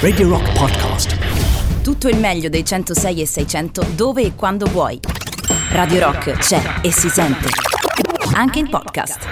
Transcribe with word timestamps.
Radio 0.00 0.28
Rock 0.28 0.52
Podcast. 0.58 1.16
Tutto 1.82 2.08
il 2.08 2.16
meglio 2.16 2.48
dei 2.48 2.64
106 2.64 3.20
e 3.20 3.26
600 3.26 3.86
dove 3.94 4.22
e 4.22 4.34
quando 4.34 4.66
vuoi. 4.66 4.98
Radio 5.70 6.00
Rock 6.00 6.32
c'è 6.32 6.80
e 6.82 6.90
si 6.90 7.08
sente. 7.08 7.48
Anche 8.32 8.58
in 8.58 8.68
podcast. 8.68 9.24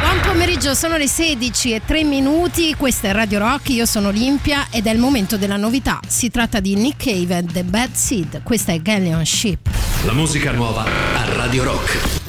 Buon 0.00 0.20
pomeriggio, 0.22 0.72
sono 0.72 0.96
le 0.96 1.06
16 1.06 1.74
e 1.74 1.82
3 1.84 2.04
minuti, 2.04 2.74
questa 2.74 3.08
è 3.08 3.12
Radio 3.12 3.38
Rock, 3.40 3.68
io 3.68 3.84
sono 3.84 4.08
Olimpia 4.08 4.68
ed 4.70 4.86
è 4.86 4.90
il 4.90 4.98
momento 4.98 5.36
della 5.36 5.58
novità. 5.58 6.00
Si 6.08 6.30
tratta 6.30 6.60
di 6.60 6.74
Nick 6.74 7.04
Cave 7.04 7.36
and 7.36 7.52
The 7.52 7.64
Bad 7.64 7.92
Seed, 7.92 8.42
questa 8.44 8.72
è 8.72 8.80
Galleon 8.80 9.26
Ship. 9.26 9.68
La 10.06 10.14
musica 10.14 10.52
nuova 10.52 10.84
a 10.84 11.34
Radio 11.34 11.64
Rock. 11.64 12.23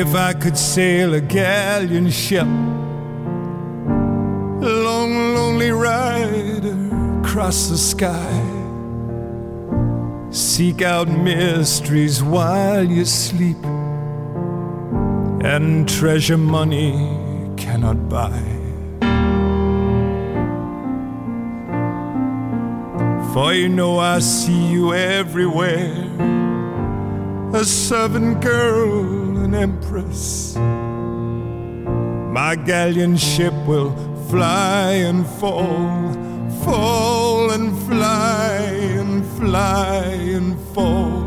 If 0.00 0.14
I 0.14 0.32
could 0.32 0.56
sail 0.56 1.14
a 1.14 1.20
galleon 1.20 2.08
ship, 2.08 2.46
a 2.46 4.70
long, 4.86 5.34
lonely 5.34 5.72
rider 5.72 7.20
across 7.20 7.66
the 7.66 7.76
sky, 7.76 8.40
seek 10.30 10.82
out 10.82 11.08
mysteries 11.08 12.22
while 12.22 12.84
you 12.84 13.04
sleep, 13.04 13.56
and 15.42 15.88
treasure 15.88 16.38
money 16.38 16.92
cannot 17.56 18.08
buy. 18.08 18.40
For 23.34 23.52
you 23.52 23.68
know 23.68 23.98
I 23.98 24.20
see 24.20 24.70
you 24.70 24.94
everywhere, 24.94 25.92
a 27.52 27.64
servant 27.64 28.40
girl 28.40 29.17
an 29.48 29.54
empress. 29.54 30.56
My 32.38 32.54
galleon 32.54 33.16
ship 33.16 33.54
will 33.66 33.92
fly 34.28 34.92
and 35.08 35.26
fall, 35.26 36.12
fall 36.64 37.50
and 37.52 37.76
fly 37.88 38.58
and 39.00 39.24
fly 39.38 40.04
and 40.36 40.58
fall 40.74 41.24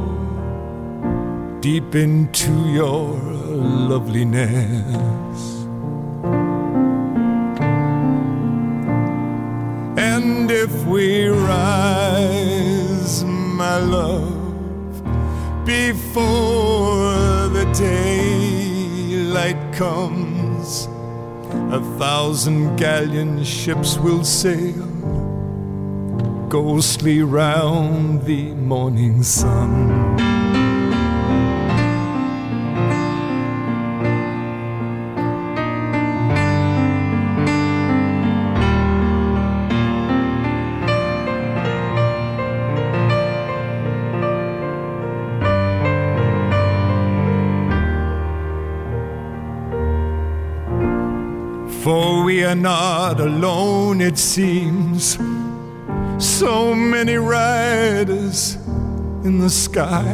deep 1.61 1.95
into 1.95 2.53
your 2.69 3.17
loveliness. 3.89 5.41
And 9.97 10.51
if 10.51 10.73
we 10.85 11.27
rise, 11.27 13.23
my 13.23 13.77
love, 13.77 14.41
before 15.65 17.10
the 17.53 17.65
daylight 17.73 19.73
comes, 19.73 20.87
a 21.73 21.81
thousand 21.97 22.75
galleon 22.77 23.43
ships 23.43 23.97
will 23.97 24.23
sail 24.23 24.87
ghostly 26.49 27.23
round 27.23 28.23
the 28.23 28.53
morning 28.55 29.23
sun. 29.23 30.30
Are 52.51 52.55
not 52.55 53.17
alone, 53.21 54.01
it 54.01 54.17
seems. 54.17 55.17
So 56.17 56.75
many 56.75 57.15
riders 57.15 58.55
in 59.23 59.39
the 59.39 59.49
sky, 59.49 60.13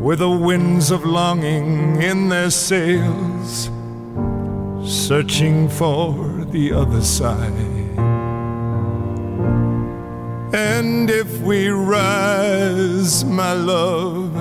with 0.00 0.20
the 0.20 0.30
winds 0.30 0.90
of 0.90 1.04
longing 1.04 2.00
in 2.00 2.30
their 2.30 2.48
sails, 2.50 3.68
searching 4.82 5.68
for 5.68 6.46
the 6.46 6.72
other 6.72 7.02
side. 7.02 7.52
And 10.54 11.10
if 11.10 11.42
we 11.42 11.68
rise, 11.68 13.22
my 13.22 13.52
love, 13.52 14.32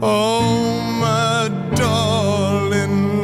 oh, 0.00 0.80
my 1.00 1.48
darling 1.74 3.15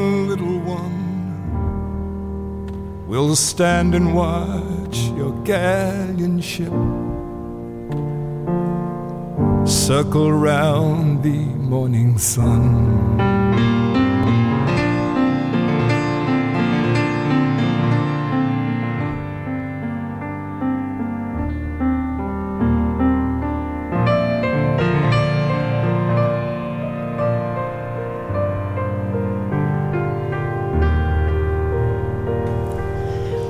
we'll 3.12 3.36
stand 3.36 3.94
and 3.94 4.14
watch 4.14 4.96
your 5.18 5.32
galleon 5.44 6.40
ship 6.40 6.72
circle 9.66 10.32
round 10.32 11.22
the 11.22 11.44
morning 11.70 12.16
sun. 12.16 13.41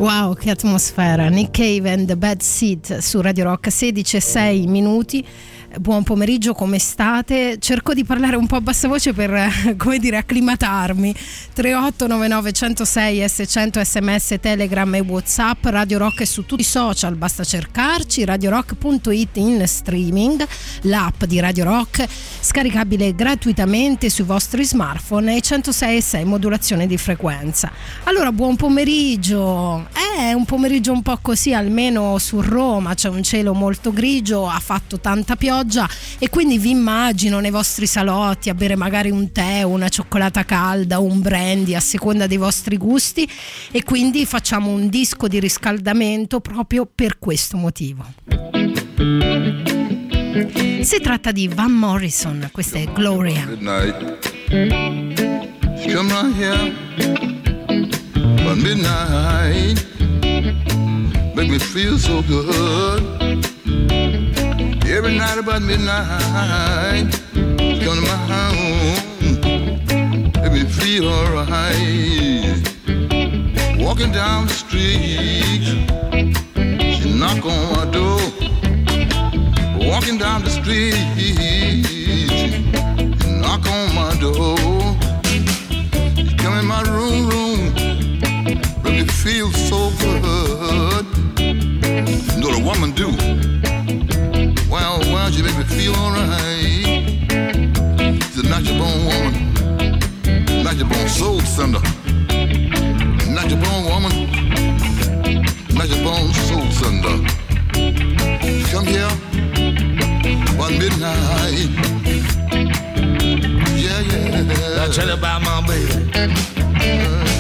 Wow, 0.02 0.34
che 0.34 0.50
atmosfera! 0.50 1.28
Nick 1.28 1.52
Cave 1.52 1.88
and 1.88 2.08
The 2.08 2.16
Bad 2.16 2.40
Seed 2.40 2.98
su 2.98 3.20
Radio 3.20 3.44
Rock 3.44 3.70
16 3.70 4.16
e 4.16 4.20
6 4.20 4.66
minuti. 4.66 5.24
Buon 5.80 6.02
pomeriggio, 6.02 6.52
come 6.52 6.78
state? 6.78 7.56
Cerco 7.58 7.94
di 7.94 8.04
parlare 8.04 8.36
un 8.36 8.46
po' 8.46 8.56
a 8.56 8.60
bassa 8.60 8.88
voce 8.88 9.14
per, 9.14 9.48
come 9.78 9.98
dire, 9.98 10.18
acclimatarmi. 10.18 11.14
3899 11.54 12.52
106 12.52 13.18
S100 13.20 13.80
sms, 13.80 14.36
telegram 14.38 14.94
e 14.96 15.00
whatsapp. 15.00 15.64
Radio 15.64 15.96
Rock 15.96 16.20
è 16.20 16.24
su 16.26 16.44
tutti 16.44 16.60
i 16.60 16.64
social, 16.64 17.14
basta 17.14 17.42
cercarci. 17.42 18.22
radiorock.it 18.26 19.36
in 19.38 19.66
streaming, 19.66 20.46
l'app 20.82 21.24
di 21.24 21.40
Radio 21.40 21.64
Rock, 21.64 22.06
scaricabile 22.06 23.14
gratuitamente 23.14 24.10
sui 24.10 24.24
vostri 24.24 24.66
smartphone 24.66 25.36
e 25.36 25.40
106 25.40 26.02
6 26.02 26.24
modulazione 26.26 26.86
di 26.86 26.98
frequenza. 26.98 27.72
Allora, 28.04 28.30
buon 28.30 28.56
pomeriggio. 28.56 29.88
È 30.18 30.34
un 30.34 30.44
pomeriggio 30.44 30.92
un 30.92 31.00
po' 31.00 31.18
così, 31.22 31.54
almeno 31.54 32.18
su 32.18 32.42
Roma 32.42 32.92
c'è 32.92 33.08
un 33.08 33.22
cielo 33.22 33.54
molto 33.54 33.90
grigio, 33.90 34.46
ha 34.46 34.60
fatto 34.60 35.00
tanta 35.00 35.34
pioggia 35.34 35.60
e 36.18 36.28
quindi 36.28 36.58
vi 36.58 36.70
immagino 36.70 37.40
nei 37.40 37.50
vostri 37.50 37.86
salotti 37.86 38.50
a 38.50 38.54
bere 38.54 38.76
magari 38.76 39.10
un 39.10 39.32
tè, 39.32 39.62
una 39.62 39.88
cioccolata 39.88 40.44
calda, 40.44 40.98
un 40.98 41.20
brandy 41.20 41.74
a 41.74 41.80
seconda 41.80 42.26
dei 42.26 42.36
vostri 42.36 42.76
gusti 42.76 43.28
e 43.70 43.82
quindi 43.82 44.26
facciamo 44.26 44.70
un 44.70 44.88
disco 44.88 45.28
di 45.28 45.38
riscaldamento 45.40 46.40
proprio 46.40 46.88
per 46.92 47.18
questo 47.18 47.56
motivo. 47.56 48.04
Si 50.80 51.00
tratta 51.00 51.30
di 51.30 51.48
Van 51.48 51.72
Morrison, 51.72 52.48
questa 52.52 52.78
è 52.78 52.84
Gloria. 52.92 53.46
Come 55.92 56.12
right 56.12 56.34
here 56.34 56.72
about 58.40 58.56
midnight. 58.58 59.84
Make 61.34 61.50
me 61.50 61.58
feel 61.58 61.98
so 61.98 62.22
good. 62.22 63.22
Every 64.94 65.16
night 65.16 65.38
about 65.38 65.62
midnight. 65.62 67.14
She 67.32 67.80
come 67.82 67.96
to 67.96 68.02
my 68.02 68.18
home. 68.30 69.00
Make 70.42 70.52
me 70.52 70.64
feel 70.64 71.08
alright. 71.08 72.60
Walking 73.78 74.12
down 74.12 74.48
the 74.48 74.52
street. 74.52 75.64
She 76.98 77.18
knock 77.18 77.42
on 77.46 77.72
my 77.72 77.86
door. 77.90 78.20
Walking 79.88 80.18
down 80.18 80.44
the 80.44 80.50
street. 80.50 80.94
She 81.16 82.50
knock 83.40 83.66
on 83.66 83.94
my 83.94 84.14
door. 84.20 84.58
You 86.16 86.36
come 86.36 86.58
in 86.58 86.66
my 86.66 86.82
room, 86.82 87.30
room, 87.30 87.72
me 88.84 89.06
feel 89.06 89.50
so 89.52 89.90
good. 90.02 91.06
You 91.38 92.40
know 92.40 92.48
what 92.48 92.60
a 92.60 92.62
woman 92.62 92.92
do? 92.92 93.41
me 95.62 95.76
feel 95.76 95.94
alright. 95.96 96.86
She's 98.22 98.38
a 98.38 98.48
natural 98.48 98.78
born 98.78 99.04
woman, 99.06 99.32
natural 100.64 100.88
born 100.88 101.08
soul 101.08 101.40
sender, 101.40 101.80
natural 103.28 103.60
born 103.62 103.84
woman, 103.84 104.12
natural 105.74 106.02
born 106.04 106.32
soul 106.48 106.70
sender. 106.70 107.16
Come 108.70 108.86
here 108.86 109.10
one 110.58 110.78
midnight. 110.78 111.70
Yeah, 113.76 114.00
yeah. 114.00 114.84
I 114.84 114.88
tell 114.92 115.06
you 115.06 115.14
about 115.14 115.42
my 115.42 115.66
baby. 115.66 116.10
Uh, 116.14 117.31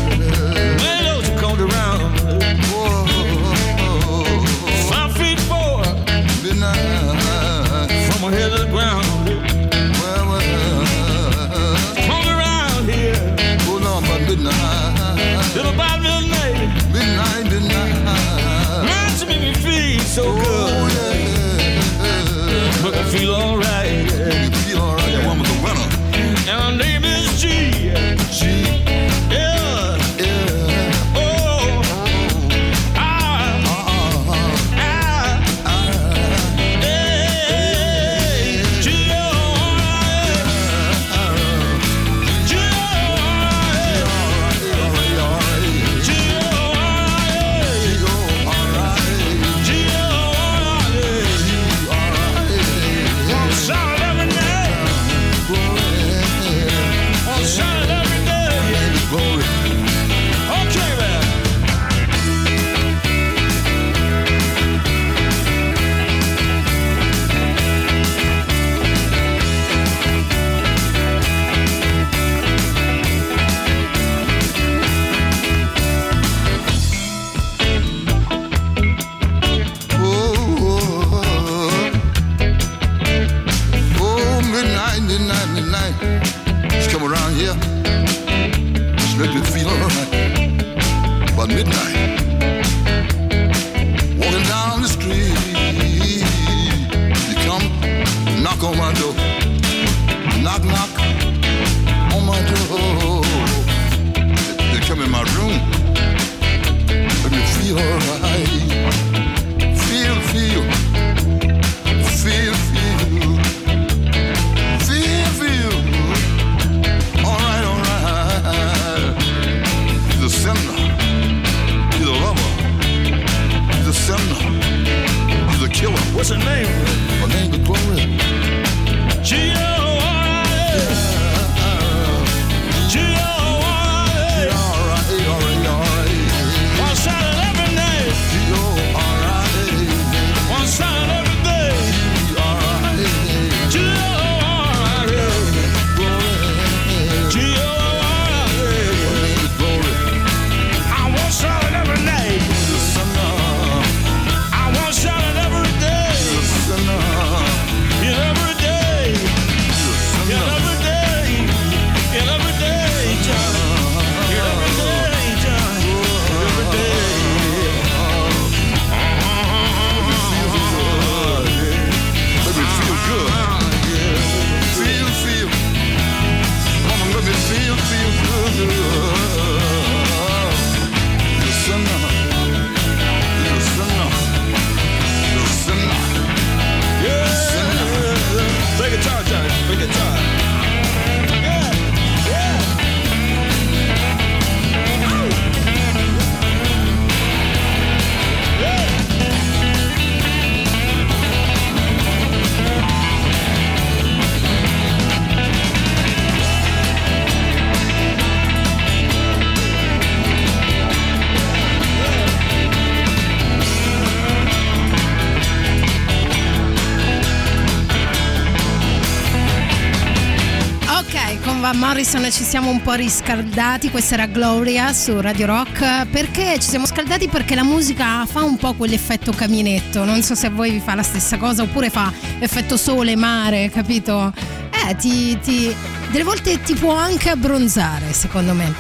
Morrison 221.92 222.26
ci 222.30 222.42
siamo 222.42 222.70
un 222.70 222.80
po' 222.80 222.94
riscaldati, 222.94 223.90
questa 223.90 224.14
era 224.14 224.24
Gloria 224.24 224.94
su 224.94 225.20
Radio 225.20 225.44
Rock, 225.44 226.06
perché 226.06 226.58
ci 226.58 226.66
siamo 226.70 226.86
scaldati 226.86 227.28
perché 227.28 227.54
la 227.54 227.64
musica 227.64 228.24
fa 228.24 228.42
un 228.42 228.56
po' 228.56 228.72
quell'effetto 228.72 229.30
caminetto, 229.30 230.02
non 230.02 230.22
so 230.22 230.34
se 230.34 230.46
a 230.46 230.50
voi 230.50 230.70
vi 230.70 230.80
fa 230.80 230.94
la 230.94 231.02
stessa 231.02 231.36
cosa 231.36 231.64
oppure 231.64 231.90
fa 231.90 232.10
effetto 232.38 232.78
sole, 232.78 233.14
mare, 233.14 233.68
capito? 233.68 234.32
Eh, 234.70 234.96
ti, 234.96 235.38
ti, 235.40 235.70
delle 236.10 236.24
volte 236.24 236.62
ti 236.62 236.72
può 236.72 236.94
anche 236.94 237.28
abbronzare 237.28 238.14
secondo 238.14 238.54
me. 238.54 238.72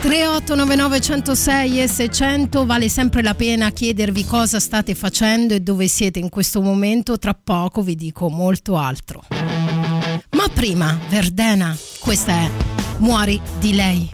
3899 0.00 1.00
106 1.02 1.82
e 1.82 1.88
600 1.88 2.64
vale 2.64 2.88
sempre 2.88 3.22
la 3.22 3.34
pena 3.34 3.70
chiedervi 3.70 4.24
cosa 4.24 4.60
state 4.60 4.94
facendo 4.94 5.52
e 5.52 5.60
dove 5.60 5.88
siete 5.88 6.20
in 6.20 6.30
questo 6.30 6.62
momento, 6.62 7.18
tra 7.18 7.34
poco 7.34 7.82
vi 7.82 7.96
dico 7.96 8.30
molto 8.30 8.78
altro. 8.78 9.24
Ma 9.28 10.48
prima, 10.54 10.98
Verdena. 11.10 11.76
Questa 12.06 12.30
è 12.30 12.50
Muori 12.98 13.40
di 13.58 13.74
lei. 13.74 14.08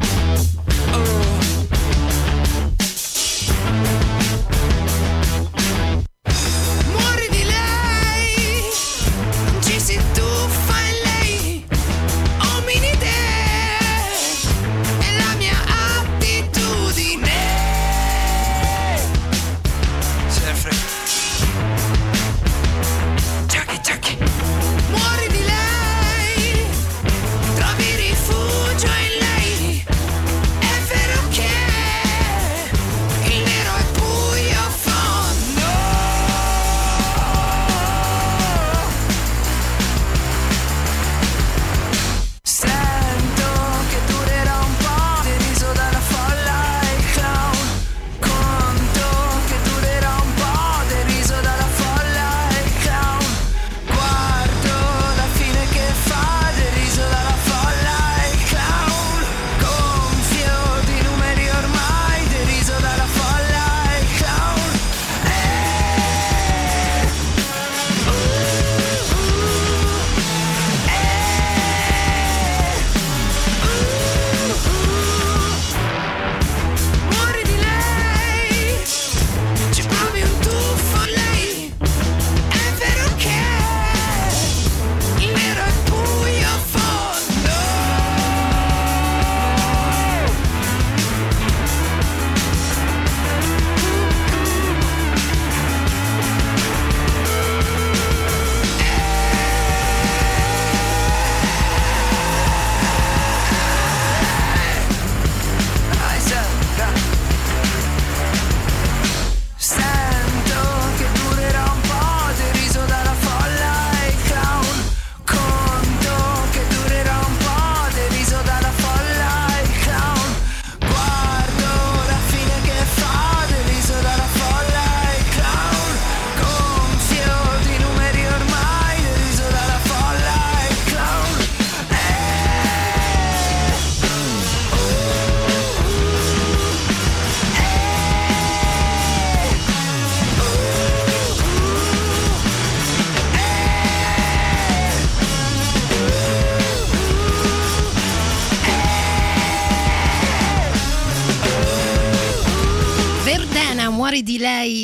Oh. 0.92 1.31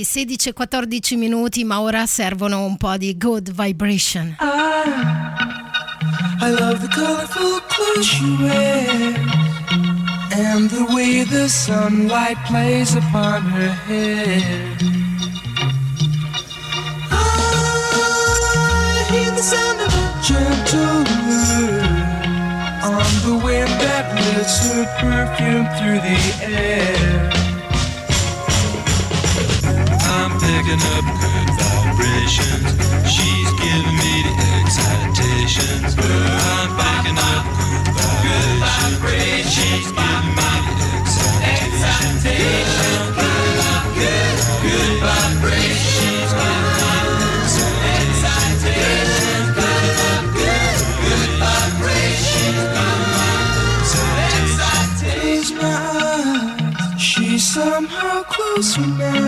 16-14 0.08 1.18
minuti, 1.18 1.64
ma 1.64 1.82
ora 1.82 2.06
servono 2.06 2.64
un 2.64 2.78
po' 2.78 2.96
di 2.96 3.14
good 3.18 3.50
vibration. 3.52 4.36
I 6.40 6.50
love 6.50 6.80
the 6.80 6.88
colorful 6.88 7.60
clothes 7.68 8.06
she 8.06 8.24
wears 8.40 9.18
and 10.32 10.70
the 10.70 10.86
way 10.94 11.24
the 11.24 11.46
sunlight 11.46 12.38
plays 12.46 12.94
upon 12.94 13.42
her 13.42 13.68
hair. 13.68 14.78
I 17.10 17.14
hear 19.10 19.30
the 19.32 19.42
sound 19.42 19.80
of 19.80 19.92
a 19.92 20.08
gentle 20.24 21.04
on 22.82 23.04
the 23.26 23.36
wind 23.44 23.68
that 23.82 24.14
lifts 24.14 24.72
her 24.72 24.86
perfume 25.00 25.68
through 25.76 26.00
the 26.00 26.16
air. 26.46 27.37
Picking 30.68 30.84
up 30.92 31.04
good 31.20 31.48
vibrations. 31.56 32.68
She's 33.08 33.50
giving 33.56 33.96
me 33.96 34.14
the 34.26 34.34
excitations. 34.60 35.96
I'm 35.96 36.68
picking 36.76 37.16
up 37.16 37.44
good 38.20 38.52
vibrations. 38.60 39.48
She's 39.48 39.88
giving 39.88 40.36
me 40.36 40.52
the 40.76 40.90
excitations. 41.56 41.96
Good, 43.96 44.36
good 44.62 44.94
vibrations. 45.00 45.88
She's 45.88 46.32
giving 46.36 46.68
me 46.68 46.92
the 47.08 47.32
excitations. 48.04 49.56
Good, 50.36 50.78
good 51.00 51.32
vibrations. 51.40 52.68
My 55.60 55.72
eyes, 56.36 57.00
she's 57.00 57.44
somehow 57.54 58.22
closer 58.24 58.86
now. 58.86 59.27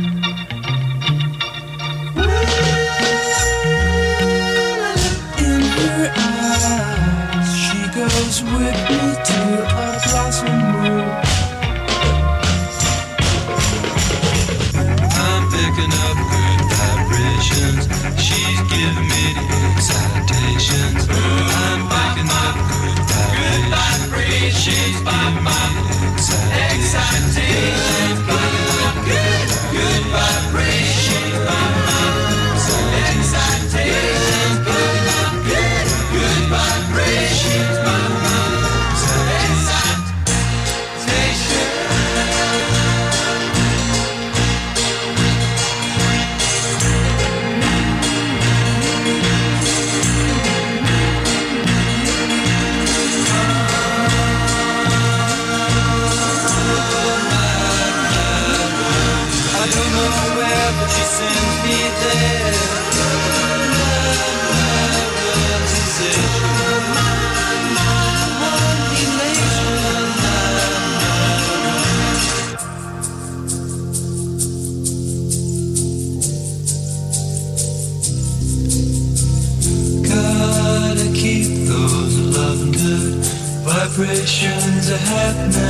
Vibrations 84.91 85.57
are 85.57 85.60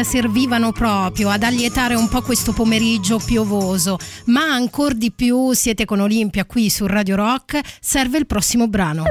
Servivano 0.00 0.72
proprio 0.72 1.28
ad 1.28 1.42
allietare 1.42 1.94
un 1.94 2.08
po' 2.08 2.22
questo 2.22 2.52
pomeriggio 2.52 3.18
piovoso, 3.18 3.98
ma 4.26 4.42
ancora 4.42 4.94
di 4.94 5.12
più 5.12 5.52
siete 5.52 5.84
con 5.84 6.00
Olimpia 6.00 6.44
qui 6.44 6.70
su 6.70 6.86
Radio 6.86 7.16
Rock, 7.16 7.60
serve 7.80 8.18
il 8.18 8.26
prossimo 8.26 8.68
brano. 8.68 9.04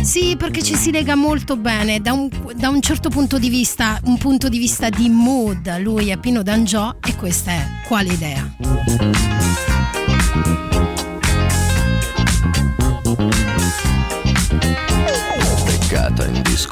Sì, 0.00 0.36
perché 0.38 0.62
ci 0.62 0.74
si 0.76 0.90
lega 0.90 1.14
molto 1.14 1.56
bene 1.56 2.00
da 2.00 2.12
un, 2.12 2.28
da 2.54 2.68
un 2.68 2.80
certo 2.80 3.08
punto 3.08 3.38
di 3.38 3.48
vista, 3.48 4.00
un 4.04 4.18
punto 4.18 4.48
di 4.48 4.58
vista 4.58 4.88
di 4.88 5.08
mood. 5.08 5.78
Lui 5.78 6.08
è 6.08 6.16
Pino 6.16 6.42
D'Angiò 6.42 6.96
e 7.04 7.16
questa 7.16 7.50
è 7.52 7.66
Quale 7.86 8.12
idea? 8.12 8.56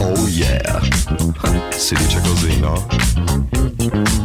Oh 0.00 0.26
yeah, 0.28 0.80
si 1.76 1.94
dice 1.94 2.20
così, 2.20 2.58
no? 2.60 2.86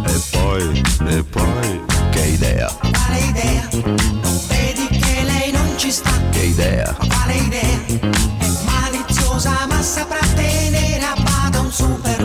E 0.05 0.21
poi, 0.31 0.81
e 1.07 1.23
poi, 1.23 1.81
che 2.11 2.21
idea, 2.27 2.67
Quale 2.79 3.19
idea? 3.19 3.67
Non 3.71 4.39
vedi 4.47 4.87
che 4.87 5.23
lei 5.23 5.51
non 5.51 5.77
ci 5.77 5.91
sta? 5.91 6.11
che 6.31 6.41
idea, 6.41 6.93
Quale 6.93 7.33
idea? 7.35 7.79
È 7.87 8.47
maliziosa 8.65 9.65
ma 9.69 9.81
saprà 9.81 10.19
tenere 10.35 11.03
a 11.03 11.15
bada 11.21 11.59
un 11.59 11.71
super 11.71 12.24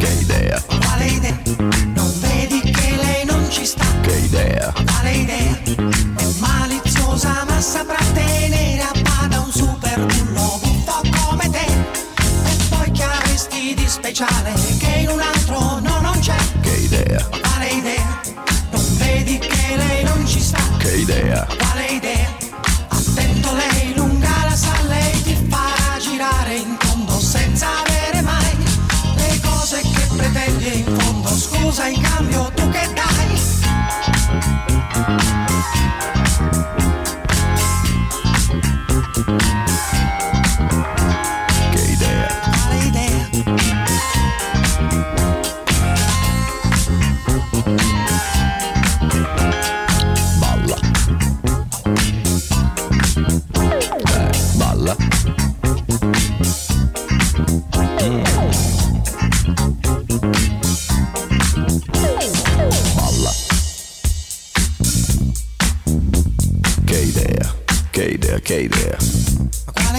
che 0.00 0.12
idea, 0.18 0.62
quale 0.66 1.04
idea. 1.04 1.38
Non 1.94 2.10
vedi 2.20 2.60
che 2.62 2.96
lei 2.96 3.24
non 3.26 3.44
ci 3.50 3.66
sta? 3.66 3.84
Che 4.00 4.16
idea, 4.16 4.72
quale 4.86 5.12
idea. 5.12 5.58
È 6.16 6.24
maliziosa 6.38 7.44
ma 7.46 7.60
saprà 7.60 8.02
tenere 8.14 8.89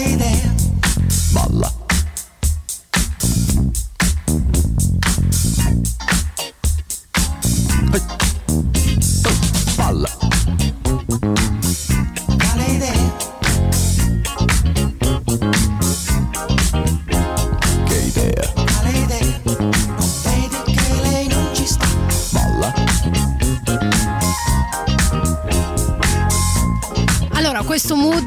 quale 0.01 0.13
idea 0.13 1.80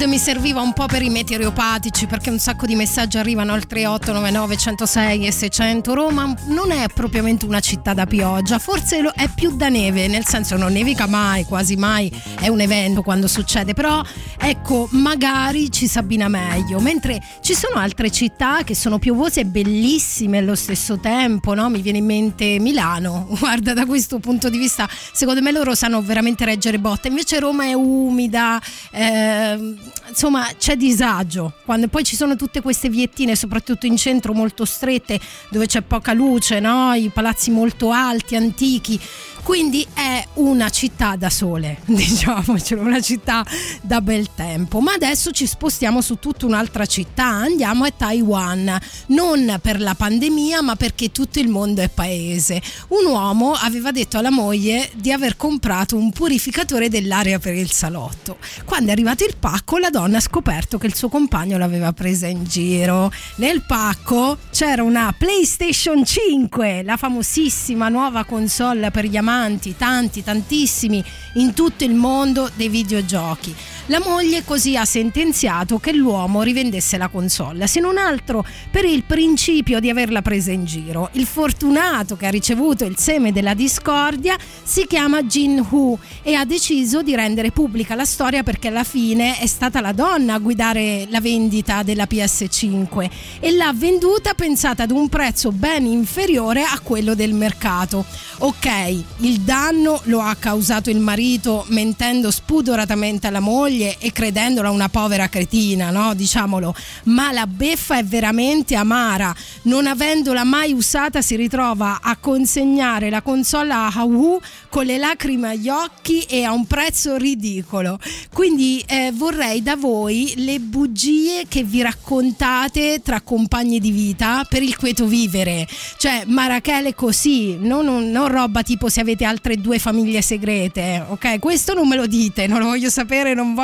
mi 0.06 0.18
serviva 0.18 0.60
un 0.60 0.72
po' 0.72 0.86
per 0.86 1.02
i 1.02 1.08
meteoropatici 1.08 2.06
perché 2.06 2.30
un 2.30 2.38
sacco 2.38 2.66
di 2.66 2.74
messaggi 2.74 3.16
arrivano 3.16 3.52
al 3.52 3.66
3899 3.66 4.56
106 4.56 5.26
e 5.26 5.32
600. 5.32 5.94
Roma 5.94 6.34
non 6.48 6.70
è 6.72 6.86
propriamente 6.92 7.44
una 7.44 7.60
città 7.60 7.94
da 7.94 8.04
pioggia, 8.06 8.58
forse 8.58 9.00
è 9.14 9.28
più 9.28 9.56
da 9.56 9.68
neve, 9.68 10.08
nel 10.08 10.26
senso 10.26 10.56
non 10.56 10.72
nevica 10.72 11.06
mai, 11.06 11.44
quasi 11.44 11.76
mai, 11.76 12.10
è 12.40 12.48
un 12.48 12.60
evento 12.60 13.02
quando 13.02 13.28
succede, 13.28 13.72
però 13.72 14.02
ecco, 14.38 14.88
magari 14.92 15.70
ci 15.70 15.86
si 15.86 15.98
abbina 15.98 16.28
meglio, 16.28 16.80
mentre 16.80 17.22
ci 17.40 17.54
sono 17.54 17.76
altre 17.76 18.10
città 18.10 18.62
che 18.64 18.74
sono 18.74 18.98
piovose 18.98 19.40
e 19.40 19.44
bellissime 19.46 20.38
allo 20.38 20.54
stesso 20.54 20.98
tempo, 20.98 21.54
no? 21.54 21.70
Mi 21.70 21.80
viene 21.80 21.98
in 21.98 22.04
mente 22.06 22.58
Milano, 22.58 23.26
guarda 23.38 23.72
da 23.72 23.86
questo 23.86 24.18
punto 24.18 24.48
di 24.50 24.58
vista, 24.58 24.88
secondo 25.12 25.40
me 25.40 25.52
loro 25.52 25.74
sanno 25.74 26.02
veramente 26.02 26.44
reggere 26.44 26.78
botte, 26.78 27.08
invece 27.08 27.38
Roma 27.38 27.64
è 27.64 27.72
umida, 27.74 28.60
ehm, 28.90 29.78
insomma 30.09 30.46
c'è 30.59 30.76
disagio, 30.76 31.54
quando 31.64 31.88
poi 31.88 32.04
ci 32.04 32.16
sono 32.16 32.37
tutte 32.37 32.61
queste 32.61 32.88
viettine, 32.88 33.37
soprattutto 33.37 33.87
in 33.87 33.96
centro 33.96 34.33
molto 34.33 34.64
strette, 34.64 35.18
dove 35.48 35.66
c'è 35.66 35.83
poca 35.83 36.12
luce, 36.12 36.61
no? 36.61 36.92
I 36.94 37.11
palazzi 37.12 37.50
molto 37.50 37.90
alti, 37.90 38.37
antichi. 38.37 39.00
Quindi 39.44 39.87
è 39.92 40.26
una 40.35 40.70
città 40.70 41.16
da 41.16 41.28
sole, 41.28 41.80
diciamocelo, 41.85 42.80
una 42.80 43.02
città 43.02 43.44
da 43.83 44.00
bel 44.00 44.30
tempo. 44.35 44.80
Ma 44.80 44.94
adesso 44.94 45.33
ci 45.33 45.46
spostiamo 45.46 46.00
su 46.00 46.18
tutta 46.18 46.46
un'altra 46.46 46.87
città, 46.87 47.26
andiamo 47.26 47.85
a 47.85 47.90
Taiwan, 47.90 48.80
non 49.09 49.59
per 49.61 49.83
la 49.83 49.94
pandemia, 49.94 50.62
ma 50.62 50.76
perché 50.76 51.12
tutto 51.12 51.40
il 51.40 51.48
mondo 51.48 51.83
è 51.83 51.90
paese. 51.90 52.61
Un 52.88 53.04
uomo 53.04 53.52
aveva 53.52 53.92
detto 53.92 54.16
alla 54.16 54.30
moglie 54.30 54.90
di 54.94 55.12
aver 55.12 55.37
comprato 55.37 55.94
un 55.94 56.11
purificatore 56.11 56.88
dell'aria 56.88 57.38
per 57.38 57.52
il 57.52 57.70
salotto. 57.70 58.38
Quando 58.64 58.88
è 58.88 58.92
arrivato 58.92 59.24
il 59.24 59.37
pacco, 59.38 59.76
la 59.76 59.90
donna 59.90 60.16
ha 60.16 60.22
scoperto 60.22 60.78
che 60.78 60.87
il 60.87 60.94
suo 60.94 61.11
compagno 61.11 61.59
l'aveva 61.59 61.92
presa 61.92 62.26
in 62.26 62.44
giro. 62.44 63.12
Nel 63.37 63.61
pacco 63.61 64.38
c'era 64.50 64.83
una 64.83 65.14
PlayStation 65.16 66.02
5, 66.02 66.83
la 66.83 66.96
famosissima 66.96 67.90
nuova 67.90 68.24
console 68.24 68.90
per 68.90 69.04
gli 69.04 69.18
amanti, 69.35 69.77
tanti, 69.77 70.23
tantissimi 70.23 71.05
in 71.35 71.53
tutto 71.55 71.85
il 71.85 71.94
mondo 71.94 72.49
dei 72.55 72.68
videogiochi. 72.68 73.55
La 73.88 74.01
moglie 74.01 74.44
così 74.44 74.79
ha 74.79 74.87
sentenziato 74.87 75.79
che 75.79 75.92
l'uomo 75.92 76.40
rivendesse 76.40 76.97
la 76.97 77.09
console, 77.09 77.66
se 77.66 77.81
non 77.81 77.99
altro 77.99 78.42
per 78.70 78.87
il 78.87 79.05
principio 79.05 79.79
di 79.79 79.90
averla 79.90 80.23
presa 80.23 80.53
in 80.53 80.64
giro. 80.64 81.11
Il 81.12 81.27
fortunato 81.27 82.16
che 82.16 82.25
ha 82.25 82.31
ricevuto 82.31 82.87
il 82.87 82.97
seme 82.97 83.31
della 83.31 83.53
discordia 83.53 84.38
si 84.62 84.87
chiama 84.87 85.23
Jin 85.25 85.66
Hu 85.68 85.99
e 86.23 86.33
ha 86.33 86.47
deciso 86.47 87.03
di 87.03 87.14
rendere 87.14 87.51
pubblica 87.51 87.94
la 87.94 88.07
storia 88.07 88.42
perché 88.42 88.68
alla 88.68 88.85
fine 88.85 89.37
è 89.37 89.47
stata 89.47 89.83
la 89.83 89.92
donna 89.92 90.33
a 90.33 90.38
guidare 90.38 91.05
la 91.11 91.20
vendita 91.20 91.83
della 91.83 92.07
PS5 92.09 93.11
e 93.38 93.53
l'ha 93.53 93.73
venduta 93.75 94.33
pensata 94.33 94.85
ad 94.85 94.92
un 94.92 95.11
prezzo 95.11 95.53
ben 95.53 95.85
inferiore 95.85 96.62
a 96.62 96.81
quello 96.83 97.14
del 97.14 97.35
mercato. 97.35 98.07
Ok, 98.38 99.05
il 99.18 99.40
danno 99.40 100.01
lo 100.05 100.20
ha 100.20 100.35
causato 100.37 100.88
il 100.88 101.01
marito 101.01 101.66
mentendo 101.68 102.31
spudoratamente 102.31 103.27
alla 103.27 103.40
moglie 103.40 103.73
e 103.82 104.12
credendola 104.12 104.70
una 104.70 104.88
povera 104.88 105.28
cretina, 105.28 105.90
no? 105.90 106.14
Diciamolo, 106.14 106.74
ma 107.04 107.32
la 107.32 107.46
beffa 107.46 107.98
è 107.98 108.04
veramente 108.04 108.74
amara. 108.76 109.34
Non 109.62 109.87
avendola 109.87 110.44
mai 110.44 110.72
usata 110.72 111.20
si 111.22 111.37
ritrova 111.37 112.00
a 112.02 112.16
consegnare 112.16 113.10
la 113.10 113.22
console 113.22 113.72
a 113.72 113.88
Hawu 113.88 114.40
con 114.68 114.84
le 114.84 114.98
lacrime 114.98 115.50
agli 115.50 115.68
occhi 115.68 116.22
e 116.22 116.44
a 116.44 116.52
un 116.52 116.66
prezzo 116.66 117.16
ridicolo. 117.16 117.98
Quindi 118.32 118.82
eh, 118.87 119.10
vorrei 119.12 119.62
da 119.62 119.76
voi 119.76 120.32
le 120.37 120.60
bugie 120.60 121.46
che 121.48 121.62
vi 121.62 121.82
raccontate 121.82 123.00
tra 123.02 123.20
compagni 123.20 123.80
di 123.80 123.90
vita 123.90 124.44
per 124.48 124.62
il 124.62 124.76
quieto 124.76 125.06
vivere. 125.06 125.66
Cioè, 125.96 126.24
Marachele 126.26 126.94
così, 126.94 127.56
non, 127.56 127.84
non- 127.84 128.10
non 128.10 128.28
roba 128.28 128.62
tipo 128.62 128.88
se 128.88 129.00
avete 129.00 129.24
altre 129.24 129.56
due 129.56 129.78
famiglie 129.78 130.22
segrete, 130.22 131.04
ok? 131.08 131.38
Questo 131.38 131.74
non 131.74 131.88
me 131.88 131.96
lo 131.96 132.06
dite, 132.06 132.46
non 132.46 132.58
lo 132.58 132.66
voglio 132.66 132.90
sapere, 132.90 133.34
non 133.34 133.54
voglio 133.54 133.63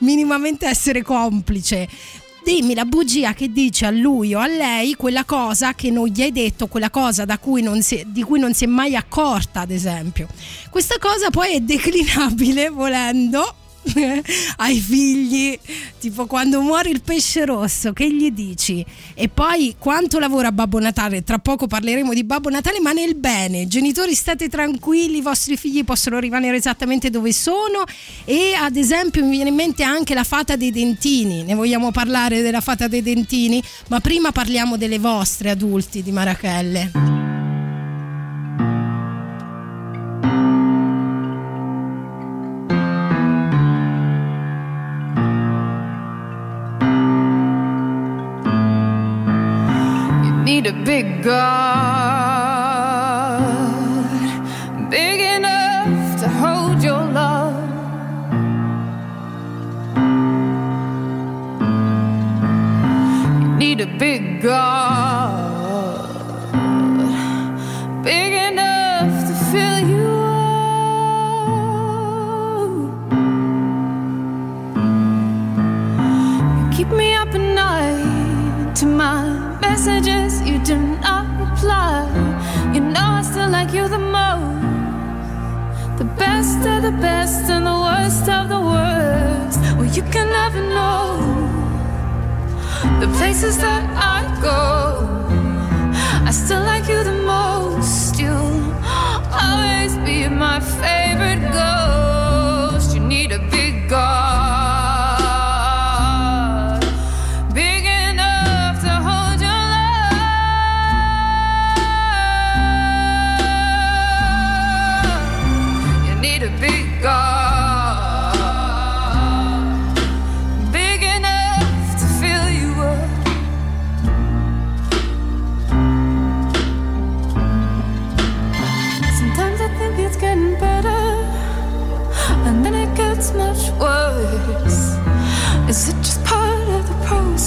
minimamente 0.00 0.66
essere 0.66 1.02
complice. 1.02 1.88
Dimmi 2.42 2.74
la 2.74 2.86
bugia 2.86 3.34
che 3.34 3.52
dice 3.52 3.84
a 3.84 3.90
lui 3.90 4.34
o 4.34 4.40
a 4.40 4.46
lei 4.46 4.94
quella 4.94 5.24
cosa 5.24 5.74
che 5.74 5.90
non 5.90 6.06
gli 6.06 6.22
hai 6.22 6.32
detto, 6.32 6.68
quella 6.68 6.88
cosa 6.88 7.26
cui 7.38 7.60
si- 7.82 8.02
di 8.06 8.22
cui 8.22 8.38
non 8.40 8.54
si 8.54 8.64
è 8.64 8.66
mai 8.66 8.96
accorta, 8.96 9.60
ad 9.60 9.70
esempio. 9.70 10.26
Questa 10.70 10.96
cosa 10.98 11.28
poi 11.30 11.54
è 11.54 11.60
declinabile 11.60 12.70
volendo 12.70 13.56
ai 14.56 14.78
figli, 14.78 15.58
tipo 15.98 16.26
quando 16.26 16.60
muore 16.60 16.90
il 16.90 17.02
pesce 17.02 17.44
rosso, 17.44 17.92
che 17.92 18.10
gli 18.12 18.30
dici? 18.30 18.84
E 19.14 19.28
poi 19.28 19.74
quanto 19.78 20.18
lavora 20.18 20.52
Babbo 20.52 20.78
Natale? 20.78 21.22
Tra 21.22 21.38
poco 21.38 21.66
parleremo 21.66 22.12
di 22.12 22.24
Babbo 22.24 22.50
Natale, 22.50 22.80
ma 22.80 22.92
nel 22.92 23.14
bene. 23.14 23.66
Genitori, 23.66 24.14
state 24.14 24.48
tranquilli, 24.48 25.18
i 25.18 25.22
vostri 25.22 25.56
figli 25.56 25.84
possono 25.84 26.18
rimanere 26.18 26.56
esattamente 26.56 27.10
dove 27.10 27.32
sono 27.32 27.84
e 28.24 28.54
ad 28.54 28.76
esempio 28.76 29.24
mi 29.24 29.30
viene 29.30 29.48
in 29.50 29.56
mente 29.56 29.82
anche 29.82 30.14
la 30.14 30.24
fata 30.24 30.56
dei 30.56 30.70
dentini. 30.70 31.42
Ne 31.42 31.54
vogliamo 31.54 31.90
parlare 31.90 32.42
della 32.42 32.60
fata 32.60 32.88
dei 32.88 33.02
dentini, 33.02 33.62
ma 33.88 34.00
prima 34.00 34.32
parliamo 34.32 34.76
delle 34.76 34.98
vostre 34.98 35.50
adulti 35.50 36.02
di 36.02 36.12
Marachelle. 36.12 37.19
Big 50.90 51.22
God, 51.22 51.79
the 86.90 86.96
best 87.02 87.48
and 87.50 87.66
the 87.66 87.78
worst 87.86 88.28
of 88.28 88.48
the 88.48 88.60
worst. 88.60 89.60
Well, 89.76 89.90
you 89.96 90.02
can 90.14 90.26
never 90.40 90.60
know 90.76 91.04
the 93.00 93.08
places 93.18 93.58
that 93.58 93.84
I 93.96 94.20
go. 94.42 94.58
I 96.28 96.30
still 96.32 96.62
like 96.62 96.88
you 96.88 97.04
the 97.04 97.18
most. 97.34 98.18
You'll 98.18 98.74
always 99.44 99.92
be 99.98 100.28
my 100.28 100.58
favorite 100.60 101.42
ghost. 101.52 101.79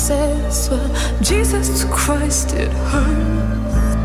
Process? 0.04 0.70
Well, 0.70 1.22
Jesus 1.22 1.86
Christ, 1.86 2.54
it 2.54 2.72
hurts. 2.92 3.96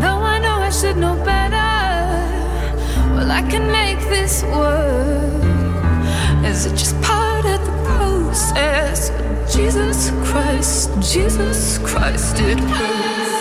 Though 0.00 0.22
I 0.34 0.38
know 0.38 0.54
I 0.54 0.70
should 0.70 0.96
know 0.96 1.16
better, 1.16 1.72
well, 3.14 3.30
I 3.30 3.42
can 3.42 3.70
make 3.70 3.98
this 4.08 4.42
work. 4.44 5.44
Is 6.44 6.64
it 6.66 6.76
just 6.76 7.00
part 7.02 7.44
of 7.44 7.60
the 7.66 7.72
process? 7.96 9.10
Jesus 9.54 10.10
Christ, 10.30 10.90
Jesus 11.00 11.78
Christ, 11.78 12.40
it 12.40 12.58
hurts. 12.58 13.31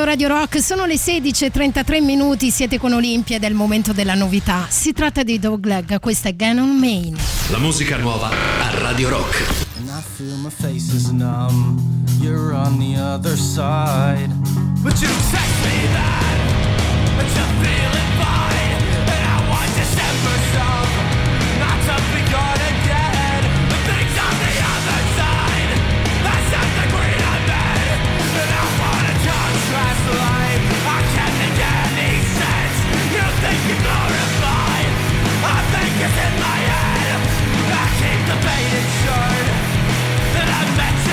Ascoltando 0.00 0.04
Radio 0.04 0.28
Rock, 0.28 0.60
sono 0.60 0.86
le 0.86 0.94
16.33 0.94 2.02
minuti, 2.02 2.50
siete 2.50 2.78
con 2.78 2.92
Olimpia 2.92 3.36
ed 3.36 3.44
è 3.44 3.48
il 3.48 3.54
momento 3.54 3.92
della 3.92 4.14
novità. 4.14 4.66
Si 4.68 4.92
tratta 4.92 5.22
di 5.22 5.38
Dog 5.38 5.64
Leg, 5.64 6.00
questa 6.00 6.28
è 6.28 6.34
Ganon 6.34 6.76
Main. 6.76 7.16
La 7.50 7.58
musica 7.58 7.96
nuova 7.96 8.28
a 8.28 8.78
Radio 8.78 9.08
Rock. 9.08 9.66
And 9.78 9.88
I 9.88 10.02
feel 10.16 10.36
my 10.36 10.50
face 10.50 10.94
is 10.94 11.10
numb. 11.10 11.78
You're 12.20 12.54
on 12.54 12.78
the 12.78 12.98
other 13.00 13.36
side. 13.36 14.28
But 14.82 15.00
you 15.00 15.08
text 15.30 15.64
me 15.64 15.86
that, 15.92 16.38
but 17.16 17.26
you're 17.34 17.54
feeling 17.60 18.10
fine. 18.18 18.80
And 19.06 19.22
I 19.24 19.38
want 19.48 19.70
for 20.24 20.38
some, 20.54 20.92
not 21.58 21.78
to 21.86 21.96
be 22.14 22.22
gone 22.30 22.62
again. 22.74 23.42
The 23.68 23.78
things 23.88 24.16
on 24.18 24.34
the 24.38 24.52
other 24.60 24.79
debated 38.30 38.86
sure 39.02 39.42
that 40.34 40.48
I 40.58 40.76
met 40.76 41.06
you. 41.06 41.09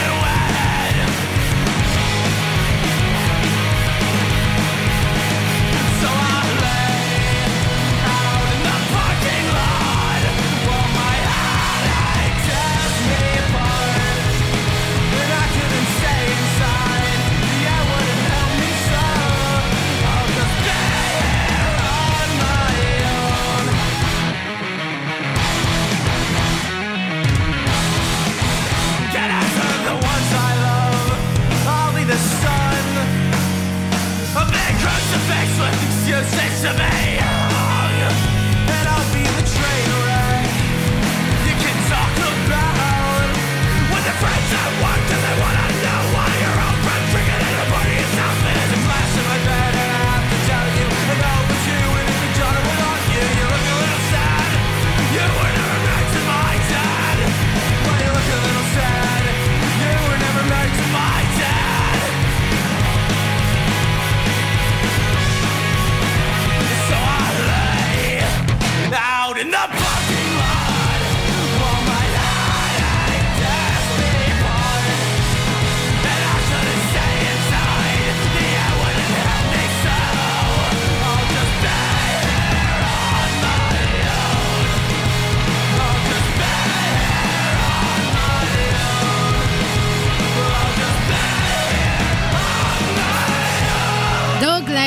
affects 35.27 35.59
what 35.59 35.73
you 36.07 36.23
said 36.23 36.61
to 36.61 36.77
me. 36.79 37.36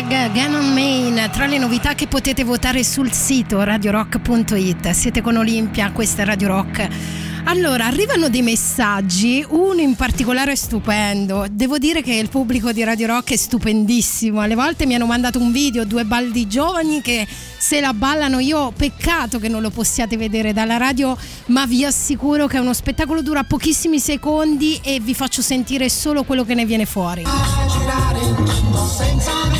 Glorified. 0.02 0.32
Gannon 0.32 0.72
Main 0.72 1.28
tra 1.32 1.46
le 1.46 1.58
novità 1.58 1.94
che 1.94 2.06
potete 2.06 2.44
votare 2.44 2.84
sul 2.84 3.12
sito 3.12 3.62
radiorock.it. 3.62 4.90
Siete 4.90 5.20
con 5.20 5.36
Olimpia, 5.36 5.90
questa 5.92 6.22
è 6.22 6.24
Radio 6.24 6.48
Rock. 6.48 6.88
Allora, 7.44 7.86
arrivano 7.86 8.28
dei 8.28 8.42
messaggi, 8.42 9.44
uno 9.48 9.80
in 9.80 9.96
particolare 9.96 10.52
è 10.52 10.54
stupendo. 10.54 11.46
Devo 11.50 11.78
dire 11.78 12.02
che 12.02 12.14
il 12.14 12.28
pubblico 12.28 12.70
di 12.70 12.84
Radio 12.84 13.08
Rock 13.08 13.32
è 13.32 13.36
stupendissimo. 13.36 14.40
Alle 14.40 14.54
volte 14.54 14.86
mi 14.86 14.94
hanno 14.94 15.06
mandato 15.06 15.40
un 15.40 15.50
video, 15.50 15.84
due 15.84 16.04
baldi 16.04 16.46
giovani 16.46 17.00
che 17.00 17.26
se 17.58 17.80
la 17.80 17.92
ballano. 17.92 18.38
Io 18.38 18.72
peccato 18.76 19.38
che 19.38 19.48
non 19.48 19.62
lo 19.62 19.70
possiate 19.70 20.16
vedere 20.16 20.52
dalla 20.52 20.76
radio, 20.76 21.16
ma 21.46 21.66
vi 21.66 21.84
assicuro 21.84 22.46
che 22.46 22.58
uno 22.58 22.74
spettacolo 22.74 23.22
dura 23.22 23.42
pochissimi 23.42 23.98
secondi 23.98 24.78
e 24.82 25.00
vi 25.00 25.14
faccio 25.14 25.42
sentire 25.42 25.88
solo 25.88 26.24
quello 26.24 26.44
che 26.44 26.54
ne 26.54 26.64
viene 26.64 26.84
fuori. 26.84 27.24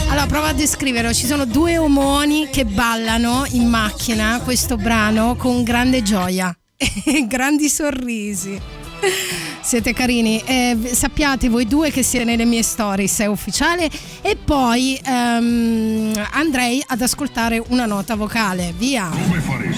Allora, 0.08 0.26
prova 0.26 0.48
a 0.48 0.52
descriverlo. 0.52 1.12
Ci 1.12 1.26
sono 1.26 1.44
due 1.44 1.78
omoni 1.78 2.48
che 2.50 2.64
ballano 2.64 3.44
in 3.50 3.68
macchina 3.68 4.40
questo 4.42 4.76
brano 4.76 5.36
con 5.36 5.62
grande 5.62 6.02
gioia 6.02 6.54
e 6.76 7.26
grandi 7.26 7.68
sorrisi. 7.68 8.79
Siete 9.60 9.92
carini, 9.92 10.42
eh, 10.44 10.76
sappiate 10.92 11.48
voi 11.48 11.66
due 11.66 11.90
che 11.90 12.02
sia 12.02 12.24
nelle 12.24 12.44
mie 12.44 12.62
stories, 12.62 13.20
è 13.20 13.26
ufficiale. 13.26 13.88
E 14.22 14.36
poi 14.36 15.00
ehm, 15.04 16.12
andrei 16.32 16.82
ad 16.86 17.00
ascoltare 17.00 17.62
una 17.68 17.86
nota 17.86 18.14
vocale. 18.14 18.72
Via. 18.76 19.10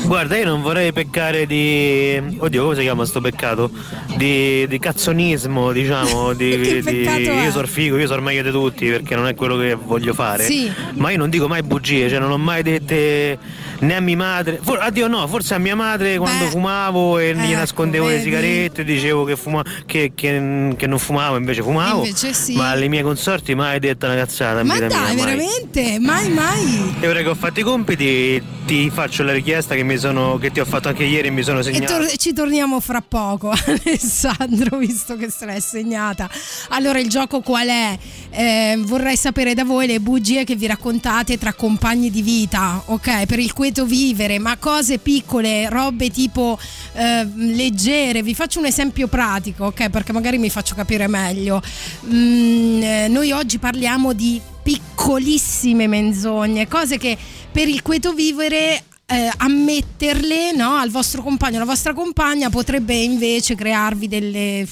Guarda, 0.04 0.36
io 0.36 0.44
non 0.44 0.62
vorrei 0.62 0.92
peccare 0.92 1.46
di. 1.46 2.20
Oddio, 2.38 2.62
come 2.62 2.74
si 2.74 2.82
chiama 2.82 3.04
sto 3.04 3.20
peccato? 3.20 3.70
Di, 4.16 4.66
di 4.68 4.78
cazzonismo, 4.78 5.72
diciamo. 5.72 6.32
Di, 6.42 6.82
di-? 6.82 7.02
Io 7.02 7.50
sono 7.50 7.66
figo, 7.66 7.98
io 7.98 8.06
sono 8.06 8.22
meglio 8.22 8.42
di 8.42 8.50
tutti 8.50 8.86
perché 8.86 9.14
non 9.14 9.26
è 9.26 9.34
quello 9.34 9.56
che 9.56 9.74
voglio 9.74 10.14
fare. 10.14 10.44
Sì. 10.44 10.70
Ma 10.94 11.10
io 11.10 11.18
non 11.18 11.30
dico 11.30 11.46
mai 11.46 11.62
bugie, 11.62 12.08
cioè 12.08 12.18
non 12.18 12.30
ho 12.30 12.38
mai 12.38 12.62
dette 12.62 13.38
né 13.82 13.94
a 13.94 14.00
mia 14.00 14.16
madre. 14.16 14.58
For- 14.62 14.78
addio 14.80 15.06
no, 15.06 15.26
forse 15.28 15.54
a 15.54 15.58
mia 15.58 15.76
madre 15.76 16.16
quando 16.18 16.46
fumavo 16.46 17.18
e 17.18 17.34
gli 17.34 17.50
ecco, 17.50 17.58
nascondevo 17.60 18.06
le 18.06 18.12
vedi? 18.16 18.24
sigarette, 18.24 18.84
dicevo 18.84 19.24
che, 19.24 19.36
fuma- 19.36 19.62
che- 19.86 20.12
che- 20.14 20.74
che 20.76 20.86
non 20.86 20.98
fumavo, 20.98 21.36
invece 21.36 21.62
fumavo. 21.62 21.98
Invece 22.04 22.32
sì. 22.32 22.54
Ma 22.54 22.70
alle 22.70 22.88
mie 22.88 23.02
consorti 23.02 23.54
mai 23.54 23.78
detta 23.78 24.06
una 24.06 24.16
cazzata. 24.16 24.62
Ma 24.64 24.78
dai, 24.78 24.88
mia, 24.88 24.98
mai. 24.98 25.16
veramente? 25.16 25.98
Mai, 26.00 26.28
mai. 26.30 26.94
E 27.00 27.08
ora 27.08 27.20
che 27.22 27.28
ho 27.28 27.34
fatto 27.34 27.60
i 27.60 27.62
compiti 27.62 28.42
ti 28.64 28.90
faccio 28.90 29.22
la 29.24 29.32
richiesta 29.32 29.74
che, 29.74 29.82
mi 29.82 29.98
sono, 29.98 30.38
che 30.38 30.50
ti 30.50 30.60
ho 30.60 30.64
fatto 30.64 30.88
anche 30.88 31.04
ieri 31.04 31.28
e 31.28 31.30
mi 31.30 31.42
sono 31.42 31.58
E 31.58 31.62
segnato. 31.64 31.92
tor- 31.92 32.16
ci 32.16 32.32
torniamo 32.32 32.78
fra 32.80 33.02
poco, 33.06 33.50
Alessandro, 33.66 34.78
visto 34.78 35.16
che 35.16 35.30
se 35.30 35.44
l'è 35.46 35.60
segnata. 35.60 36.28
Allora, 36.70 36.98
il 36.98 37.08
gioco 37.08 37.40
qual 37.40 37.66
è? 37.68 37.98
Eh, 38.30 38.76
vorrei 38.78 39.16
sapere 39.16 39.54
da 39.54 39.64
voi 39.64 39.86
le 39.86 40.00
bugie 40.00 40.44
che 40.44 40.54
vi 40.54 40.66
raccontate 40.66 41.38
tra 41.38 41.52
compagni 41.52 42.10
di 42.10 42.22
vita, 42.22 42.82
ok? 42.86 43.26
Per 43.26 43.38
il 43.38 43.52
quieto 43.72 43.86
vivere, 43.86 44.38
ma 44.38 44.58
cose 44.58 44.98
piccole, 44.98 45.68
robe 45.70 46.10
tipo 46.10 46.58
eh, 46.92 47.26
leggere. 47.34 48.22
Vi 48.22 48.34
faccio 48.34 48.58
un 48.58 48.66
esempio 48.66 49.08
pratico, 49.08 49.66
ok? 49.66 49.88
Perché 49.88 50.12
magari 50.12 50.36
mi 50.36 50.50
faccio 50.50 50.74
capire 50.74 51.08
meglio. 51.08 51.62
Mm, 52.06 52.82
eh, 52.82 53.08
noi 53.08 53.32
oggi 53.32 53.58
parliamo 53.58 54.12
di 54.12 54.40
piccolissime 54.62 55.86
menzogne, 55.86 56.68
cose 56.68 56.98
che 56.98 57.16
per 57.50 57.66
il 57.66 57.80
quieto 57.80 58.12
vivere 58.12 58.84
eh, 59.06 59.30
ammetterle 59.38 60.52
no, 60.52 60.74
al 60.74 60.90
vostro 60.90 61.22
compagno, 61.22 61.56
alla 61.56 61.64
vostra 61.64 61.94
compagna 61.94 62.50
potrebbe 62.50 62.94
invece 62.94 63.54
crearvi 63.54 64.06
delle 64.06 64.66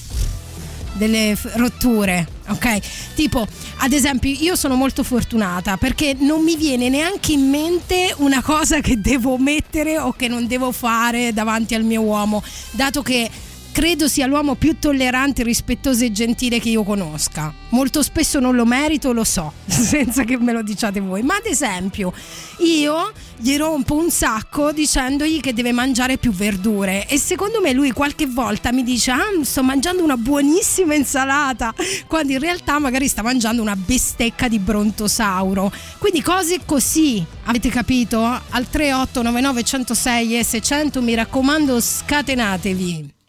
delle 1.01 1.35
rotture, 1.55 2.29
ok? 2.49 2.79
Tipo, 3.15 3.47
ad 3.79 3.93
esempio, 3.93 4.31
io 4.31 4.55
sono 4.55 4.75
molto 4.75 5.03
fortunata 5.03 5.79
perché 5.79 6.15
non 6.19 6.43
mi 6.43 6.57
viene 6.57 6.91
neanche 6.91 7.33
in 7.33 7.49
mente 7.49 8.15
una 8.19 8.43
cosa 8.43 8.81
che 8.81 9.01
devo 9.01 9.39
mettere 9.39 9.99
o 9.99 10.13
che 10.13 10.29
non 10.29 10.47
devo 10.47 10.73
fare 10.73 11.33
davanti 11.33 11.75
al 11.75 11.85
mio 11.85 12.03
uomo, 12.03 12.43
dato 12.73 13.01
che 13.01 13.31
credo 13.73 14.09
sia 14.09 14.27
l'uomo 14.27 14.55
più 14.55 14.79
tollerante, 14.79 15.43
rispettoso 15.43 16.05
e 16.05 16.13
gentile 16.13 16.61
che 16.61 16.71
io 16.71 16.83
conosca. 16.83 17.53
Molto 17.71 18.03
spesso 18.03 18.41
non 18.41 18.55
lo 18.55 18.65
merito, 18.65 19.13
lo 19.13 19.25
so, 19.25 19.53
senza 19.67 20.25
che 20.25 20.39
me 20.39 20.53
lo 20.53 20.63
diciate 20.63 21.01
voi. 21.01 21.23
Ma 21.23 21.37
ad 21.37 21.47
esempio, 21.47 22.13
io 22.59 23.13
gli 23.37 23.57
rompo 23.57 23.95
un 23.95 24.11
sacco 24.11 24.71
dicendogli 24.71 25.41
che 25.41 25.55
deve 25.55 25.73
mangiare 25.73 26.19
più 26.19 26.31
verdure 26.31 27.07
e 27.09 27.19
secondo 27.19 27.61
me 27.63 27.73
lui 27.73 27.91
qualche 27.91 28.27
volta 28.27 28.71
mi 28.71 28.83
dice 28.83 29.13
ah 29.13 29.23
sto 29.43 29.63
mangiando 29.63 30.05
una 30.05 30.19
buonissima 30.19 30.95
insalata 30.95 31.73
quando 32.07 32.33
in 32.33 32.39
realtà 32.39 32.79
magari 32.79 33.09
sta 33.09 33.23
mangiando 33.23 33.63
una 33.63 33.77
bistecca 33.77 34.47
di 34.47 34.59
brontosauro 34.59 35.73
quindi 35.97 36.21
cose 36.21 36.61
così 36.67 37.25
avete 37.45 37.71
capito? 37.71 38.23
al 38.23 38.69
3899 38.69 39.63
106 39.63 40.39
e 40.39 40.45
600 40.45 41.01
mi 41.01 41.15
raccomando 41.15 41.81
scatenatevi 41.81 43.20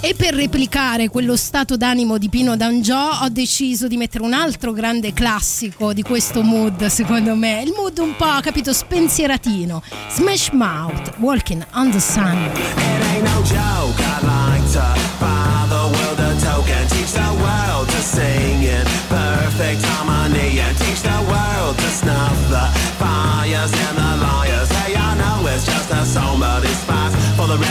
e 0.00 0.14
per 0.14 0.34
replicare 0.34 1.08
quello 1.08 1.36
stato 1.36 1.76
d'animo 1.76 2.18
di 2.18 2.28
Pino 2.28 2.56
D'Angiò 2.56 3.20
ho 3.20 3.28
deciso 3.28 3.86
di 3.86 3.96
mettere 3.96 4.24
un 4.24 4.32
altro 4.32 4.72
grande 4.72 5.12
classico 5.12 5.92
di 5.92 6.02
questo 6.02 6.42
mood, 6.42 6.86
secondo 6.86 7.36
me. 7.36 7.62
Il 7.62 7.72
mood 7.76 7.98
un 7.98 8.16
po', 8.16 8.40
capito, 8.40 8.72
spensieratino. 8.72 9.82
Smash 10.08 10.50
Mouth, 10.50 11.12
Walking 11.18 11.64
on 11.74 11.90
the 11.90 12.00
Sun. 12.00 12.50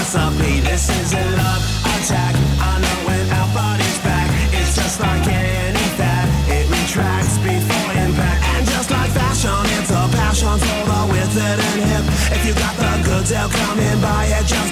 For. 0.09 0.59
This 0.61 0.89
is 0.89 1.13
a 1.13 1.25
love 1.37 1.63
attack. 1.93 2.33
I 2.57 2.81
know 2.81 2.97
when 3.05 3.25
our 3.29 3.49
body's 3.53 3.99
back, 4.01 4.29
it's 4.57 4.73
just 4.75 4.99
like 4.99 5.21
any 5.27 5.85
fat. 6.01 6.25
It 6.49 6.65
retracts 6.65 7.37
before 7.37 7.91
impact, 7.93 8.41
and 8.57 8.65
just 8.65 8.89
like 8.89 9.11
fashion, 9.11 9.61
it's 9.77 9.91
a 9.91 10.09
passion 10.17 10.57
for 10.57 10.81
the 10.89 11.01
withered 11.13 11.61
and 11.61 11.81
hip. 11.85 12.05
If 12.33 12.41
you 12.47 12.53
got 12.57 12.75
the 12.81 12.91
goods, 13.05 13.29
they'll 13.29 13.49
come 13.49 13.77
and 13.77 14.01
buy 14.01 14.25
it 14.25 14.45
just 14.47 14.68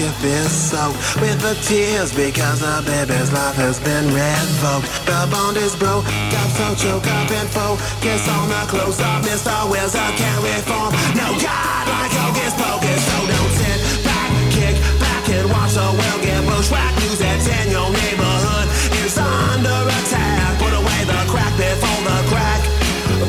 handkerchief 0.00 0.24
is 0.24 0.50
soaked 0.50 1.20
with 1.20 1.40
the 1.40 1.54
tears 1.66 2.12
because 2.14 2.60
the 2.60 2.82
baby's 2.86 3.32
life 3.32 3.56
has 3.56 3.78
been 3.80 4.06
revoked. 4.08 4.88
The 5.06 5.28
bond 5.30 5.56
is 5.56 5.76
broke, 5.76 6.04
got 6.04 6.48
so 6.56 6.74
choke 6.74 7.06
up 7.06 7.30
and 7.30 7.48
focus 7.50 8.28
on 8.28 8.48
the 8.48 8.62
close 8.68 9.00
up. 9.00 9.22
Mr. 9.22 9.52
Wizard 9.70 10.14
can't 10.16 10.42
reform. 10.42 10.92
No 11.16 11.28
God 11.36 11.84
like 11.88 12.12
hocus 12.12 12.54
pocus, 12.56 13.00
so 13.04 13.16
don't 13.28 13.52
sit 13.60 14.04
back, 14.04 14.30
kick 14.52 14.76
back 15.00 15.24
and 15.28 15.50
watch 15.50 15.74
the 15.74 15.84
world 15.84 16.20
get 16.22 16.40
bushwhacked. 16.46 17.02
Use 17.04 17.18
that 17.20 17.40
in 17.60 17.70
your 17.70 17.90
neighborhood 17.90 18.66
is 19.04 19.16
under 19.18 19.80
attack. 19.84 20.58
Put 20.58 20.72
away 20.72 21.00
the 21.04 21.20
crack 21.28 21.52
before 21.56 22.00
the 22.08 22.18
crack 22.32 22.60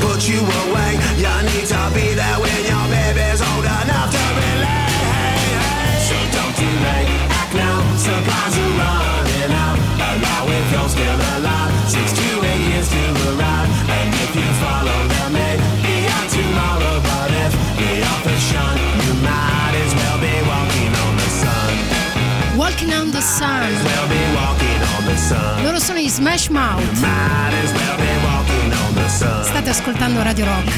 put 0.02 0.28
you 0.28 0.40
away. 0.40 0.98
You 1.18 1.34
need 1.50 1.66
to 1.70 1.82
be 1.94 2.14
there 2.18 2.40
when 2.42 2.61
Loro 25.62 25.80
sono 25.80 26.00
i 26.00 26.10
Smash 26.10 26.48
Mouth. 26.48 26.84
State 29.44 29.70
ascoltando 29.70 30.22
Radio 30.24 30.46
Rock. 30.46 30.72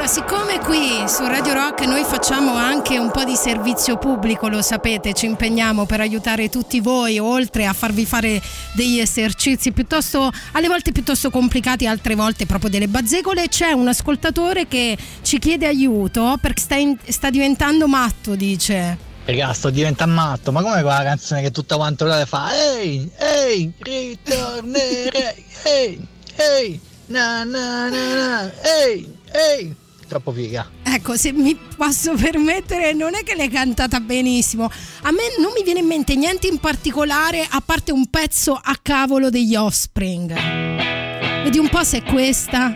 Allora, 0.00 0.14
siccome 0.14 0.58
qui 0.60 1.06
su 1.08 1.26
Radio 1.26 1.52
Rock 1.52 1.84
noi 1.84 2.04
facciamo 2.04 2.54
anche 2.54 2.96
un 2.96 3.10
po' 3.10 3.22
di 3.24 3.36
servizio 3.36 3.98
pubblico, 3.98 4.48
lo 4.48 4.62
sapete, 4.62 5.12
ci 5.12 5.26
impegniamo 5.26 5.84
per 5.84 6.00
aiutare 6.00 6.48
tutti 6.48 6.80
voi, 6.80 7.18
oltre 7.18 7.66
a 7.66 7.74
farvi 7.74 8.06
fare 8.06 8.40
degli 8.72 8.98
esercizi 8.98 9.72
piuttosto, 9.72 10.30
alle 10.52 10.68
volte 10.68 10.92
piuttosto 10.92 11.28
complicati, 11.28 11.86
altre 11.86 12.14
volte 12.14 12.46
proprio 12.46 12.70
delle 12.70 12.88
bazzecole, 12.88 13.48
c'è 13.48 13.72
un 13.72 13.88
ascoltatore 13.88 14.66
che 14.68 14.96
ci 15.20 15.38
chiede 15.38 15.66
aiuto 15.66 16.38
perché 16.40 16.62
sta, 16.62 16.76
in- 16.76 16.96
sta 17.06 17.28
diventando 17.28 17.86
matto, 17.86 18.34
dice. 18.34 18.96
Raga, 19.26 19.52
sto 19.52 19.68
diventando 19.68 20.14
matto, 20.14 20.50
ma 20.50 20.62
come 20.62 20.80
quella 20.80 21.02
canzone 21.02 21.42
che 21.42 21.50
tutta 21.50 21.76
quanta 21.76 22.06
l'ora 22.06 22.24
fa? 22.24 22.48
Ehi, 22.54 23.10
ehi, 23.18 23.70
ritornerei, 23.76 25.44
ehi, 25.64 26.06
ehi, 26.36 26.80
na 27.08 27.44
na 27.44 27.90
na 27.90 28.14
na, 28.14 28.52
ehi, 28.62 29.14
ehi. 29.30 29.76
Troppo 30.10 30.32
figa. 30.32 30.68
Ecco, 30.82 31.16
se 31.16 31.30
mi 31.30 31.56
posso 31.76 32.14
permettere, 32.14 32.92
non 32.92 33.14
è 33.14 33.22
che 33.22 33.36
l'hai 33.36 33.48
cantata 33.48 34.00
benissimo. 34.00 34.64
A 34.64 35.12
me 35.12 35.22
non 35.38 35.52
mi 35.54 35.62
viene 35.62 35.78
in 35.78 35.86
mente 35.86 36.16
niente 36.16 36.48
in 36.48 36.58
particolare, 36.58 37.46
a 37.48 37.62
parte 37.64 37.92
un 37.92 38.10
pezzo 38.10 38.58
a 38.60 38.76
cavolo 38.82 39.30
degli 39.30 39.54
Offspring. 39.54 40.34
Vedi 41.44 41.58
un 41.58 41.68
po' 41.68 41.84
se 41.84 41.98
è 41.98 42.02
questa. 42.02 42.74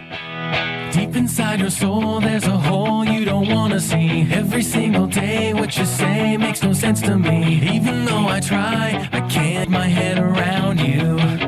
Deep 0.92 1.16
inside 1.16 1.58
your 1.58 1.72
soul, 1.72 2.20
there's 2.20 2.46
a 2.46 2.56
hole 2.56 3.04
you 3.04 3.24
don't 3.24 3.52
wanna 3.52 3.80
see. 3.80 4.28
Every 4.30 4.62
single 4.62 5.08
day, 5.08 5.52
what 5.52 5.76
you 5.76 5.84
say 5.84 6.36
makes 6.36 6.62
no 6.62 6.72
sense 6.72 7.00
to 7.04 7.16
me. 7.16 7.60
Even 7.68 8.04
though 8.04 8.28
I 8.28 8.38
try, 8.38 9.08
I 9.10 9.20
can't 9.22 9.68
get 9.68 9.68
my 9.68 9.88
head 9.88 10.20
around 10.20 10.78
you. 10.78 11.43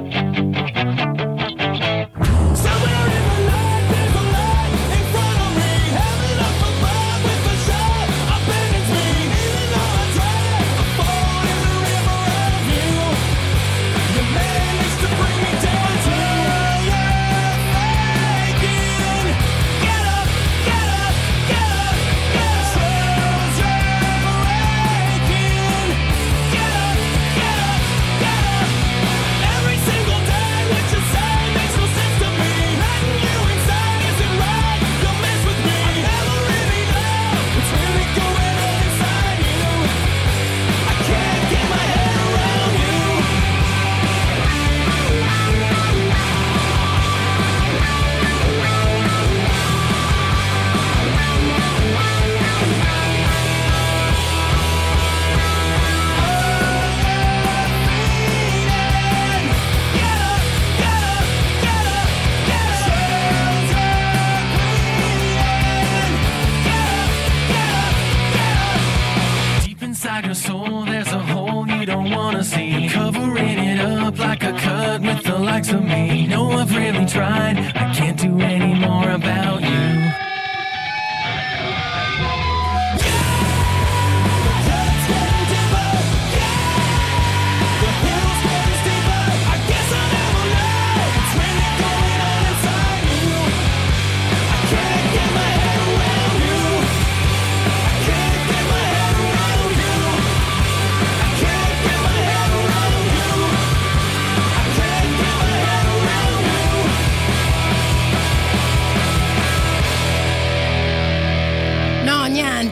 Likes 75.56 75.72
me. 75.72 76.26
No, 76.26 76.50
I've 76.50 76.70
really 76.76 77.06
tried. 77.06 77.75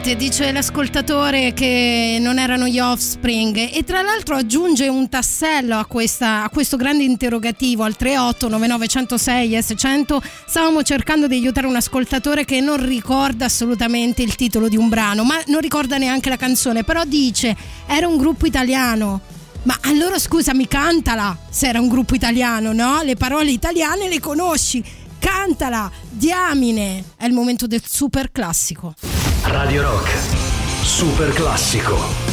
Niente, 0.05 0.15
dice 0.15 0.51
l'ascoltatore 0.51 1.53
che 1.53 2.17
non 2.21 2.37
erano 2.37 2.67
gli 2.67 2.79
offspring 2.79 3.69
e 3.73 3.83
tra 3.83 4.03
l'altro 4.03 4.35
aggiunge 4.35 4.87
un 4.87 5.09
tassello 5.09 5.77
a, 5.77 5.85
questa- 5.85 6.43
a 6.43 6.49
questo 6.49 6.77
grande 6.77 7.03
interrogativo 7.03 7.83
al 7.83 7.95
38 7.95 8.47
9906 8.47 9.49
S100. 9.57 10.17
Stavamo 10.47 10.83
cercando 10.83 11.27
di 11.27 11.35
aiutare 11.35 11.65
un 11.65 11.75
ascoltatore 11.75 12.45
che 12.45 12.59
non 12.61 12.85
ricorda 12.85 13.45
assolutamente 13.45 14.21
il 14.21 14.35
titolo 14.35 14.69
di 14.69 14.77
un 14.77 14.89
brano, 14.89 15.23
ma 15.23 15.39
non 15.47 15.59
ricorda 15.59 15.97
neanche 15.97 16.29
la 16.29 16.37
canzone, 16.37 16.83
però 16.83 17.03
dice 17.03 17.55
era 17.87 18.07
un 18.07 18.17
gruppo 18.17 18.45
italiano. 18.45 19.21
Ma 19.63 19.75
allora 19.81 20.19
scusami, 20.19 20.67
cantala 20.67 21.35
se 21.49 21.67
era 21.67 21.79
un 21.79 21.87
gruppo 21.87 22.13
italiano, 22.13 22.71
no? 22.73 23.01
Le 23.01 23.15
parole 23.15 23.49
italiane 23.49 24.07
le 24.07 24.19
conosci. 24.19 24.83
Cantala, 25.25 25.89
diamine. 26.07 27.03
È 27.17 27.25
il 27.25 27.33
momento 27.33 27.65
del 27.65 27.81
super 27.83 28.31
classico. 28.31 28.93
Radio 29.45 29.81
Rock. 29.81 30.11
Super 30.83 31.33
classico. 31.33 32.24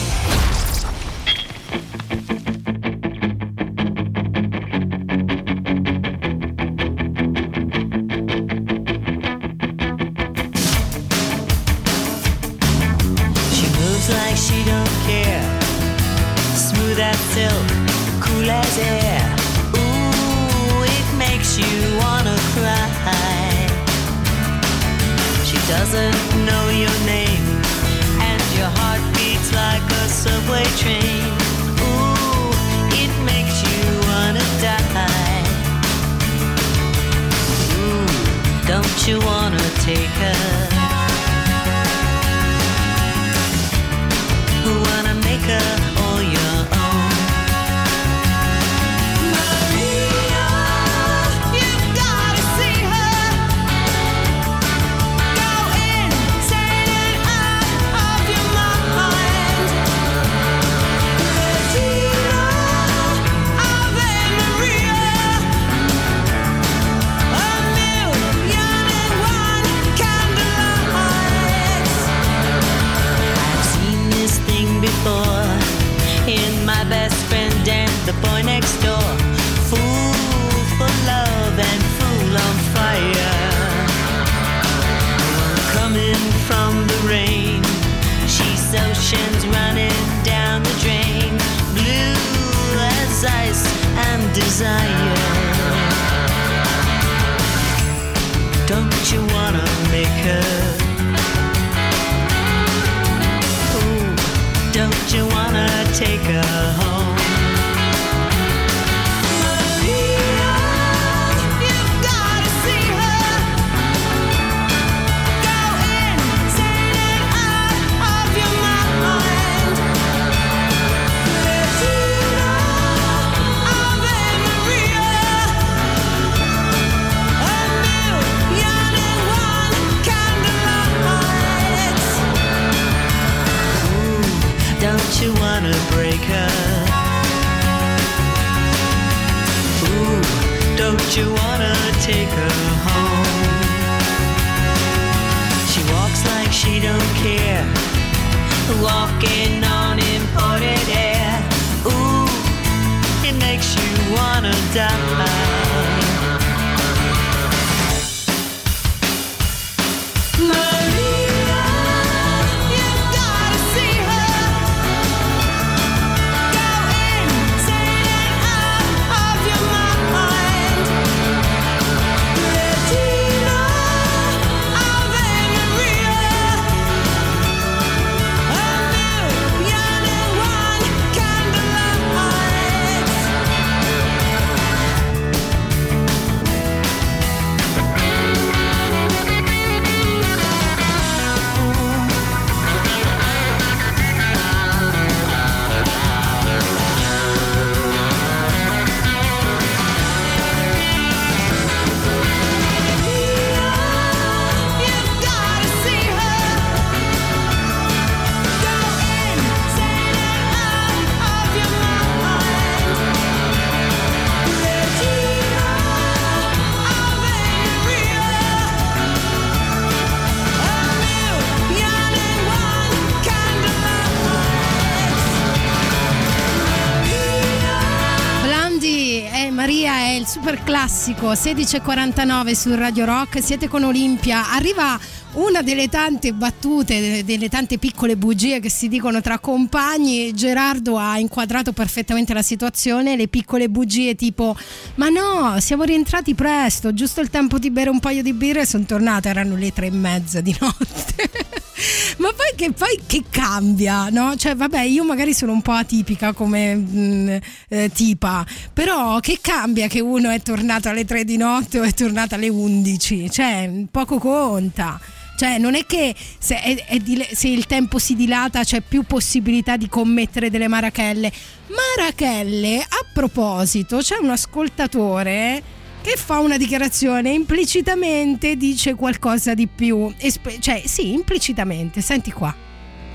Super 230.52 230.64
classico 230.64 231.32
16.49 231.32 232.52
su 232.52 232.74
Radio 232.76 233.06
Rock. 233.06 233.40
Siete 233.42 233.68
con 233.68 233.84
Olimpia. 233.84 234.52
Arriva 234.52 235.00
una 235.34 235.62
delle 235.62 235.88
tante 235.88 236.32
battute, 236.32 237.24
delle, 237.24 237.48
tante 237.48 237.78
piccole 237.78 238.16
bugie 238.16 238.60
che 238.60 238.70
si 238.70 238.88
dicono 238.88 239.20
tra 239.20 239.38
compagni. 239.38 240.34
Gerardo 240.34 240.98
ha 240.98 241.18
inquadrato 241.18 241.72
perfettamente 241.72 242.34
la 242.34 242.42
situazione. 242.42 243.16
Le 243.16 243.28
piccole 243.28 243.68
bugie 243.68 244.14
tipo: 244.14 244.56
Ma 244.96 245.08
no, 245.08 245.58
siamo 245.60 245.84
rientrati 245.84 246.34
presto, 246.34 246.92
giusto 246.92 247.20
il 247.20 247.30
tempo 247.30 247.58
di 247.58 247.70
bere 247.70 247.90
un 247.90 248.00
paio 248.00 248.22
di 248.22 248.32
birre 248.32 248.62
e 248.62 248.66
sono 248.66 248.84
tornata. 248.84 249.28
Erano 249.28 249.56
le 249.56 249.72
tre 249.72 249.86
e 249.86 249.90
mezza 249.90 250.40
di 250.40 250.54
notte. 250.58 251.30
Ma 252.18 252.28
poi 252.28 252.52
che, 252.54 252.72
poi 252.72 253.00
che 253.06 253.24
cambia, 253.28 254.08
no? 254.10 254.36
Cioè, 254.36 254.54
vabbè, 254.54 254.82
io 254.82 255.04
magari 255.04 255.34
sono 255.34 255.52
un 255.52 255.62
po' 255.62 255.72
atipica 255.72 256.32
come 256.32 256.74
mh, 256.74 257.40
eh, 257.68 257.90
tipa, 257.92 258.46
però 258.72 259.18
che 259.20 259.38
cambia 259.40 259.88
che 259.88 260.00
uno 260.00 260.30
è 260.30 260.40
tornato 260.42 260.88
alle 260.88 261.04
3 261.04 261.24
di 261.24 261.36
notte 261.36 261.80
o 261.80 261.82
è 261.82 261.92
tornato 261.92 262.34
alle 262.34 262.48
11? 262.48 263.30
Cioè, 263.30 263.86
poco 263.90 264.18
conta. 264.18 265.00
Cioè, 265.42 265.58
non 265.58 265.74
è 265.74 265.84
che 265.86 266.14
se, 266.38 266.56
è- 266.60 266.84
è 266.84 266.98
dile- 266.98 267.28
se 267.34 267.48
il 267.48 267.66
tempo 267.66 267.98
si 267.98 268.14
dilata 268.14 268.62
c'è 268.62 268.80
più 268.80 269.02
possibilità 269.02 269.76
di 269.76 269.88
commettere 269.88 270.50
delle 270.50 270.68
marachelle. 270.68 271.32
Marachelle, 271.66 272.78
a 272.80 273.04
proposito, 273.12 273.96
c'è 273.96 274.18
un 274.20 274.30
ascoltatore 274.30 275.60
che 276.00 276.14
fa 276.16 276.38
una 276.38 276.56
dichiarazione 276.56 277.32
implicitamente 277.32 278.54
dice 278.54 278.94
qualcosa 278.94 279.54
di 279.54 279.66
più. 279.66 280.14
Esp- 280.16 280.60
cioè, 280.60 280.80
sì, 280.86 281.12
implicitamente. 281.12 282.00
Senti 282.02 282.30
qua. 282.30 282.54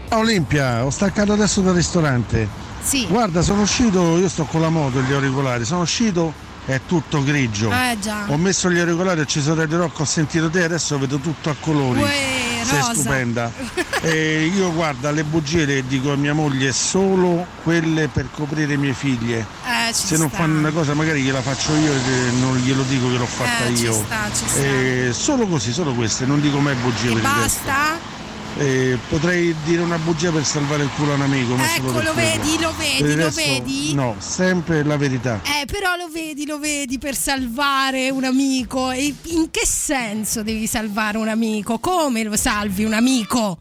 Olimpia, 0.09 0.84
ho 0.84 0.89
staccato 0.89 1.32
adesso 1.32 1.61
dal 1.61 1.75
ristorante. 1.75 2.45
Sì. 2.82 3.05
Guarda, 3.07 3.41
sono 3.41 3.61
uscito, 3.61 4.17
io 4.17 4.28
sto 4.28 4.43
con 4.43 4.59
la 4.59 4.69
moto 4.69 4.99
e 4.99 5.03
gli 5.03 5.13
auricolari, 5.13 5.63
sono 5.63 5.80
uscito, 5.84 6.34
è 6.68 6.82
tutto 6.86 7.24
grigio. 7.24 7.72
Eh, 7.72 7.97
già. 7.99 8.26
Ho 8.28 8.38
messo 8.38 8.70
gli 8.70 8.78
auricolari, 8.78 9.20
ho 9.20 9.24
acceso 9.24 9.55
Radio 9.55 9.78
Rock, 9.78 9.99
ho 10.01 10.05
sentito 10.05 10.49
te, 10.49 10.63
adesso 10.63 10.99
vedo 10.99 11.18
tutto 11.18 11.49
a 11.49 11.55
colori. 11.59 12.01
Uè, 12.01 12.61
Sei 12.63 12.78
rosa. 12.80 12.93
stupenda. 12.93 13.51
e 14.01 14.51
io 14.53 14.72
guarda, 14.74 15.11
le 15.11 15.24
bugie 15.24 15.65
le 15.65 15.88
dico 15.88 16.11
a 16.11 16.15
mia 16.18 16.34
moglie 16.34 16.72
solo 16.74 17.45
quelle 17.63 18.09
per 18.09 18.28
coprire 18.36 18.76
mie 18.78 18.93
figlie. 18.93 19.45
Eh, 19.65 19.93
ci 19.93 20.05
Se 20.07 20.18
non 20.18 20.28
sta. 20.28 20.38
fanno 20.39 20.59
una 20.59 20.72
cosa 20.72 20.93
magari 20.93 21.22
gliela 21.22 21.41
faccio 21.41 21.74
io 21.76 21.93
e 21.93 22.32
non 22.39 22.57
glielo 22.57 22.84
dico 22.84 23.09
che 23.09 23.18
l'ho 23.18 23.26
fatta 23.26 23.65
Eh, 23.65 23.76
ci 23.76 23.84
io. 23.84 23.93
sta, 23.93 24.30
ci 24.34 24.43
sta. 24.47 24.59
E 24.59 25.09
solo 25.13 25.47
così, 25.47 25.72
solo 25.72 25.93
queste, 25.93 26.26
non 26.26 26.41
dico 26.41 26.59
mai 26.59 26.76
bugie 26.76 27.07
E 27.09 27.13
per 27.13 27.22
il 27.22 27.41
resto. 27.41 27.70
Eh, 28.60 28.97
potrei 29.10 29.55
dire 29.66 29.84
una 29.84 29.99
bugia 29.99 30.32
per 30.32 30.43
salvare 30.43 30.84
il 30.84 30.89
culo 30.95 31.12
a 31.12 31.16
un 31.16 31.22
amico, 31.22 31.55
ma 31.55 31.76
Ecco, 31.76 32.01
lo 32.01 32.14
vedi, 32.14 32.58
lo 32.60 32.74
vedi, 32.76 33.16
lo 33.16 33.30
vedi? 33.30 33.93
No, 33.93 34.16
sempre 34.18 34.84
la 34.84 34.97
verità. 34.97 35.41
Eh, 35.43 35.66
però 35.66 35.95
lo 35.95 36.08
vedi, 36.12 36.45
lo 36.47 36.58
vedi 36.58 36.97
per 36.97 37.16
salvare 37.16 38.10
un 38.10 38.24
amico. 38.24 38.89
E 38.89 39.14
in 39.26 39.51
che 39.51 39.66
senso 39.66 40.41
devi 40.41 40.66
salvare 40.66 41.20
un 41.20 41.28
amico? 41.28 41.78
Come 41.78 42.24
lo 42.24 42.36
salvi 42.36 42.84
un 42.84 42.93
amico? 42.93 43.60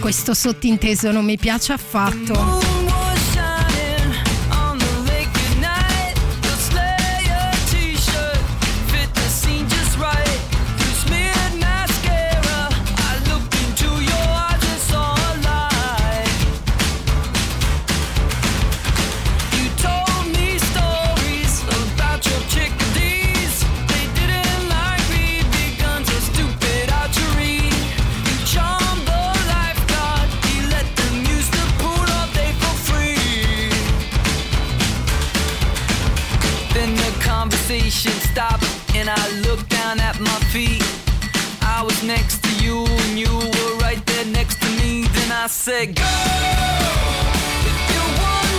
Questo 0.00 0.32
sottinteso 0.32 1.10
non 1.12 1.24
mi 1.24 1.36
piace 1.36 1.74
affatto. 1.74 2.65
Stopped 38.36 38.66
and 38.94 39.08
I 39.08 39.30
looked 39.48 39.70
down 39.70 39.98
at 39.98 40.20
my 40.20 40.38
feet. 40.52 40.84
I 41.62 41.82
was 41.82 42.02
next 42.02 42.44
to 42.44 42.50
you 42.62 42.84
and 42.84 43.18
you 43.18 43.32
were 43.32 43.76
right 43.78 44.04
there 44.04 44.26
next 44.26 44.60
to 44.60 44.68
me. 44.78 45.06
Then 45.14 45.32
I 45.32 45.46
said, 45.46 45.96
Go! 45.96 46.02
If 47.64 47.76
you're 47.90 48.12
wondering 48.20 48.56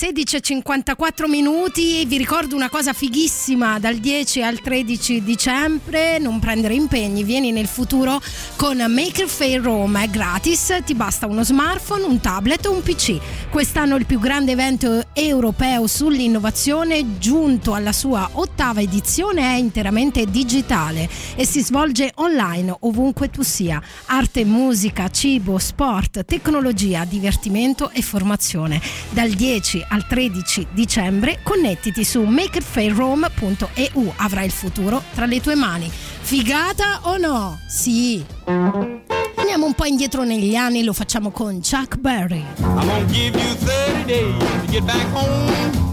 c'est 0.00 0.09
16:54 0.12 1.28
minuti. 1.28 2.04
Vi 2.04 2.16
ricordo 2.16 2.56
una 2.56 2.68
cosa 2.68 2.92
fighissima 2.92 3.78
dal 3.78 3.96
10 3.96 4.42
al 4.42 4.60
13 4.60 5.22
dicembre, 5.22 6.18
non 6.18 6.40
prendere 6.40 6.74
impegni, 6.74 7.22
vieni 7.22 7.52
nel 7.52 7.68
futuro 7.68 8.20
con 8.56 8.76
Maker 8.76 9.28
Fair 9.28 9.60
Roma, 9.60 10.02
è 10.02 10.08
gratis, 10.08 10.80
ti 10.84 10.94
basta 10.94 11.26
uno 11.26 11.44
smartphone, 11.44 12.04
un 12.04 12.20
tablet 12.20 12.66
o 12.66 12.72
un 12.72 12.82
PC. 12.82 13.18
Quest'anno 13.50 13.94
il 13.94 14.06
più 14.06 14.18
grande 14.18 14.52
evento 14.52 15.06
europeo 15.12 15.86
sull'innovazione 15.86 17.18
giunto 17.18 17.74
alla 17.74 17.92
sua 17.92 18.28
ottava 18.32 18.80
edizione 18.80 19.42
è 19.42 19.56
interamente 19.58 20.26
digitale 20.26 21.08
e 21.36 21.46
si 21.46 21.60
svolge 21.62 22.10
online 22.16 22.74
ovunque 22.80 23.30
tu 23.30 23.42
sia. 23.42 23.80
Arte, 24.06 24.44
musica, 24.44 25.08
cibo, 25.08 25.58
sport, 25.58 26.24
tecnologia, 26.24 27.04
divertimento 27.04 27.90
e 27.90 28.02
formazione. 28.02 28.80
Dal 29.10 29.30
10 29.30 29.84
al 29.88 29.99
13 30.06 30.68
dicembre 30.72 31.40
connettiti 31.42 32.04
su 32.04 32.22
makerfairrome.eu. 32.22 34.12
Avrai 34.16 34.46
il 34.46 34.50
futuro 34.50 35.02
tra 35.14 35.26
le 35.26 35.40
tue 35.40 35.54
mani. 35.54 35.90
Figata 35.90 37.00
o 37.02 37.16
no? 37.16 37.58
Sì. 37.68 38.24
Andiamo 38.44 39.66
un 39.66 39.74
po' 39.74 39.84
indietro 39.86 40.22
negli 40.24 40.54
anni, 40.54 40.84
lo 40.84 40.92
facciamo 40.92 41.30
con 41.30 41.60
Chuck 41.60 41.96
Berry. 41.96 42.44
I'm 42.58 42.86
gonna 42.86 43.04
give 43.06 43.36
you 43.38 43.54
30 43.56 44.04
days 44.04 44.36
to 44.38 44.66
get 44.70 44.84
back 44.84 45.06
home. 45.12 45.88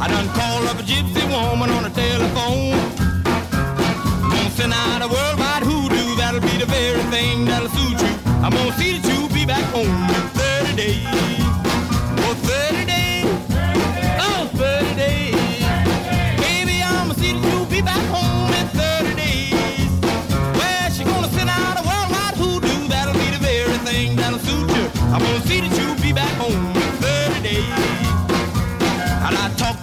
I 0.00 0.08
done 0.08 0.28
called 0.32 0.66
up 0.66 0.78
a 0.78 0.82
gypsy 0.82 1.22
woman 1.28 1.70
on 1.70 1.82
the 1.82 1.90
telephone. 1.90 2.78
Gonna 4.20 4.50
send 4.56 4.72
out 4.72 5.02
a 5.02 5.08
worldwide 5.08 5.62
hoodoo, 5.62 6.16
that'll 6.16 6.40
be 6.40 6.56
the 6.58 6.66
very 6.66 7.02
thing 7.10 7.44
that'll 7.44 7.68
suit 7.68 8.00
you. 8.00 8.14
I'm 8.42 8.50
gonna 8.52 8.72
see 8.78 8.98
that 8.98 9.06
you 9.12 9.28
be 9.28 9.44
back 9.44 9.64
home 9.72 10.39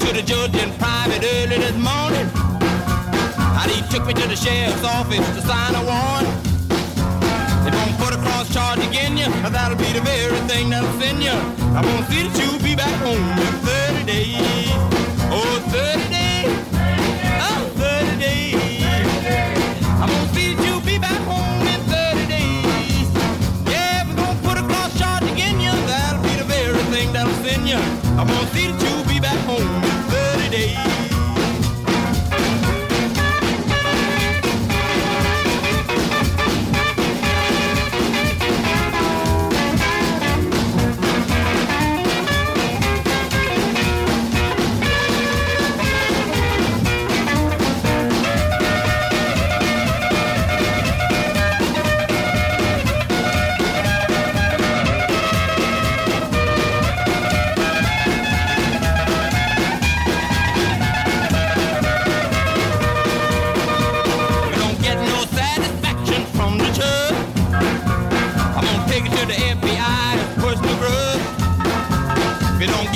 to 0.08 0.14
the 0.14 0.22
judge 0.22 0.56
in 0.56 0.72
private 0.78 1.22
early 1.22 1.58
this 1.58 1.76
morning. 1.76 2.28
And 3.60 3.72
he 3.72 3.82
took 3.92 4.06
me 4.08 4.14
to 4.14 4.28
the 4.28 4.36
sheriff's 4.36 4.84
office 4.84 5.28
to 5.36 5.42
sign 5.42 5.76
a 5.76 5.84
warrant. 5.84 6.30
They 7.64 7.72
gonna 7.72 7.98
put 8.00 8.14
a 8.14 8.18
cross 8.18 8.48
charge 8.54 8.80
again 8.88 9.18
you, 9.18 9.26
and 9.26 9.54
that'll 9.54 9.78
be 9.78 9.92
the 9.92 10.02
very 10.02 10.40
thing 10.48 10.70
that'll 10.70 10.92
send 11.00 11.22
you. 11.22 11.36
I'm 11.76 11.84
gonna 11.84 12.08
see 12.08 12.24
that 12.24 12.40
you'll 12.40 12.64
be 12.64 12.76
back 12.76 12.96
home 13.04 13.20
in 13.20 13.54
30 13.68 14.06
days. 14.06 14.72
Oh, 15.28 15.60
30 15.76 16.08
days. 16.08 16.56
Oh, 17.44 17.68
30 17.76 18.18
days. 18.18 18.56
I'm 20.00 20.08
gonna 20.08 20.34
see 20.34 20.56
that 20.56 20.64
you 20.64 20.80
be 20.88 20.98
back 21.00 21.20
home 21.28 21.68
in 21.68 21.82
30 21.92 22.26
days. 22.32 23.10
Yeah, 23.68 24.08
we're 24.08 24.16
gonna 24.16 24.40
put 24.48 24.58
a 24.58 24.64
cross 24.64 24.98
charge 24.98 25.24
again 25.24 25.60
you, 25.60 25.74
that'll 25.92 26.24
be 26.24 26.36
the 26.40 26.46
very 26.46 26.84
thing 26.96 27.12
that'll 27.12 27.34
send 27.44 27.68
you. 27.68 27.82
Gonna 28.16 28.48
see 28.54 28.72
that 28.72 28.80
you 28.88 29.07
back 29.28 29.46
home 29.46 29.84
in 29.84 29.92
30 30.10 30.50
days. 30.50 31.07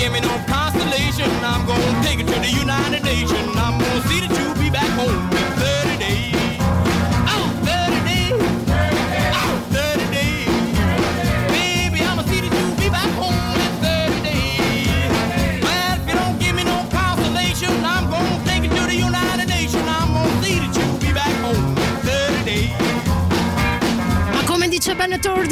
give 0.02 0.14
me 0.14 0.20
no 0.20 0.51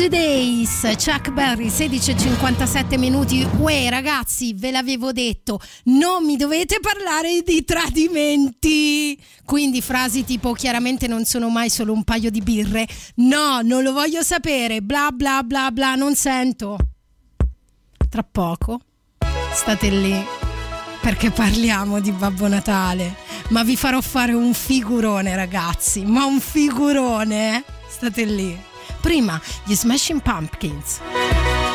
Days, 0.08 0.82
Chuck 0.95 1.32
Berry, 1.32 1.70
16 1.70 2.12
e 2.12 2.18
57 2.18 2.97
minuti. 2.97 3.45
Uè 3.58 3.89
ragazzi, 3.89 4.54
ve 4.54 4.72
l'avevo 4.72 5.12
detto, 5.12 5.60
non 5.86 6.24
mi 6.24 6.38
dovete 6.38 6.80
parlare 6.80 7.41
di 7.43 7.66
tradimenti. 7.66 9.20
Quindi 9.43 9.82
frasi 9.82 10.24
tipo 10.24 10.54
chiaramente 10.54 11.08
non 11.08 11.26
sono 11.26 11.50
mai 11.50 11.70
solo 11.70 11.91
un 11.91 12.04
paio 12.04 12.30
di 12.30 12.41
birre. 12.41 12.88
No, 13.16 13.62
non 13.62 13.84
lo 13.84 13.91
voglio 13.91 14.22
sapere, 14.22 14.82
bla 14.82 15.10
bla 15.12 15.43
bla 15.43 15.72
bla, 15.72 15.95
non 15.95 16.16
sento. 16.16 16.78
Tra 18.10 18.24
poco 18.24 18.80
state 19.54 19.89
lì 19.89 20.24
perché 21.02 21.32
parliamo 21.32 22.00
di 22.00 22.12
Babbo 22.12 22.47
Natale, 22.47 23.16
ma 23.50 23.64
vi 23.64 23.76
farò 23.76 24.00
fare 24.02 24.34
un 24.34 24.54
figurone 24.54 25.36
ragazzi, 25.36 26.06
ma 26.06 26.26
un 26.26 26.39
figurone. 26.39 27.58
Eh? 27.58 27.64
State 27.88 28.24
lì 28.24 28.68
prima 29.00 29.39
gli 29.64 29.76
Smashing 29.76 30.22
Pumpkins. 30.22 31.68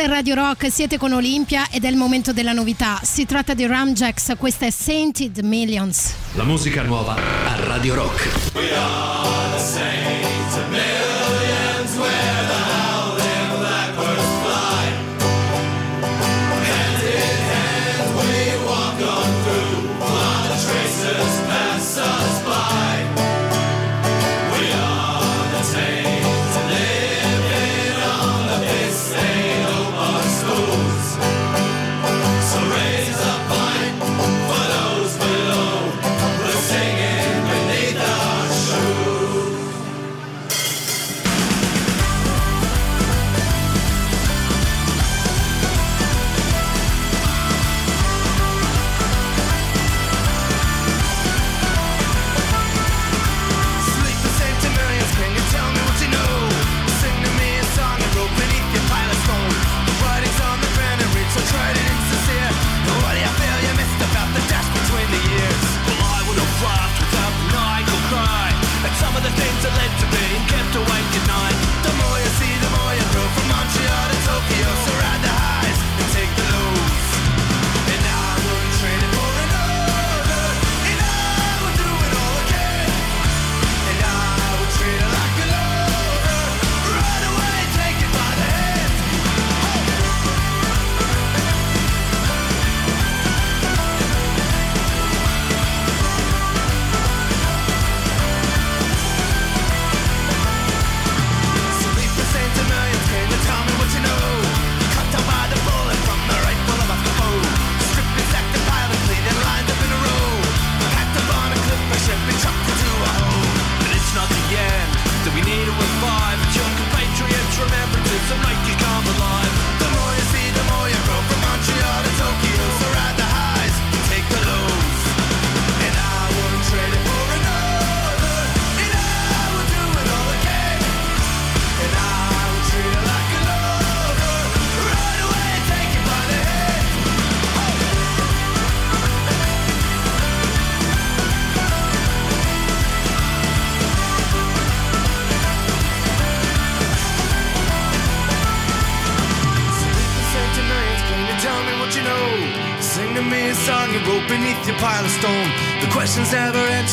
Questa 0.00 0.16
è 0.16 0.22
Radio 0.22 0.34
Rock, 0.34 0.72
siete 0.72 0.96
con 0.96 1.12
Olimpia 1.12 1.68
ed 1.70 1.84
è 1.84 1.88
il 1.88 1.96
momento 1.96 2.32
della 2.32 2.54
novità. 2.54 2.98
Si 3.02 3.26
tratta 3.26 3.52
di 3.52 3.66
Ramjax, 3.66 4.34
questa 4.38 4.64
è 4.64 4.70
Sainted 4.70 5.40
Millions. 5.40 6.14
La 6.36 6.44
musica 6.44 6.80
nuova 6.80 7.16
a 7.16 7.66
Radio 7.66 7.96
Rock. 7.96 8.54
We 8.54 8.74
are 8.74 9.50
the 9.54 9.62
Sainted 9.62 10.70
Millions. 10.70 10.99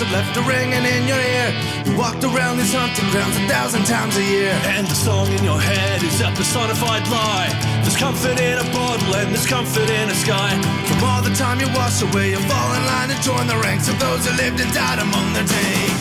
Answered 0.08 0.14
left 0.14 0.38
a 0.38 0.42
ringing 0.50 0.86
in 0.86 1.08
your 1.08 1.18
ear. 1.18 1.54
You 1.86 1.98
walked 1.98 2.24
around 2.24 2.58
these 2.58 2.74
hunting 2.74 3.10
grounds 3.12 3.36
a 3.38 3.48
thousand 3.48 3.86
times 3.86 4.16
a 4.18 4.24
year. 4.24 4.52
And 4.76 4.88
the 4.88 4.96
song 4.96 5.28
in 5.28 5.44
your 5.44 5.60
head 5.60 6.04
is 6.04 6.22
a 6.22 6.32
personified 6.32 7.08
lie. 7.10 7.50
There's 7.82 7.98
comfort 7.98 8.40
in 8.40 8.58
a 8.58 8.64
bottle 8.72 9.16
and 9.16 9.34
there's 9.34 9.48
comfort 9.48 9.90
in 9.90 10.10
a 10.10 10.16
sky. 10.16 10.60
From 10.88 11.04
all 11.04 11.22
the 11.22 11.34
time 11.36 11.60
you 11.60 11.68
washed 11.76 12.02
away, 12.02 12.32
you 12.32 12.40
fall 12.40 12.74
in 12.76 12.86
line 12.86 13.12
and 13.12 13.22
join 13.22 13.48
the 13.48 13.58
ranks 13.58 13.88
of 13.90 14.00
those 14.00 14.26
who 14.28 14.36
lived 14.38 14.60
and 14.60 14.72
died 14.74 15.00
among 15.00 15.34
the 15.34 15.44
day. 15.44 15.97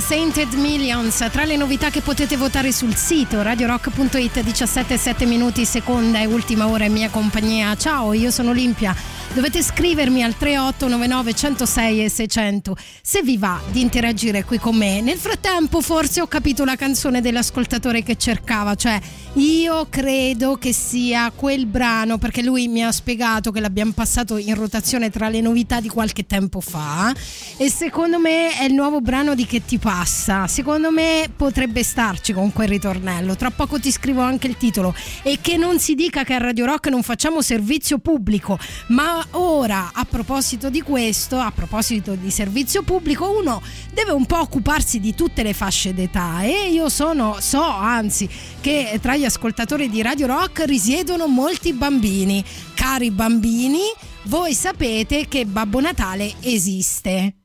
Sainted 0.00 0.54
Millions, 0.54 1.26
tra 1.30 1.44
le 1.44 1.56
novità 1.56 1.90
che 1.90 2.00
potete 2.00 2.36
votare 2.36 2.72
sul 2.72 2.94
sito 2.94 3.42
radiorock.it 3.42 4.40
17 4.40 4.96
7 4.96 5.26
minuti 5.26 5.64
seconda 5.64 6.20
e 6.20 6.26
ultima 6.26 6.68
ora 6.68 6.84
in 6.84 6.92
mia 6.92 7.10
compagnia. 7.10 7.76
Ciao, 7.76 8.12
io 8.12 8.30
sono 8.30 8.50
Olimpia. 8.50 8.94
Dovete 9.32 9.62
scrivermi 9.62 10.24
al 10.24 10.36
3899 10.36 11.32
106 11.34 12.04
e 12.04 12.08
600 12.10 12.76
se 13.00 13.22
vi 13.22 13.38
va 13.38 13.60
di 13.70 13.80
interagire 13.80 14.42
qui 14.42 14.58
con 14.58 14.74
me. 14.74 15.00
Nel 15.00 15.18
frattempo 15.18 15.80
forse 15.80 16.20
ho 16.20 16.26
capito 16.26 16.64
la 16.64 16.74
canzone 16.74 17.20
dell'ascoltatore 17.20 18.02
che 18.02 18.16
cercava, 18.16 18.74
cioè 18.74 18.98
io 19.34 19.86
credo 19.88 20.56
che 20.56 20.72
sia 20.72 21.30
quel 21.32 21.66
brano 21.66 22.18
perché 22.18 22.42
lui 22.42 22.66
mi 22.66 22.82
ha 22.82 22.90
spiegato 22.90 23.52
che 23.52 23.60
l'abbiamo 23.60 23.92
passato 23.92 24.36
in 24.36 24.56
rotazione 24.56 25.10
tra 25.10 25.28
le 25.28 25.40
novità 25.40 25.80
di 25.80 25.88
qualche 25.88 26.26
tempo 26.26 26.60
fa 26.60 27.14
e 27.56 27.70
secondo 27.70 28.18
me 28.18 28.58
è 28.58 28.64
il 28.64 28.74
nuovo 28.74 29.00
brano 29.00 29.36
di 29.36 29.46
Che 29.46 29.64
ti 29.64 29.78
passa. 29.78 30.48
Secondo 30.48 30.90
me 30.90 31.30
potrebbe 31.34 31.84
starci 31.84 32.32
con 32.32 32.52
quel 32.52 32.68
ritornello. 32.68 33.36
Tra 33.36 33.52
poco 33.52 33.78
ti 33.78 33.92
scrivo 33.92 34.22
anche 34.22 34.48
il 34.48 34.56
titolo 34.56 34.92
e 35.22 35.38
che 35.40 35.56
non 35.56 35.78
si 35.78 35.94
dica 35.94 36.24
che 36.24 36.34
a 36.34 36.38
Radio 36.38 36.64
Rock 36.64 36.88
non 36.88 37.04
facciamo 37.04 37.40
servizio 37.40 37.98
pubblico, 37.98 38.58
ma 38.88 39.18
ora 39.32 39.90
a 39.92 40.04
proposito 40.04 40.70
di 40.70 40.82
questo, 40.82 41.38
a 41.38 41.50
proposito 41.50 42.14
di 42.14 42.30
servizio 42.30 42.82
pubblico, 42.82 43.30
uno 43.30 43.62
deve 43.92 44.12
un 44.12 44.26
po' 44.26 44.40
occuparsi 44.40 45.00
di 45.00 45.14
tutte 45.14 45.42
le 45.42 45.52
fasce 45.52 45.94
d'età 45.94 46.42
e 46.42 46.70
io 46.70 46.88
sono 46.88 47.36
so 47.40 47.62
anzi 47.62 48.28
che 48.60 48.98
tra 49.00 49.16
gli 49.16 49.24
ascoltatori 49.24 49.88
di 49.88 50.02
Radio 50.02 50.26
Rock 50.26 50.64
risiedono 50.64 51.26
molti 51.26 51.72
bambini. 51.72 52.44
Cari 52.74 53.10
bambini, 53.10 53.80
voi 54.24 54.54
sapete 54.54 55.26
che 55.28 55.46
Babbo 55.46 55.80
Natale 55.80 56.34
esiste. 56.40 57.39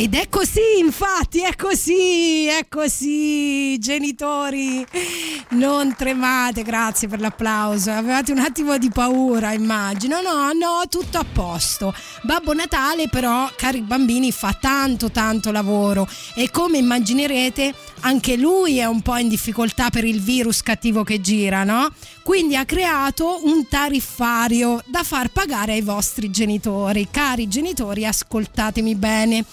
Ed 0.00 0.14
è 0.14 0.28
così, 0.28 0.78
infatti, 0.78 1.40
è 1.40 1.56
così, 1.56 2.46
è 2.46 2.66
così, 2.68 3.76
genitori, 3.80 4.86
non 5.50 5.96
tremate, 5.96 6.62
grazie 6.62 7.08
per 7.08 7.18
l'applauso, 7.18 7.90
avevate 7.90 8.30
un 8.30 8.38
attimo 8.38 8.78
di 8.78 8.90
paura, 8.90 9.52
immagino, 9.54 10.20
no, 10.20 10.52
no, 10.52 10.82
tutto 10.88 11.18
a 11.18 11.24
posto. 11.24 11.92
Babbo 12.22 12.52
Natale 12.52 13.08
però, 13.08 13.50
cari 13.56 13.80
bambini, 13.80 14.30
fa 14.30 14.52
tanto, 14.52 15.10
tanto 15.10 15.50
lavoro 15.50 16.08
e 16.36 16.48
come 16.48 16.78
immaginerete 16.78 17.74
anche 18.02 18.36
lui 18.36 18.78
è 18.78 18.84
un 18.84 19.02
po' 19.02 19.16
in 19.16 19.28
difficoltà 19.28 19.90
per 19.90 20.04
il 20.04 20.20
virus 20.20 20.62
cattivo 20.62 21.02
che 21.02 21.20
gira, 21.20 21.64
no? 21.64 21.90
Quindi 22.22 22.54
ha 22.54 22.64
creato 22.64 23.40
un 23.44 23.66
tariffario 23.66 24.80
da 24.86 25.02
far 25.02 25.30
pagare 25.30 25.72
ai 25.72 25.80
vostri 25.80 26.30
genitori. 26.30 27.08
Cari 27.10 27.48
genitori, 27.48 28.06
ascoltatemi 28.06 28.94
bene. 28.94 29.44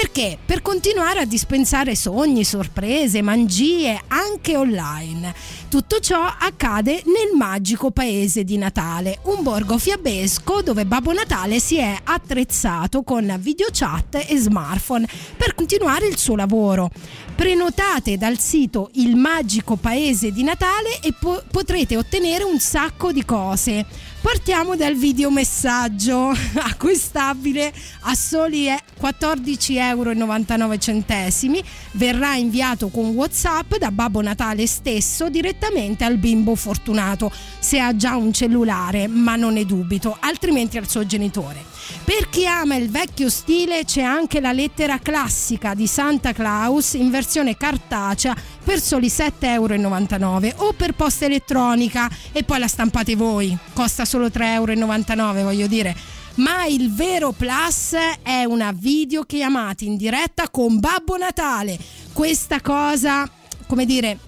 Perché? 0.00 0.38
Per 0.46 0.62
continuare 0.62 1.18
a 1.18 1.24
dispensare 1.24 1.96
sogni, 1.96 2.44
sorprese, 2.44 3.20
mangie 3.20 4.00
anche 4.06 4.56
online. 4.56 5.34
Tutto 5.68 5.98
ciò 5.98 6.22
accade 6.22 7.02
nel 7.06 7.36
magico 7.36 7.90
paese 7.90 8.44
di 8.44 8.56
Natale, 8.58 9.18
un 9.24 9.42
borgo 9.42 9.76
fiabesco 9.76 10.62
dove 10.62 10.86
Babbo 10.86 11.12
Natale 11.12 11.58
si 11.58 11.78
è 11.78 11.98
attrezzato 12.04 13.02
con 13.02 13.38
videochat 13.40 14.24
e 14.28 14.38
smartphone 14.38 15.08
per 15.36 15.56
continuare 15.56 16.06
il 16.06 16.16
suo 16.16 16.36
lavoro. 16.36 16.90
Prenotate 17.34 18.16
dal 18.16 18.38
sito 18.38 18.90
Il 18.94 19.16
Magico 19.16 19.74
Paese 19.74 20.30
di 20.30 20.44
Natale 20.44 21.00
e 21.02 21.12
po- 21.12 21.42
potrete 21.50 21.96
ottenere 21.96 22.44
un 22.44 22.60
sacco 22.60 23.10
di 23.10 23.24
cose. 23.24 23.84
Partiamo 24.30 24.76
dal 24.76 24.94
videomessaggio 24.94 26.28
acquistabile 26.60 27.72
a 28.00 28.14
soli 28.14 28.68
eh, 28.68 28.78
14,99 29.00 31.04
euro. 31.08 31.66
Verrà 31.92 32.34
inviato 32.34 32.88
con 32.88 33.08
WhatsApp 33.08 33.76
da 33.76 33.90
Babbo 33.90 34.20
Natale 34.20 34.66
stesso 34.66 35.30
direttamente 35.30 36.04
al 36.04 36.18
bimbo 36.18 36.54
fortunato 36.56 37.32
se 37.58 37.80
ha 37.80 37.96
già 37.96 38.16
un 38.16 38.30
cellulare, 38.34 39.08
ma 39.08 39.34
non 39.34 39.54
ne 39.54 39.64
dubito, 39.64 40.14
altrimenti 40.20 40.76
al 40.76 40.86
suo 40.86 41.06
genitore. 41.06 41.77
Per 42.04 42.28
chi 42.30 42.46
ama 42.46 42.76
il 42.76 42.90
vecchio 42.90 43.28
stile 43.28 43.84
c'è 43.84 44.02
anche 44.02 44.40
la 44.40 44.52
lettera 44.52 44.98
classica 44.98 45.74
di 45.74 45.86
Santa 45.86 46.32
Claus 46.32 46.94
in 46.94 47.10
versione 47.10 47.56
cartacea 47.56 48.34
per 48.64 48.80
soli 48.80 49.08
7,99 49.08 50.44
euro 50.44 50.66
o 50.66 50.72
per 50.72 50.92
posta 50.92 51.26
elettronica 51.26 52.10
e 52.32 52.44
poi 52.44 52.58
la 52.58 52.68
stampate 52.68 53.16
voi. 53.16 53.56
Costa 53.72 54.04
solo 54.04 54.26
3,99 54.26 55.18
euro, 55.18 55.42
voglio 55.42 55.66
dire. 55.66 55.94
Ma 56.36 56.66
il 56.66 56.94
vero 56.94 57.32
plus 57.32 57.94
è 58.22 58.44
una 58.44 58.72
videochiamata 58.72 59.84
in 59.84 59.96
diretta 59.96 60.48
con 60.48 60.78
Babbo 60.78 61.16
Natale. 61.16 61.76
Questa 62.12 62.60
cosa, 62.60 63.28
come 63.66 63.84
dire, 63.84 64.18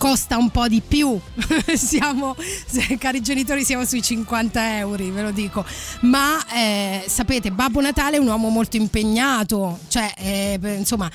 costa 0.00 0.38
un 0.38 0.48
po' 0.48 0.66
di 0.66 0.80
più. 0.80 1.20
siamo, 1.76 2.34
cari 2.98 3.20
genitori, 3.20 3.64
siamo 3.64 3.84
sui 3.84 4.00
50 4.00 4.78
euro, 4.78 5.04
ve 5.04 5.20
lo 5.20 5.30
dico. 5.30 5.62
Ma 6.00 6.42
eh, 6.54 7.04
sapete, 7.06 7.52
Babbo 7.52 7.82
Natale 7.82 8.16
è 8.16 8.18
un 8.18 8.28
uomo 8.28 8.48
molto 8.48 8.78
impegnato, 8.78 9.78
cioè, 9.88 10.10
eh, 10.16 10.58
insomma, 10.78 11.10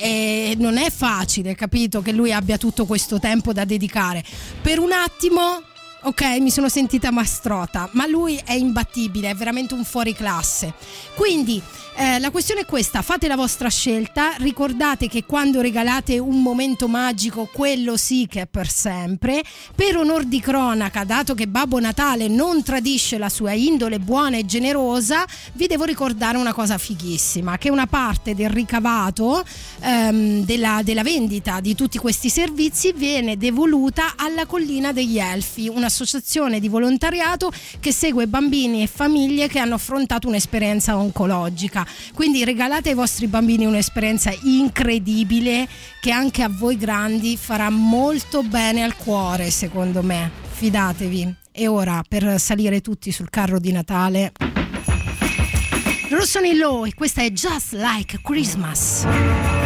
eh, 0.00 0.54
non 0.56 0.78
è 0.78 0.88
facile, 0.88 1.56
capito, 1.56 2.00
che 2.00 2.12
lui 2.12 2.32
abbia 2.32 2.58
tutto 2.58 2.86
questo 2.86 3.18
tempo 3.18 3.52
da 3.52 3.64
dedicare. 3.64 4.22
Per 4.62 4.78
un 4.78 4.92
attimo 4.92 5.60
ok, 6.00 6.22
mi 6.38 6.50
sono 6.50 6.68
sentita 6.68 7.10
mastrota, 7.10 7.88
ma 7.94 8.06
lui 8.06 8.40
è 8.44 8.52
imbattibile, 8.52 9.30
è 9.30 9.34
veramente 9.34 9.74
un 9.74 9.84
fuori 9.84 10.14
classe. 10.14 10.74
Quindi 11.16 11.60
eh, 12.00 12.20
la 12.20 12.30
questione 12.30 12.60
è 12.60 12.64
questa, 12.64 13.02
fate 13.02 13.26
la 13.26 13.34
vostra 13.34 13.68
scelta, 13.68 14.34
ricordate 14.38 15.08
che 15.08 15.24
quando 15.24 15.60
regalate 15.60 16.20
un 16.20 16.40
momento 16.40 16.86
magico, 16.86 17.48
quello 17.52 17.96
sì 17.96 18.28
che 18.30 18.42
è 18.42 18.46
per 18.46 18.68
sempre. 18.68 19.42
Per 19.74 19.96
onor 19.96 20.22
di 20.22 20.38
cronaca, 20.38 21.02
dato 21.02 21.34
che 21.34 21.48
Babbo 21.48 21.80
Natale 21.80 22.28
non 22.28 22.62
tradisce 22.62 23.18
la 23.18 23.28
sua 23.28 23.50
indole 23.50 23.98
buona 23.98 24.36
e 24.36 24.44
generosa, 24.44 25.24
vi 25.54 25.66
devo 25.66 25.82
ricordare 25.82 26.38
una 26.38 26.52
cosa 26.52 26.78
fighissima, 26.78 27.58
che 27.58 27.68
una 27.68 27.88
parte 27.88 28.36
del 28.36 28.50
ricavato 28.50 29.44
ehm, 29.80 30.44
della, 30.44 30.82
della 30.84 31.02
vendita 31.02 31.58
di 31.58 31.74
tutti 31.74 31.98
questi 31.98 32.28
servizi 32.28 32.92
viene 32.92 33.36
devoluta 33.36 34.12
alla 34.14 34.46
Collina 34.46 34.92
degli 34.92 35.18
Elfi, 35.18 35.66
un'associazione 35.66 36.60
di 36.60 36.68
volontariato 36.68 37.50
che 37.80 37.90
segue 37.90 38.28
bambini 38.28 38.84
e 38.84 38.86
famiglie 38.86 39.48
che 39.48 39.58
hanno 39.58 39.74
affrontato 39.74 40.28
un'esperienza 40.28 40.96
oncologica. 40.96 41.86
Quindi 42.14 42.44
regalate 42.44 42.90
ai 42.90 42.94
vostri 42.94 43.26
bambini 43.26 43.66
un'esperienza 43.66 44.32
incredibile 44.42 45.68
che 46.00 46.10
anche 46.10 46.42
a 46.42 46.48
voi 46.48 46.76
grandi 46.76 47.36
farà 47.36 47.70
molto 47.70 48.42
bene 48.42 48.82
al 48.82 48.96
cuore, 48.96 49.50
secondo 49.50 50.02
me. 50.02 50.30
Fidatevi. 50.50 51.34
E 51.52 51.66
ora 51.66 52.02
per 52.06 52.38
salire 52.38 52.80
tutti 52.80 53.10
sul 53.10 53.30
carro 53.30 53.58
di 53.58 53.72
Natale. 53.72 54.32
In 56.10 56.58
low 56.58 56.84
e 56.84 56.94
questa 56.94 57.22
è 57.22 57.30
Just 57.30 57.72
Like 57.72 58.20
Christmas. 58.22 59.57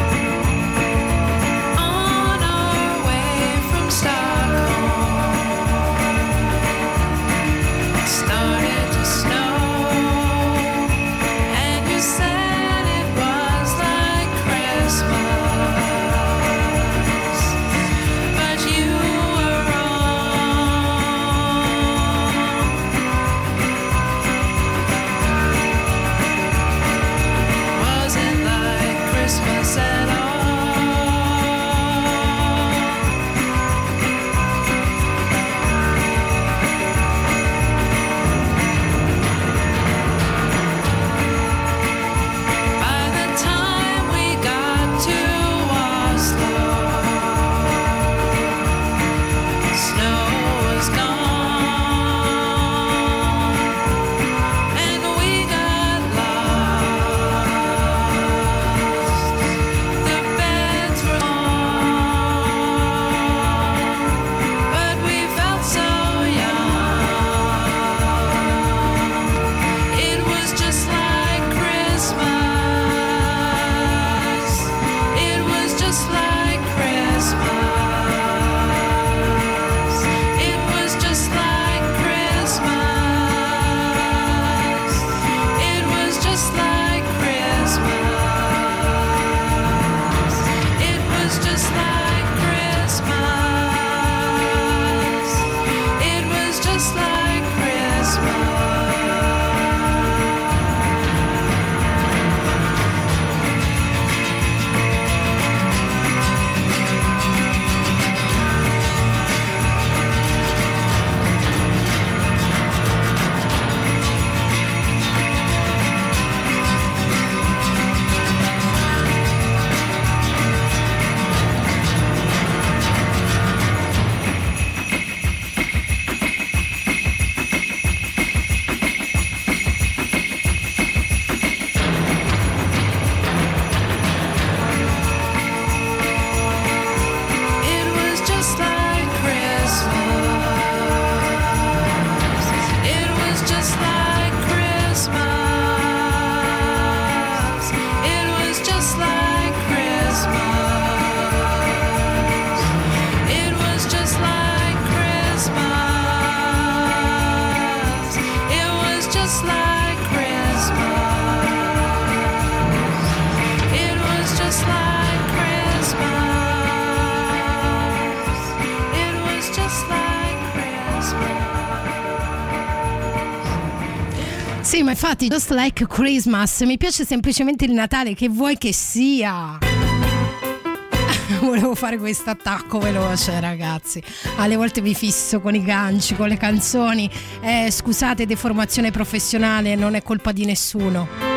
infatti, 175.02 175.26
just 175.26 175.50
like 175.50 175.84
Christmas, 175.88 176.60
mi 176.60 176.76
piace 176.76 177.04
semplicemente 177.04 177.64
il 177.64 177.72
Natale, 177.72 178.14
che 178.14 178.28
vuoi 178.28 178.56
che 178.56 178.72
sia? 178.72 179.58
Volevo 181.42 181.74
fare 181.74 181.98
questo 181.98 182.30
attacco 182.30 182.78
veloce, 182.78 183.40
ragazzi. 183.40 184.00
Alle 184.36 184.54
volte 184.54 184.80
vi 184.80 184.94
fisso 184.94 185.40
con 185.40 185.56
i 185.56 185.64
ganci, 185.64 186.14
con 186.14 186.28
le 186.28 186.36
canzoni. 186.36 187.10
Eh, 187.40 187.68
scusate, 187.68 188.26
deformazione 188.26 188.92
professionale, 188.92 189.74
non 189.74 189.96
è 189.96 190.02
colpa 190.02 190.30
di 190.30 190.44
nessuno. 190.44 191.31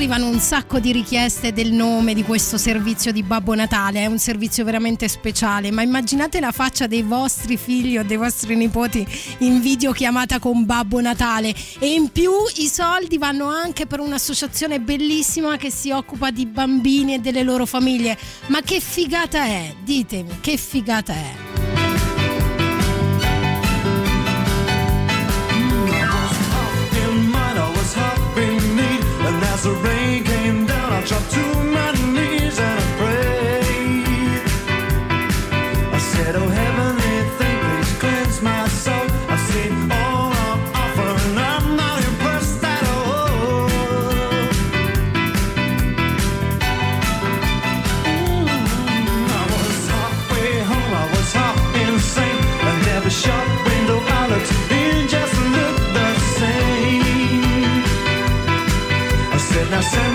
arrivano 0.00 0.28
un 0.28 0.40
sacco 0.40 0.78
di 0.78 0.92
richieste 0.92 1.52
del 1.52 1.72
nome 1.72 2.14
di 2.14 2.22
questo 2.22 2.56
servizio 2.56 3.12
di 3.12 3.22
Babbo 3.22 3.54
Natale, 3.54 4.00
è 4.00 4.06
un 4.06 4.18
servizio 4.18 4.64
veramente 4.64 5.08
speciale, 5.08 5.70
ma 5.70 5.82
immaginate 5.82 6.40
la 6.40 6.52
faccia 6.52 6.86
dei 6.86 7.02
vostri 7.02 7.58
figli 7.58 7.98
o 7.98 8.02
dei 8.02 8.16
vostri 8.16 8.56
nipoti 8.56 9.06
in 9.40 9.60
videochiamata 9.60 10.38
con 10.38 10.64
Babbo 10.64 11.02
Natale 11.02 11.54
e 11.78 11.92
in 11.92 12.08
più 12.08 12.32
i 12.56 12.68
soldi 12.68 13.18
vanno 13.18 13.48
anche 13.48 13.84
per 13.84 14.00
un'associazione 14.00 14.80
bellissima 14.80 15.58
che 15.58 15.70
si 15.70 15.90
occupa 15.90 16.30
di 16.30 16.46
bambini 16.46 17.12
e 17.12 17.18
delle 17.18 17.42
loro 17.42 17.66
famiglie. 17.66 18.16
Ma 18.46 18.62
che 18.62 18.80
figata 18.80 19.44
è? 19.44 19.74
Ditemi, 19.84 20.38
che 20.40 20.56
figata 20.56 21.12
è? 21.12 21.49
as 29.60 29.64
the 29.64 29.72
rain 29.72 30.24
came 30.24 30.66
down, 30.66 30.92
I 30.92 31.04
jumped 31.04 31.32
to 31.32 31.49
Now 59.80 60.09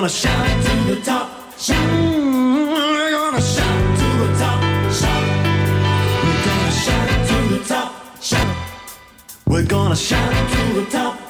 gonna 0.00 0.08
shout 0.08 0.64
to 0.64 0.94
the 0.94 1.00
top. 1.02 1.58
shout! 1.58 1.76
We're 1.76 3.10
gonna 3.10 3.40
shout 3.40 3.98
to 3.98 4.06
the 4.20 4.38
top. 4.38 4.62
shout! 4.92 5.24
We're 6.22 6.44
gonna 6.46 6.70
shout 6.84 7.28
to 7.28 7.36
the 7.48 7.64
top. 7.64 8.22
shout! 8.22 8.56
We're 9.46 9.66
gonna 9.66 9.96
shout 9.96 10.50
to 10.52 10.80
the 10.80 10.86
top. 10.88 11.27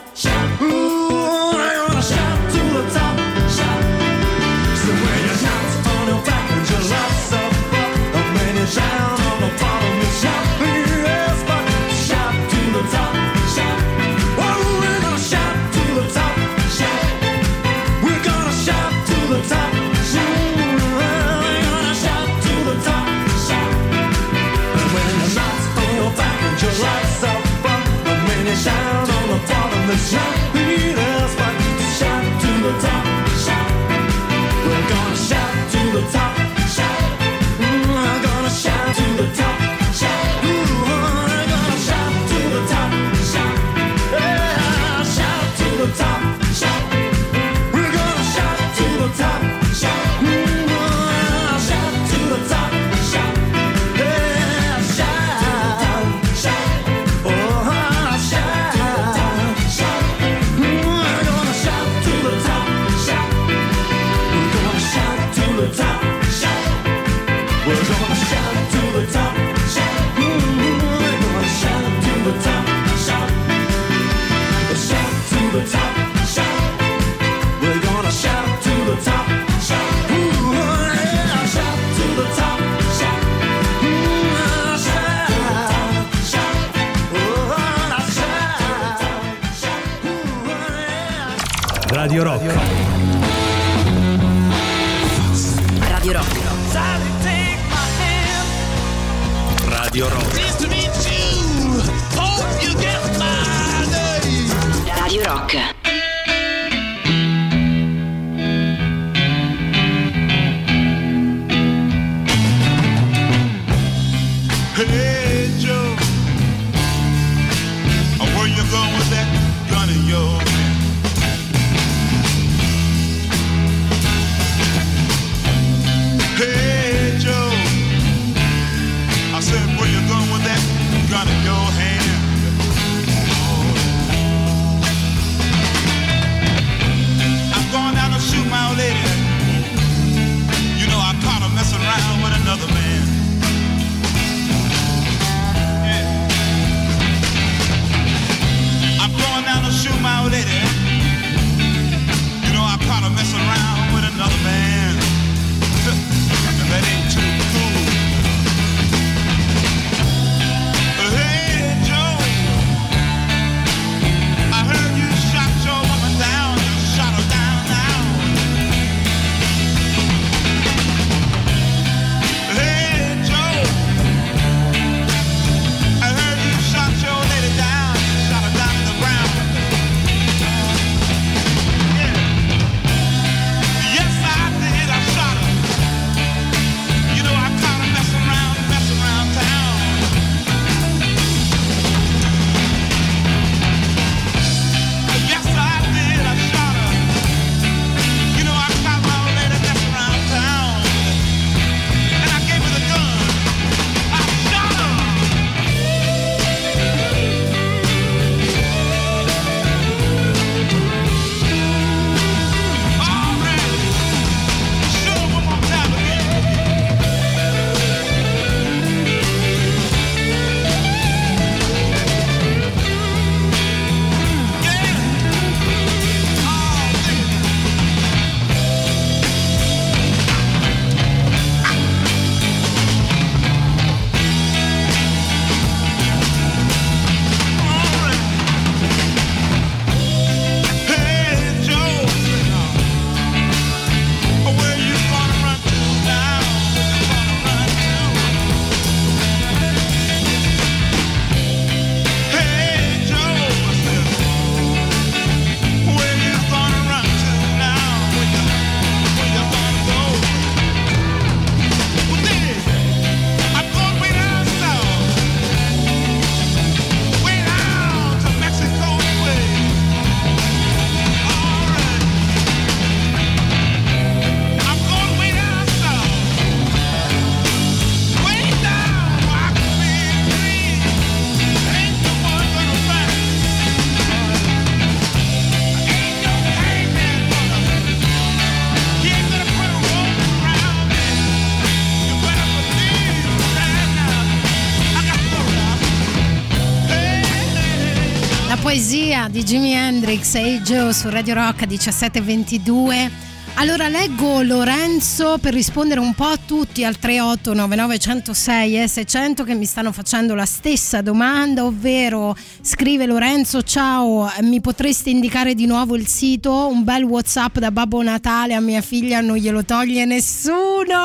E 300.34 300.60
Joe 300.62 300.92
su 300.92 301.08
Radio 301.08 301.32
Rock 301.34 301.66
1722. 301.66 303.10
Allora 303.54 303.88
leggo 303.88 304.42
Lorenzo 304.42 305.38
per 305.38 305.54
rispondere 305.54 306.00
un 306.00 306.12
po' 306.14 306.26
a 306.26 306.36
tutti 306.36 306.84
al 306.84 306.96
3899106 307.00 308.82
e 308.82 308.88
600 308.88 309.44
che 309.44 309.54
mi 309.54 309.64
stanno 309.64 309.90
facendo 309.90 310.34
la 310.34 310.44
stessa 310.44 311.00
domanda, 311.00 311.64
ovvero 311.64 312.36
scrive 312.60 313.06
Lorenzo 313.06 313.62
ciao, 313.62 314.30
mi 314.42 314.60
potreste 314.60 315.08
indicare 315.10 315.54
di 315.54 315.64
nuovo 315.66 315.96
il 315.96 316.06
sito? 316.06 316.68
Un 316.68 316.84
bel 316.84 317.04
Whatsapp 317.04 317.58
da 317.58 317.70
Babbo 317.70 318.02
Natale 318.02 318.54
a 318.54 318.60
mia 318.60 318.82
figlia 318.82 319.20
non 319.20 319.36
glielo 319.36 319.64
toglie 319.64 320.04
nessuno. 320.04 321.00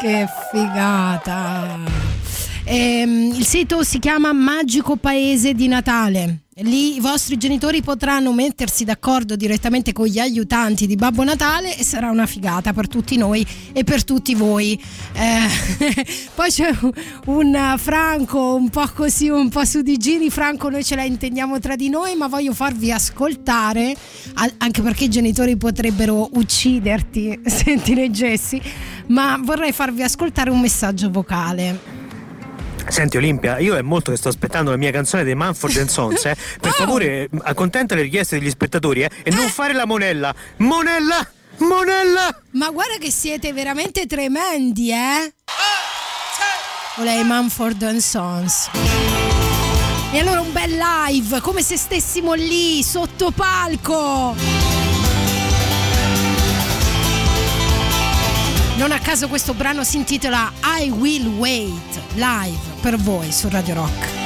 Che 0.00 0.26
figata! 0.50 2.01
Ehm, 2.64 3.32
il 3.34 3.44
sito 3.44 3.82
si 3.82 3.98
chiama 3.98 4.32
Magico 4.32 4.96
Paese 4.96 5.52
di 5.52 5.66
Natale. 5.66 6.42
Lì 6.56 6.96
i 6.96 7.00
vostri 7.00 7.38
genitori 7.38 7.80
potranno 7.80 8.30
mettersi 8.32 8.84
d'accordo 8.84 9.36
direttamente 9.36 9.92
con 9.92 10.06
gli 10.06 10.18
aiutanti 10.18 10.86
di 10.86 10.96
Babbo 10.96 11.24
Natale 11.24 11.76
e 11.76 11.82
sarà 11.82 12.10
una 12.10 12.26
figata 12.26 12.74
per 12.74 12.88
tutti 12.88 13.16
noi 13.16 13.44
e 13.72 13.84
per 13.84 14.04
tutti 14.04 14.34
voi. 14.34 14.80
Eh, 15.14 16.06
poi 16.34 16.50
c'è 16.50 16.70
un, 17.24 17.74
Franco 17.78 18.54
un 18.54 18.68
po' 18.68 18.88
così, 18.94 19.28
un 19.30 19.48
po' 19.48 19.64
su 19.64 19.80
di 19.80 19.96
giri. 19.96 20.28
Franco, 20.30 20.68
noi 20.68 20.84
ce 20.84 20.94
la 20.94 21.04
intendiamo 21.04 21.58
tra 21.58 21.74
di 21.74 21.88
noi, 21.88 22.14
ma 22.16 22.28
voglio 22.28 22.52
farvi 22.52 22.92
ascoltare, 22.92 23.96
anche 24.58 24.82
perché 24.82 25.04
i 25.04 25.10
genitori 25.10 25.56
potrebbero 25.56 26.28
ucciderti 26.34 27.40
se 27.48 27.80
ti 27.82 27.94
leggessi, 27.94 28.60
ma 29.06 29.40
vorrei 29.42 29.72
farvi 29.72 30.02
ascoltare 30.02 30.50
un 30.50 30.60
messaggio 30.60 31.10
vocale. 31.10 32.01
Senti 32.88 33.16
Olimpia, 33.16 33.58
io 33.58 33.76
è 33.76 33.82
molto 33.82 34.10
che 34.10 34.16
sto 34.16 34.28
aspettando 34.28 34.70
la 34.70 34.76
mia 34.76 34.90
canzone 34.90 35.24
dei 35.24 35.34
Manford 35.34 35.86
Sons, 35.86 36.24
eh. 36.26 36.36
Per 36.60 36.72
favore, 36.72 37.28
accontenta 37.42 37.94
le 37.94 38.02
richieste 38.02 38.38
degli 38.38 38.50
spettatori, 38.50 39.02
eh, 39.02 39.10
e 39.22 39.30
non 39.30 39.48
fare 39.48 39.72
la 39.72 39.86
monella. 39.86 40.34
Monella! 40.58 41.26
Monella! 41.58 42.42
Ma 42.52 42.70
guarda 42.70 42.96
che 42.98 43.10
siete 43.10 43.52
veramente 43.52 44.06
tremendi, 44.06 44.90
eh? 44.90 45.32
Volei 46.96 47.24
Manford 47.24 47.82
and 47.82 48.00
Sons. 48.00 48.68
E 50.12 50.18
allora 50.18 50.40
un 50.40 50.52
bel 50.52 50.76
live, 50.76 51.40
come 51.40 51.62
se 51.62 51.78
stessimo 51.78 52.34
lì, 52.34 52.82
sotto 52.82 53.30
palco. 53.30 54.36
Non 58.76 58.90
a 58.90 58.98
caso 58.98 59.28
questo 59.28 59.54
brano 59.54 59.84
si 59.84 59.96
intitola 59.96 60.52
I 60.80 60.90
Will 60.90 61.28
Wait, 61.28 62.00
live 62.14 62.71
per 62.82 62.96
voi 62.96 63.30
su 63.30 63.48
Radio 63.48 63.74
Rock. 63.74 64.22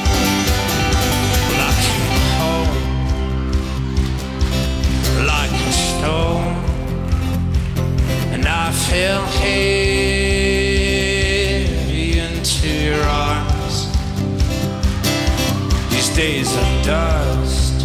days 16.16 16.50
of 16.56 16.82
dust, 16.82 17.82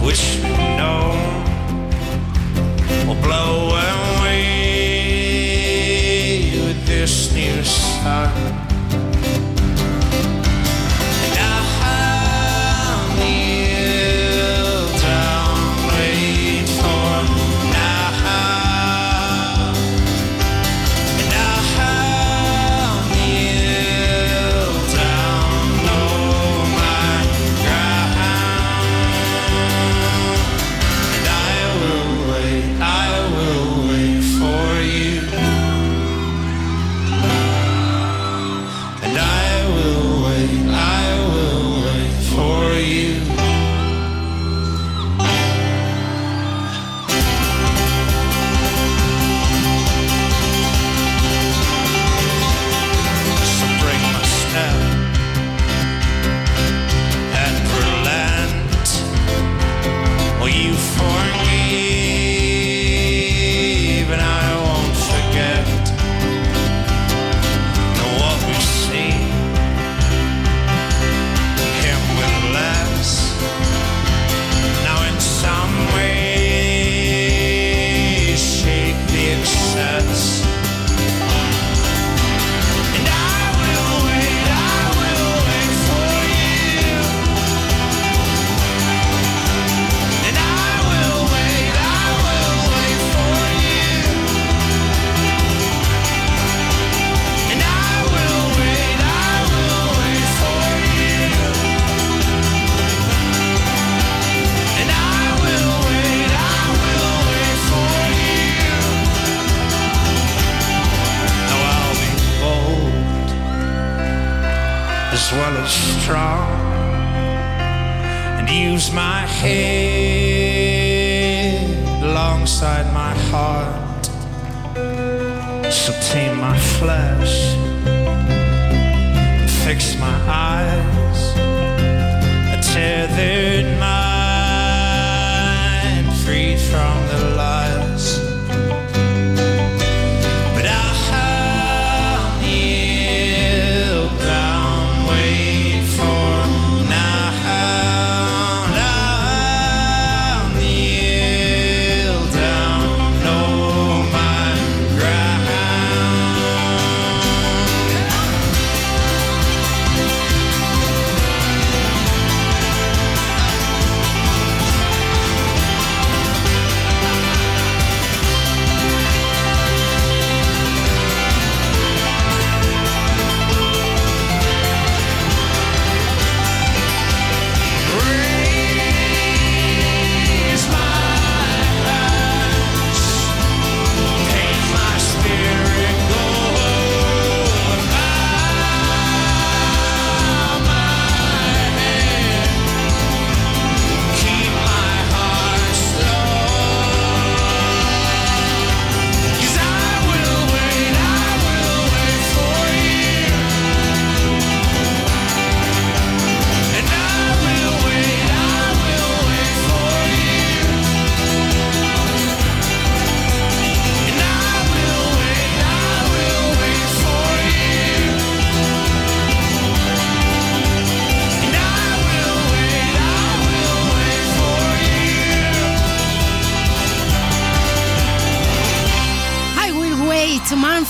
which 0.00 0.38
we 0.44 0.56
know 0.78 1.10
will 3.04 3.20
blow 3.20 3.70
away 3.70 4.36
with 6.54 6.86
this 6.86 7.32
new 7.34 7.64
sun. 7.64 8.45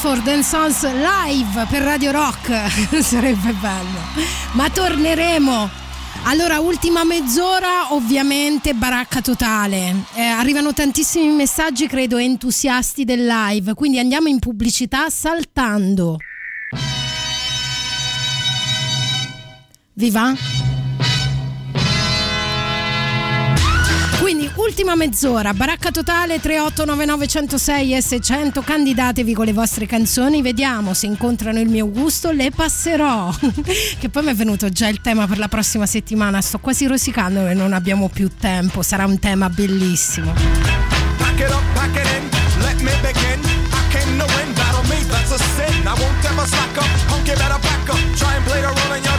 Manford 0.07 0.29
and 0.29 0.43
Sons 0.45 0.85
live 0.85 1.67
per 1.69 1.83
Radio 1.83 2.13
Rock. 2.13 2.53
Sarebbe 3.03 3.53
bello. 3.55 3.99
Ma 4.53 4.71
torneremo. 4.71 5.69
Allora, 6.27 6.61
ultima 6.61 7.03
mezz'ora, 7.03 7.93
ovviamente 7.93 8.73
baracca 8.75 9.21
totale. 9.21 10.05
Eh, 10.15 10.23
arrivano 10.23 10.73
tantissimi 10.73 11.35
messaggi, 11.35 11.89
credo, 11.89 12.19
entusiasti 12.19 13.03
del 13.03 13.27
live, 13.27 13.75
quindi 13.75 13.99
andiamo 13.99 14.29
in 14.29 14.39
pubblicità 14.39 15.11
saltando. 15.11 16.19
Vi 19.95 20.11
va? 20.11 20.66
Quindi 24.67 24.83
ultima 24.83 24.97
mezz'ora, 24.97 25.55
baracca 25.55 25.93
totale 25.93 26.41
3899 26.41 27.27
106 27.29 27.95
e 27.95 28.03
600, 28.03 28.63
candidatevi 28.63 29.33
con 29.33 29.45
le 29.45 29.53
vostre 29.53 29.87
canzoni, 29.87 30.43
vediamo 30.43 30.93
se 30.93 31.07
incontrano 31.07 31.61
il 31.61 31.69
mio 31.69 31.89
gusto, 31.89 32.33
le 32.33 32.51
passerò. 32.51 33.33
che 34.01 34.09
poi 34.09 34.25
mi 34.25 34.31
è 34.31 34.35
venuto 34.35 34.69
già 34.69 34.89
il 34.89 35.01
tema 35.01 35.29
per 35.29 35.39
la 35.39 35.47
prossima 35.47 35.87
settimana, 35.87 36.41
sto 36.41 36.59
quasi 36.59 36.87
rosicando 36.87 37.47
e 37.47 37.55
non 37.55 37.75
abbiamo 37.75 38.09
più 38.09 38.29
tempo, 38.37 38.83
sarà 38.83 39.07
un 39.07 39.21
tema 39.21 39.49
bellissimo. 39.49 40.33
Pack 40.33 41.39
it 41.39 41.51
up, 41.51 41.63
pack 41.75 41.95
it 41.95 42.07
in, 42.19 42.29
let 42.63 42.81
me 42.81 42.93
begin. 43.03 43.41
I 43.71 43.93
came 43.93 44.19
to 44.19 44.27
win, 44.35 44.53
battle 44.55 44.83
me, 44.91 45.01
that's 45.09 45.31
a 45.31 45.39
sin. 45.55 45.87
I 45.87 45.95
won't 45.95 46.25
ever 46.25 46.45
slack 46.45 46.77
up, 46.77 46.89
punk, 47.07 47.27
better 47.27 47.61
back 47.61 47.89
up. 47.89 47.99
Try 48.17 48.35
and 48.35 48.45
play 48.45 48.61
the 48.61 48.67
role 48.67 48.93
and 48.97 49.05
you're 49.05 49.16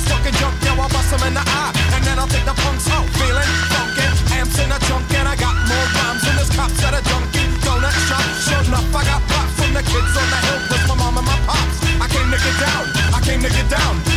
Someone's 0.00 0.08
fucking 0.08 0.38
jump, 0.40 0.54
yo, 0.64 0.72
I'll 0.80 0.88
bust 0.88 1.12
'em 1.12 1.26
in 1.26 1.34
the 1.34 1.40
eye. 1.40 1.72
And 1.94 2.04
then 2.04 2.18
I'll 2.18 2.28
take 2.28 2.44
the 2.44 2.54
punks 2.54 2.88
out, 2.88 3.06
feeling 3.18 3.50
funky. 3.68 4.06
Amps 4.34 4.58
in 4.58 4.72
a 4.72 4.78
trunk 4.86 5.12
and 5.14 5.28
I 5.28 5.36
got 5.36 5.54
more 5.68 5.86
rhymes 5.96 6.22
than 6.22 6.36
this 6.36 6.50
cops 6.56 6.82
at 6.84 6.94
a 6.94 7.02
junkie. 7.02 7.46
Donut 7.64 7.94
shop, 8.08 8.24
sure 8.44 8.62
enough, 8.64 8.94
I 8.94 9.04
got 9.04 9.20
props 9.28 9.52
from 9.58 9.74
the 9.74 9.82
kids 9.82 10.16
on 10.16 10.28
the 10.30 10.40
hill, 10.46 10.60
plus 10.68 10.88
my 10.88 10.94
mom 10.94 11.18
and 11.18 11.26
my 11.26 11.38
pops. 11.46 11.76
I 12.00 12.06
came 12.08 12.30
to 12.30 12.38
get 12.38 12.56
down, 12.60 12.84
I 13.14 13.20
came 13.20 13.42
to 13.42 13.50
get 13.50 13.68
down. 13.68 14.09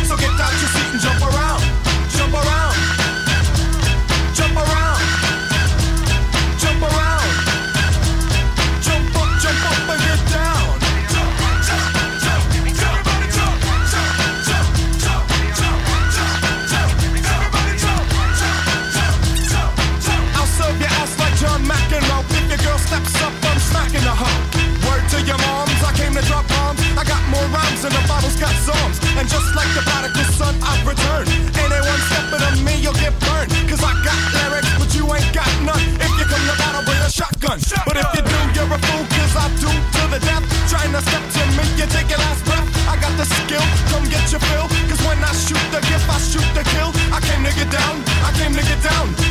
Got 28.64 28.76
songs. 28.76 28.98
And 29.18 29.28
just 29.28 29.54
like 29.54 29.68
the 29.74 29.82
prodigal 29.84 30.24
son, 30.32 30.54
I've 30.62 30.86
returned. 30.86 31.28
Anyone 31.52 32.00
stepping 32.08 32.42
on 32.44 32.56
me, 32.64 32.80
you'll 32.80 32.96
get 32.96 33.12
burned. 33.20 33.52
Cause 33.68 33.82
I 33.84 33.92
got 34.00 34.16
lyrics, 34.32 34.72
but 34.78 34.90
you 34.94 35.04
ain't 35.12 35.32
got 35.32 35.48
none. 35.60 35.80
If 36.00 36.10
you 36.16 36.24
come 36.24 36.44
to 36.48 36.56
battle, 36.56 36.84
bring 36.84 37.00
a 37.00 37.10
shotgun. 37.10 37.60
But 37.84 37.96
if 37.96 38.08
you 38.16 38.22
do, 38.24 38.38
you're 38.56 38.72
a 38.72 38.78
fool, 38.88 39.04
cause 39.04 39.34
I 39.36 39.46
do 39.60 39.68
to 39.68 40.02
the 40.08 40.20
death. 40.24 40.44
Trying 40.68 40.92
to 40.92 41.02
step 41.04 41.24
to 41.24 41.42
me, 41.60 41.64
you 41.76 41.86
take 41.92 42.08
your 42.08 42.20
last 42.24 42.44
breath. 42.44 42.64
I 42.88 42.96
got 42.96 43.12
the 43.20 43.26
skill, 43.26 43.64
come 43.92 44.04
get 44.08 44.32
your 44.32 44.40
fill. 44.40 44.68
Cause 44.88 45.00
when 45.04 45.20
I 45.20 45.32
shoot 45.36 45.64
the 45.68 45.80
gift, 45.84 46.08
I 46.08 46.18
shoot 46.24 46.48
the 46.56 46.64
kill. 46.72 46.90
I 47.12 47.20
came 47.20 47.44
to 47.44 47.52
get 47.52 47.68
down, 47.68 48.00
I 48.24 48.32
came 48.32 48.54
to 48.56 48.64
get 48.64 48.80
down. 48.80 49.23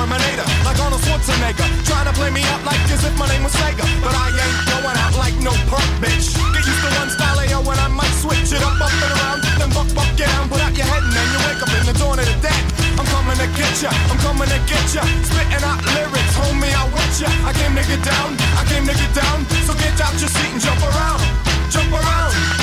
Terminator. 0.00 0.48
Like 0.64 0.80
Arnold 0.80 1.04
Schwarzenegger. 1.04 1.68
Trying 1.84 2.08
to 2.08 2.14
play 2.16 2.32
me 2.32 2.40
out 2.48 2.64
like 2.64 2.80
as 2.88 3.04
if 3.04 3.12
my 3.20 3.28
name 3.28 3.44
was 3.44 3.52
Sega. 3.52 3.84
But 4.00 4.16
I 4.16 4.32
ain't 4.32 4.56
going 4.72 4.96
out 4.96 5.12
like 5.20 5.36
no 5.44 5.52
perk, 5.68 5.84
bitch. 6.00 6.32
Get 6.56 6.64
used 6.64 6.80
to 6.80 6.90
one 6.96 7.12
style 7.12 7.36
AO 7.36 7.60
when 7.68 7.76
I 7.76 7.88
might 7.92 8.14
switch 8.16 8.48
it 8.48 8.64
up, 8.64 8.80
up 8.80 8.88
and 8.88 9.12
around. 9.12 9.44
Then 9.60 9.68
buck, 9.76 9.92
buck, 9.92 10.08
get 10.16 10.32
down. 10.32 10.48
Put 10.48 10.64
out 10.64 10.72
your 10.72 10.88
head 10.88 11.04
and 11.04 11.12
then 11.12 11.28
you 11.28 11.40
wake 11.44 11.60
up 11.60 11.68
in 11.76 11.84
the 11.84 11.92
dawn 12.00 12.16
of 12.16 12.24
the 12.24 12.36
dead. 12.40 12.64
I'm 12.96 13.04
coming 13.12 13.36
to 13.44 13.48
get 13.52 13.76
ya. 13.84 13.92
I'm 14.08 14.16
coming 14.24 14.48
to 14.48 14.60
get 14.64 14.88
ya. 14.88 15.04
Spitting 15.04 15.64
out 15.68 15.84
lyrics. 15.92 16.32
Homie, 16.32 16.72
I 16.72 16.88
with 16.96 17.20
ya. 17.20 17.28
I 17.44 17.52
came 17.60 17.76
to 17.76 17.84
get 17.84 18.00
down. 18.00 18.40
I 18.56 18.64
came 18.72 18.88
to 18.88 18.96
get 18.96 19.12
down. 19.12 19.44
So 19.68 19.76
get 19.76 20.00
out 20.00 20.16
your 20.16 20.32
seat 20.32 20.48
and 20.48 20.64
jump 20.64 20.80
around. 20.80 21.20
Jump 21.68 21.92
around. 21.92 22.59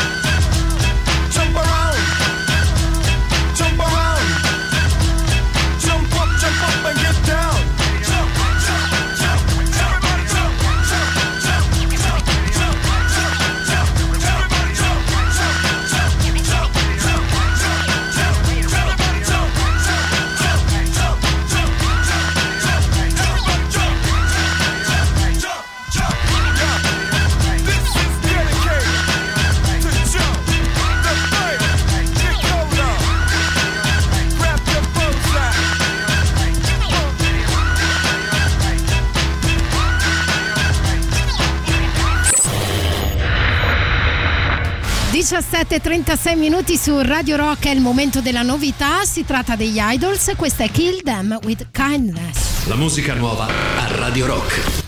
17:36 45.80 46.36
minuti 46.36 46.76
su 46.76 46.99
Radio 46.99 47.36
Rock 47.36 47.68
è 47.68 47.70
il 47.70 47.82
momento 47.82 48.20
della 48.20 48.41
novità, 48.41 49.04
si 49.04 49.24
tratta 49.26 49.56
degli 49.56 49.78
Idols, 49.80 50.34
questa 50.36 50.64
è 50.64 50.72
Kill 50.72 51.04
Them 51.04 51.38
with 51.44 51.68
Kindness. 51.72 52.66
La 52.66 52.76
musica 52.76 53.14
nuova 53.14 53.45
a 53.45 53.88
Radio 53.95 54.26
Rock. 54.26 54.87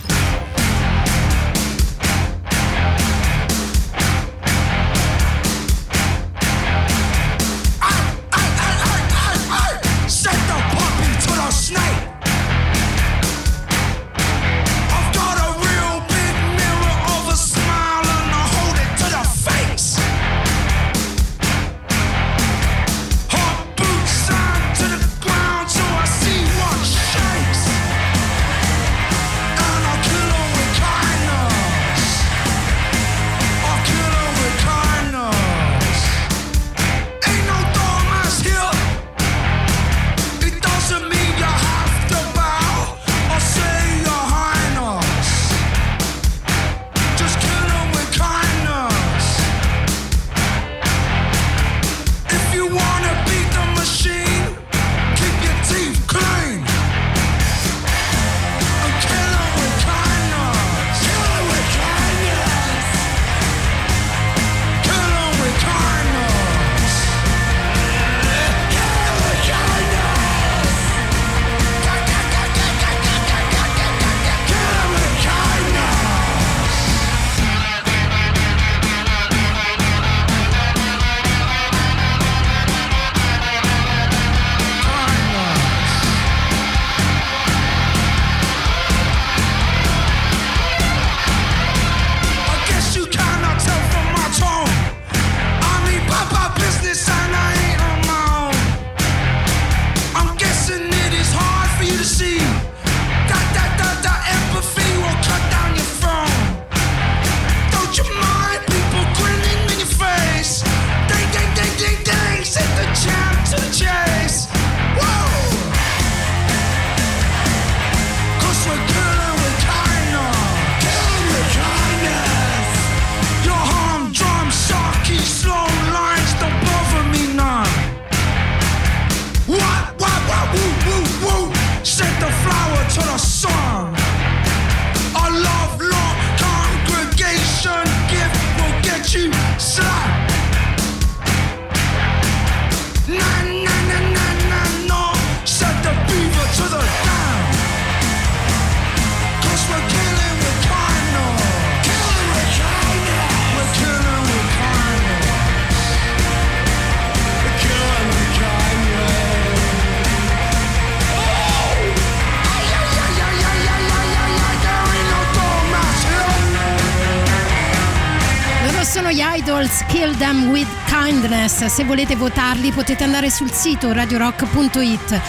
Kill 169.90 170.16
Them 170.18 170.50
With 170.50 170.68
Kindness. 170.86 171.66
Se 171.66 171.84
volete 171.84 172.16
votarli 172.16 172.72
potete 172.72 173.04
andare 173.04 173.32
sul 173.32 173.52
sito 173.52 173.92
radiorock.it. 173.92 175.22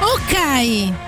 Ok. 0.00 1.06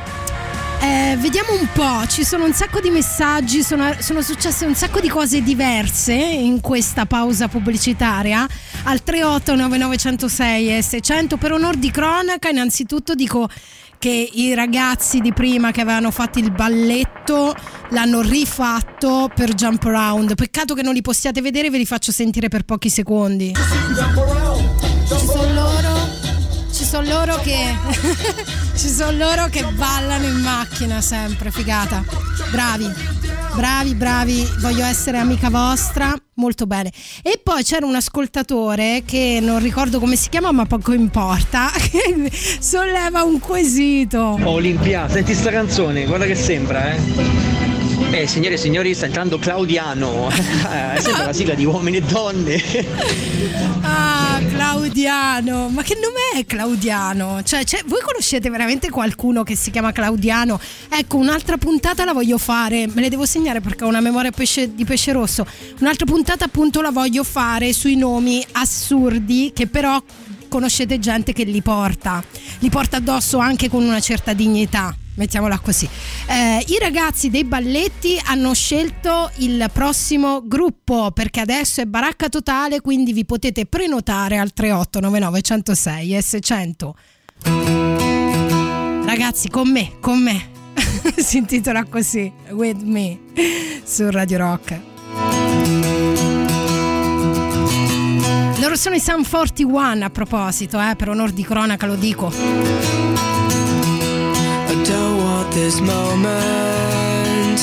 Eh, 0.83 1.17
vediamo 1.19 1.53
un 1.53 1.67
po', 1.75 2.07
ci 2.07 2.25
sono 2.25 2.45
un 2.45 2.55
sacco 2.55 2.81
di 2.81 2.89
messaggi, 2.89 3.63
sono, 3.63 3.95
sono 3.99 4.23
successe 4.23 4.65
un 4.65 4.75
sacco 4.75 5.01
di 5.01 5.09
cose 5.09 5.43
diverse 5.43 6.15
in 6.15 6.61
questa 6.61 7.05
pausa 7.05 7.49
pubblicitaria. 7.49 8.47
Al 8.85 9.03
3899106 9.05 10.77
e 10.79 10.83
600 10.83 11.37
per 11.37 11.53
onor 11.53 11.77
di 11.77 11.91
cronaca, 11.91 12.49
innanzitutto 12.49 13.15
dico 13.15 13.49
che 14.01 14.31
i 14.33 14.55
ragazzi 14.55 15.21
di 15.21 15.31
prima 15.31 15.73
che 15.73 15.83
avevano 15.83 16.11
fatto 16.11 16.39
il 16.39 16.51
balletto 16.51 17.55
l'hanno 17.91 18.23
rifatto 18.23 19.31
per 19.35 19.53
Jump 19.53 19.85
Around. 19.85 20.37
Peccato 20.37 20.73
che 20.73 20.81
non 20.81 20.95
li 20.95 21.03
possiate 21.03 21.43
vedere, 21.43 21.69
ve 21.69 21.77
li 21.77 21.85
faccio 21.85 22.11
sentire 22.11 22.49
per 22.49 22.63
pochi 22.65 22.89
secondi. 22.89 23.53
Loro, 24.15 24.50
ci 24.50 24.50
sono 27.01 27.19
loro 27.19 27.37
che 27.41 27.75
ci 28.77 28.89
sono 28.89 29.17
loro 29.17 29.47
che 29.47 29.65
ballano 29.75 30.27
in 30.27 30.37
macchina 30.37 31.01
sempre, 31.01 31.51
figata. 31.51 32.05
Bravi. 32.51 32.93
Bravi, 33.55 33.95
bravi, 33.95 34.49
voglio 34.61 34.85
essere 34.85 35.19
amica 35.19 35.51
vostra, 35.51 36.15
molto 36.35 36.67
bene. 36.67 36.93
E 37.23 37.41
poi 37.43 37.65
c'era 37.65 37.85
un 37.85 37.95
ascoltatore 37.95 39.03
che 39.05 39.39
non 39.43 39.61
ricordo 39.61 39.99
come 39.99 40.15
si 40.15 40.29
chiama, 40.29 40.53
ma 40.53 40.67
poco 40.67 40.93
importa, 40.93 41.71
che 41.75 42.31
solleva 42.61 43.23
un 43.23 43.41
quesito. 43.41 44.39
Olimpia, 44.45 45.09
senti 45.09 45.35
sta 45.35 45.51
canzone, 45.51 46.05
guarda 46.05 46.27
che 46.27 46.37
sembra, 46.37 46.93
eh. 46.93 47.60
Eh, 48.11 48.27
signore 48.27 48.55
e 48.55 48.57
signori, 48.57 48.95
sta 48.95 49.07
entrando 49.07 49.39
Claudiano. 49.39 50.29
Eh, 50.71 51.01
sembra 51.01 51.27
la 51.27 51.33
sigla 51.33 51.55
di 51.55 51.65
uomini 51.65 51.99
e 51.99 52.03
donne. 52.03 52.63
Ah, 53.83 54.39
Claudiano, 54.47 55.69
ma 55.69 55.83
che 55.83 55.95
nome 55.95 56.39
è 56.41 56.45
Claudiano? 56.45 57.43
Cioè, 57.43 57.65
cioè, 57.65 57.83
voi 57.87 58.01
conoscete 58.03 58.51
veramente 58.51 58.91
qualcuno 58.91 59.43
che 59.43 59.57
si 59.57 59.71
chiama 59.71 59.91
Claudiano? 59.91 60.61
Ecco, 60.89 61.17
un'altra 61.17 61.57
puntata 61.57 62.05
la 62.05 62.13
voglio 62.13 62.39
fare, 62.39 62.87
me 62.87 63.01
le 63.01 63.09
devo 63.09 63.25
segnare 63.25 63.61
perché 63.61 63.85
ho 63.85 63.89
una 63.89 64.01
memoria 64.01 64.31
pesce- 64.31 64.75
di 64.75 64.85
pesce 64.85 65.13
rosso. 65.13 65.47
Un'altra 65.81 66.05
puntata 66.05 66.45
appunto 66.45 66.83
la 66.83 66.91
voglio 66.91 67.25
fare 67.25 67.73
sui 67.73 67.97
nomi 67.97 68.45
assurdi 68.53 69.51
che 69.55 69.67
però 69.67 70.01
conoscete 70.49 70.99
gente 70.99 71.33
che 71.33 71.45
li 71.45 71.63
porta, 71.63 72.23
li 72.59 72.69
porta 72.69 72.99
addosso 72.99 73.39
anche 73.39 73.69
con 73.71 73.83
una 73.83 74.01
certa 74.01 74.35
dignità. 74.35 74.95
Mettiamola 75.21 75.59
così. 75.59 75.87
Eh, 76.27 76.65
I 76.67 76.79
ragazzi 76.81 77.29
dei 77.29 77.45
balletti 77.45 78.19
hanno 78.25 78.55
scelto 78.55 79.31
il 79.37 79.69
prossimo 79.71 80.41
gruppo 80.47 81.11
perché 81.11 81.41
adesso 81.41 81.83
è 81.83 81.85
baracca 81.85 82.31
totale, 82.31 82.81
quindi 82.81 83.13
vi 83.13 83.27
potete 83.27 83.67
prenotare 83.67 84.39
al 84.39 84.55
3899 84.55 85.43
106 85.43 86.17
e 86.17 86.23
600. 86.23 86.95
Ragazzi, 89.05 89.51
con 89.51 89.71
me, 89.71 89.99
con 90.01 90.23
me. 90.23 90.49
si 91.19 91.37
intitola 91.37 91.85
così, 91.85 92.33
With 92.53 92.81
Me, 92.81 93.19
su 93.85 94.09
Radio 94.09 94.39
Rock. 94.39 94.81
Loro 98.59 98.75
sono 98.75 98.95
i 98.95 99.01
Sun 99.01 99.29
41 99.29 100.03
a 100.03 100.09
proposito, 100.09 100.81
eh, 100.81 100.97
per 100.97 101.11
onor 101.11 101.33
di 101.33 101.45
cronaca 101.45 101.87
lo 101.87 101.97
dico. 101.97 103.20
This 105.53 105.81
moment 105.81 107.59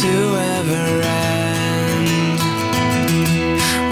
to 0.00 0.14
ever 0.56 0.86
end. 1.02 2.38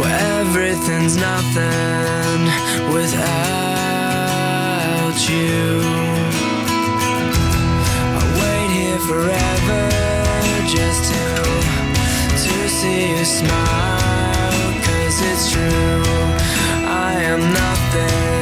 Where 0.00 0.40
everything's 0.40 1.16
nothing 1.16 2.48
without 2.92 3.98
you. 5.28 5.82
I 8.18 8.22
wait 8.40 8.70
here 8.78 9.02
forever 9.10 9.82
just 10.66 11.00
to 11.12 11.24
to 12.44 12.54
see 12.68 13.02
you 13.10 13.24
smile. 13.24 14.72
Cause 14.86 15.20
it's 15.20 15.44
true. 15.52 16.02
I 16.86 17.12
am 17.24 17.40
nothing 17.52 18.33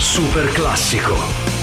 Super 0.00 0.48
classico. 0.52 1.57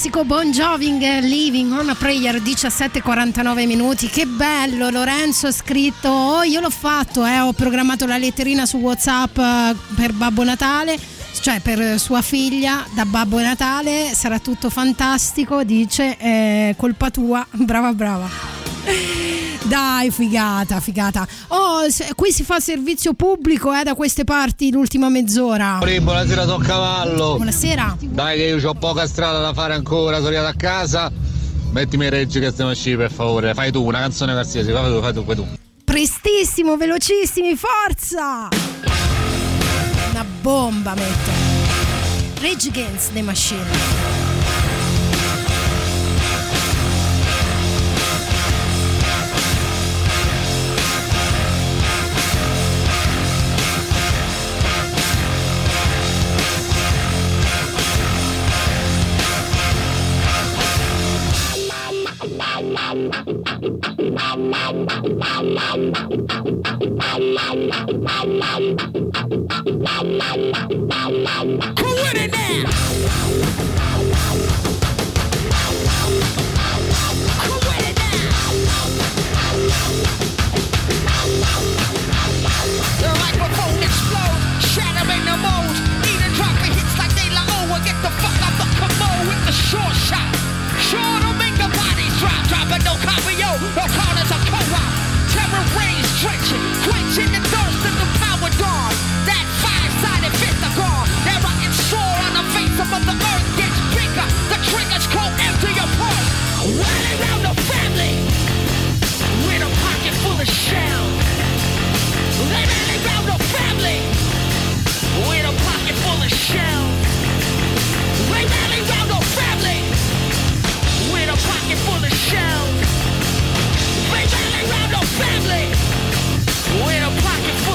classico 0.00 0.24
Bon 0.24 0.50
Joving 0.50 1.20
Living 1.20 1.72
on 1.72 1.90
a 1.90 1.94
Prayer 1.94 2.40
17:49 2.40 3.66
minuti. 3.66 4.08
Che 4.08 4.24
bello, 4.24 4.88
Lorenzo 4.88 5.48
ha 5.48 5.52
scritto, 5.52 6.08
oh, 6.08 6.42
io 6.42 6.60
l'ho 6.60 6.70
fatto, 6.70 7.26
eh, 7.26 7.40
ho 7.40 7.52
programmato 7.52 8.06
la 8.06 8.16
letterina 8.16 8.64
su 8.64 8.78
WhatsApp 8.78 9.36
eh, 9.36 9.76
per 9.94 10.14
Babbo 10.14 10.42
Natale, 10.42 10.98
cioè 11.42 11.60
per 11.60 11.82
eh, 11.82 11.98
sua 11.98 12.22
figlia 12.22 12.86
da 12.94 13.04
Babbo 13.04 13.40
Natale, 13.40 14.14
sarà 14.14 14.38
tutto 14.38 14.70
fantastico, 14.70 15.64
dice 15.64 16.16
eh, 16.16 16.74
colpa 16.78 17.10
tua. 17.10 17.46
Brava, 17.52 17.92
brava. 17.92 19.39
Dai, 19.62 20.10
figata, 20.10 20.80
figata. 20.80 21.26
Oh, 21.48 21.80
qui 22.14 22.32
si 22.32 22.42
fa 22.44 22.60
servizio 22.60 23.12
pubblico 23.12 23.72
eh, 23.72 23.82
da 23.82 23.94
queste 23.94 24.24
parti 24.24 24.70
l'ultima 24.70 25.08
mezz'ora. 25.08 25.78
Buonasera, 25.78 26.46
so 26.46 26.56
cavallo. 26.58 27.36
Buonasera. 27.36 27.96
Dai, 28.00 28.38
che 28.38 28.44
io 28.44 28.68
ho 28.68 28.74
poca 28.74 29.06
strada 29.06 29.38
da 29.40 29.52
fare 29.52 29.74
ancora, 29.74 30.16
sono 30.16 30.28
arrivato 30.28 30.48
a 30.48 30.54
casa. 30.54 31.12
Mettimi 31.72 32.06
i 32.06 32.10
reggi 32.10 32.40
che 32.40 32.50
stiamo 32.50 32.70
a 32.70 32.74
sci, 32.74 32.96
per 32.96 33.12
favore. 33.12 33.54
Fai 33.54 33.70
tu 33.70 33.84
una 33.84 34.00
canzone 34.00 34.32
qualsiasi, 34.32 34.72
fai 34.72 34.92
tu, 34.92 35.00
fai 35.00 35.12
tu, 35.12 35.24
fai 35.24 35.36
tu. 35.36 35.46
Prestissimo, 35.84 36.76
velocissimi, 36.76 37.56
forza! 37.56 38.48
Una 40.10 40.24
bomba 40.40 40.94
metto. 40.94 41.30
Rage 42.40 42.68
Against 42.68 43.12
the 43.12 43.22
Machine. 43.22 44.19
Who 71.80 71.94
with 71.94 72.16
it 72.16 72.32
now? 72.32 73.79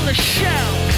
Full 0.05 0.11
of 0.11 0.17
shells. 0.21 0.93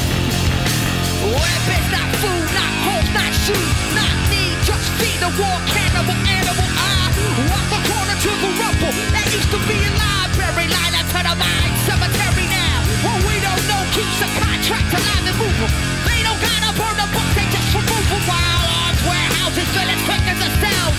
Weapons, 1.23 1.87
not 1.95 2.09
food, 2.19 2.47
not 2.51 2.71
homes, 2.83 3.11
not 3.15 3.31
shoes, 3.47 3.71
not 3.95 4.11
need, 4.27 4.57
just 4.67 4.83
feed 4.99 5.19
the 5.23 5.31
war 5.39 5.57
cannibal 5.71 6.17
animal. 6.27 6.67
I 6.75 7.07
walk 7.47 7.67
the 7.71 7.81
corner 7.87 8.17
to 8.19 8.31
the 8.43 8.51
rubble 8.59 8.93
that 9.15 9.27
used 9.31 9.51
to 9.55 9.59
be 9.63 9.79
a 9.79 9.91
library, 9.95 10.67
line 10.67 10.95
up 10.99 11.07
to 11.07 11.19
the 11.23 11.35
mine 11.39 11.73
cemetery 11.87 12.47
now. 12.51 12.83
What 13.07 13.19
we 13.23 13.39
don't 13.39 13.63
know 13.71 13.81
keeps 13.95 14.17
the 14.19 14.27
contract 14.43 14.91
alive 14.91 15.23
and 15.23 15.37
moving. 15.39 15.71
They 16.03 16.19
don't 16.27 16.41
gotta 16.43 16.71
burn 16.75 16.95
the 16.99 17.07
book, 17.15 17.29
they 17.31 17.47
just 17.47 17.69
remove 17.79 18.07
them. 18.11 18.23
While 18.27 18.67
arms, 18.91 19.01
warehouses 19.07 19.67
fill 19.71 19.87
as 19.87 20.01
quick 20.03 20.23
as 20.27 20.39
the 20.43 20.51
cells. 20.59 20.95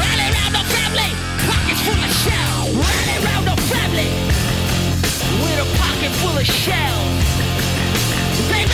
Rally 0.00 0.28
round 0.32 0.54
the 0.56 0.64
family, 0.64 1.12
pockets 1.44 1.82
full 1.84 2.00
of 2.00 2.12
shells. 2.24 2.72
Rally 2.72 3.16
round 3.20 3.44
the 3.52 3.56
family 3.68 4.08
with 5.44 5.60
a 5.60 5.68
pocket 5.76 6.12
full 6.24 6.36
of 6.40 6.46
shells. 6.48 7.49
They 8.50 8.64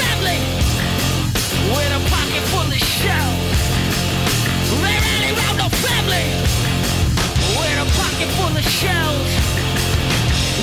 family 0.00 0.40
with 1.72 1.92
a 1.92 2.00
pocket 2.10 2.42
full 2.52 2.66
of 2.66 2.82
shells. 2.96 3.58
They 4.82 4.96
round 5.40 5.58
the 5.60 5.70
family 5.84 6.26
with 7.58 7.78
a 7.84 7.88
pocket 8.00 8.28
full 8.36 8.56
of 8.56 8.64
shells. 8.64 9.30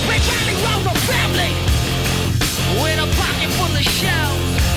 They 0.07 0.19
family 1.07 1.51
with 2.81 2.99
a 2.99 3.07
pocket 3.21 3.49
full 3.57 3.75
of 3.75 3.83
shells. 3.83 4.72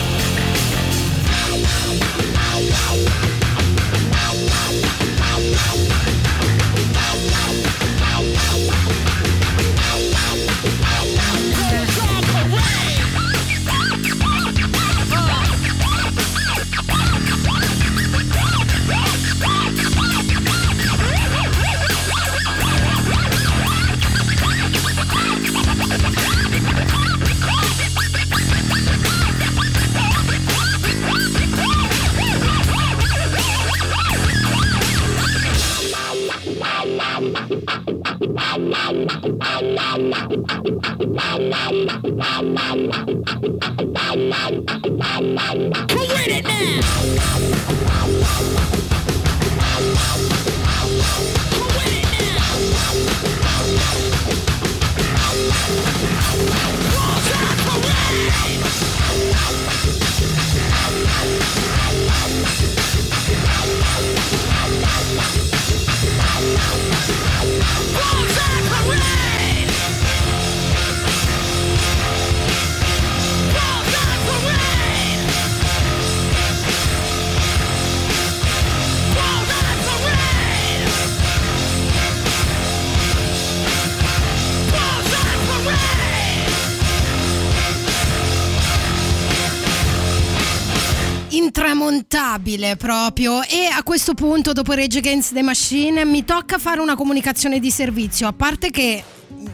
Intramontabile 92.57 92.77
proprio. 92.77 93.43
E 93.43 93.67
a 93.67 93.83
questo 93.83 94.15
punto 94.15 94.53
dopo 94.53 94.73
Rage 94.73 94.99
Against 94.99 95.35
the 95.35 95.43
Machine 95.43 96.05
mi 96.05 96.25
tocca 96.25 96.59
fare 96.59 96.81
una 96.81 96.97
comunicazione 96.97 97.61
di 97.61 97.71
servizio. 97.71 98.27
A 98.27 98.33
parte 98.33 98.71
che 98.71 99.03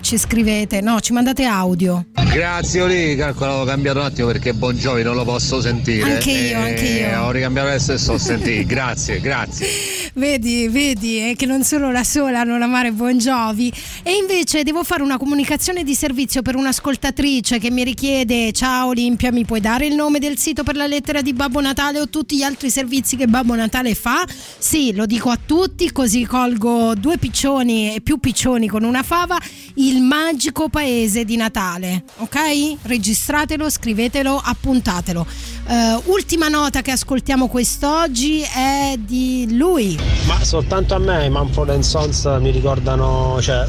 ci 0.01 0.17
scrivete 0.17 0.81
no 0.81 1.01
ci 1.01 1.13
mandate 1.13 1.45
audio 1.45 2.07
Grazie 2.33 2.81
Oli, 2.81 3.15
calcola, 3.15 3.57
ho 3.57 3.65
cambiato 3.65 3.99
un 3.99 4.07
attimo 4.07 4.27
perché 4.29 4.55
Bon 4.55 4.75
Jovi 4.75 5.03
non 5.03 5.17
lo 5.17 5.25
posso 5.25 5.61
sentire. 5.61 6.15
Anche 6.15 6.31
io, 6.31 6.39
E 6.39 6.55
anche 6.55 6.85
io. 6.87 7.21
Ho 7.25 7.31
ricambiato 7.31 7.69
adesso 7.69 7.93
e 7.93 7.99
sto 7.99 8.17
sentire. 8.17 8.65
Grazie, 8.65 9.21
grazie. 9.21 9.67
Vedi, 10.15 10.67
vedi 10.69 11.31
eh, 11.31 11.35
che 11.37 11.45
non 11.45 11.63
sono 11.63 11.93
la 11.93 12.05
sola 12.05 12.41
a 12.41 12.45
non 12.45 12.63
amare 12.63 12.91
Bon 12.93 13.17
Jovi. 13.19 13.71
E 14.03 14.15
invece 14.17 14.63
devo 14.63 14.83
fare 14.83 15.03
una 15.03 15.19
comunicazione 15.19 15.85
di 15.85 15.95
servizio 15.95 16.41
per 16.41 16.57
un'ascoltatrice 16.57 17.59
che 17.59 17.71
mi 17.71 17.85
richiede: 17.85 18.51
Ciao 18.53 18.89
Olimpia, 18.89 19.31
mi 19.31 19.45
puoi 19.45 19.61
dare 19.61 19.87
il 19.87 19.95
nome 19.95 20.19
del 20.19 20.39
sito 20.39 20.63
per 20.63 20.77
la 20.77 20.87
lettera 20.87 21.21
di 21.21 21.35
Babbo 21.35 21.61
Natale 21.61 22.01
o 22.01 22.09
tutti 22.09 22.37
gli 22.37 22.43
altri 22.43 22.71
servizi 22.71 23.17
che 23.17 23.27
Babbo 23.27 23.55
Natale 23.55 23.95
fa? 23.95 24.25
Sì, 24.59 24.95
lo 24.95 25.05
dico 25.05 25.29
a 25.29 25.39
tutti, 25.45 25.93
così 25.93 26.25
colgo 26.25 26.95
due 26.95 27.19
piccioni 27.19 27.95
e 27.95 28.01
più 28.01 28.19
piccioni 28.19 28.69
con 28.69 28.85
una 28.85 29.03
fava. 29.03 29.39
Il 29.75 30.01
magico 30.01 30.69
paese 30.69 31.25
di 31.25 31.37
Natale, 31.37 32.05
ok? 32.23 32.77
Registratelo, 32.83 33.69
scrivetelo, 33.69 34.41
appuntatelo. 34.43 35.27
Eh, 35.67 36.01
ultima 36.07 36.49
nota 36.49 36.83
che 36.83 36.93
ascoltiamo 36.93 37.49
quest'oggi 37.49 38.43
è 38.43 38.95
di 38.99 39.57
lui. 39.57 39.99
Ma 40.27 40.43
soltanto 40.45 40.95
a 40.95 40.99
me 40.99 41.27
i 41.27 41.31
Manfred 41.31 41.81
Sons 41.81 42.25
mi 42.41 42.51
ricordano, 42.51 43.41
cioè, 43.41 43.67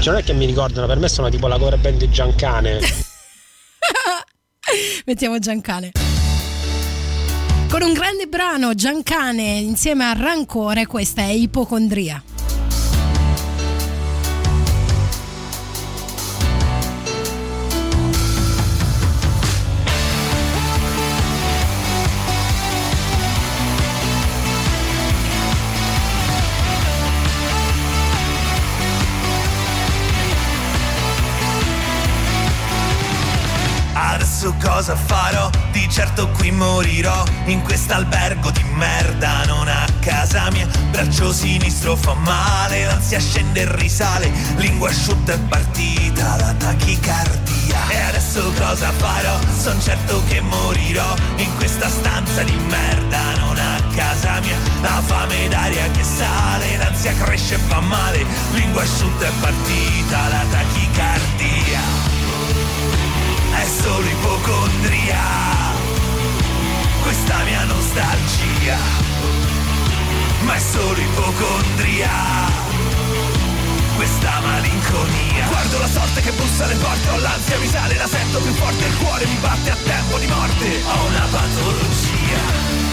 cioè 0.00 0.12
non 0.12 0.16
è 0.16 0.24
che 0.24 0.32
mi 0.32 0.46
ricordano, 0.46 0.86
per 0.86 0.98
me 0.98 1.08
sono 1.08 1.28
tipo 1.28 1.46
la 1.46 1.58
cover 1.58 1.78
band 1.78 1.98
di 1.98 2.10
Giancane. 2.10 2.80
Mettiamo 5.04 5.38
Giancane. 5.38 5.92
Con 7.68 7.82
un 7.82 7.92
grande 7.92 8.26
brano, 8.26 8.74
Giancane 8.74 9.58
insieme 9.58 10.04
a 10.04 10.12
Rancore, 10.12 10.86
questa 10.86 11.22
è 11.22 11.30
Ipocondria. 11.30 12.22
Cosa 34.60 34.96
farò, 34.96 35.48
di 35.70 35.88
certo 35.88 36.28
qui 36.30 36.50
morirò 36.50 37.24
in 37.46 37.62
quest'albergo 37.62 38.50
di 38.50 38.64
merda, 38.74 39.44
non 39.44 39.68
a 39.68 39.86
casa 40.00 40.50
mia. 40.50 40.66
Braccio 40.90 41.32
sinistro 41.32 41.96
fa 41.96 42.14
male, 42.14 42.84
l'ansia 42.84 43.20
scende 43.20 43.62
e 43.62 43.76
risale, 43.76 44.30
lingua 44.56 44.90
asciutta 44.90 45.32
è 45.32 45.38
partita 45.38 46.36
la 46.36 46.52
tachicardia. 46.54 47.88
E 47.88 48.00
adesso 48.00 48.52
cosa 48.58 48.90
farò? 48.92 49.38
Son 49.56 49.80
certo 49.80 50.22
che 50.28 50.40
morirò 50.40 51.14
in 51.36 51.54
questa 51.56 51.88
stanza 51.88 52.42
di 52.42 52.56
merda, 52.68 53.36
non 53.38 53.56
a 53.56 53.80
casa 53.94 54.40
mia. 54.40 54.58
La 54.82 55.00
fame 55.04 55.48
d'aria 55.48 55.88
che 55.90 56.02
sale, 56.02 56.76
l'ansia 56.76 57.14
cresce 57.14 57.54
e 57.54 57.58
fa 57.58 57.80
male, 57.80 58.26
lingua 58.52 58.82
asciutta 58.82 59.26
è 59.26 59.32
partita 59.40 60.28
la 60.28 60.44
tachicardia. 60.50 61.93
È 63.64 63.66
solo 63.66 64.06
ipocondria, 64.06 65.22
questa 67.00 67.42
mia 67.44 67.64
nostalgia, 67.64 68.76
ma 70.42 70.54
è 70.54 70.58
solo 70.58 70.98
ipocondria, 70.98 72.10
questa 73.96 74.40
malinconia. 74.40 75.46
Guardo 75.48 75.78
la 75.78 75.88
sorte 75.88 76.20
che 76.20 76.32
bussa 76.32 76.64
alle 76.64 76.74
porte, 76.74 77.08
ho 77.08 77.16
l'ansia 77.16 77.58
mi 77.58 77.66
sale, 77.66 77.96
la 77.96 78.06
sento 78.06 78.38
più 78.40 78.52
forte, 78.52 78.84
il 78.84 78.96
cuore 78.98 79.24
mi 79.24 79.36
batte 79.36 79.70
a 79.70 79.76
tempo 79.76 80.18
di 80.18 80.26
morte, 80.26 80.82
ho 80.84 81.06
una 81.06 81.26
patologia. 81.30 82.83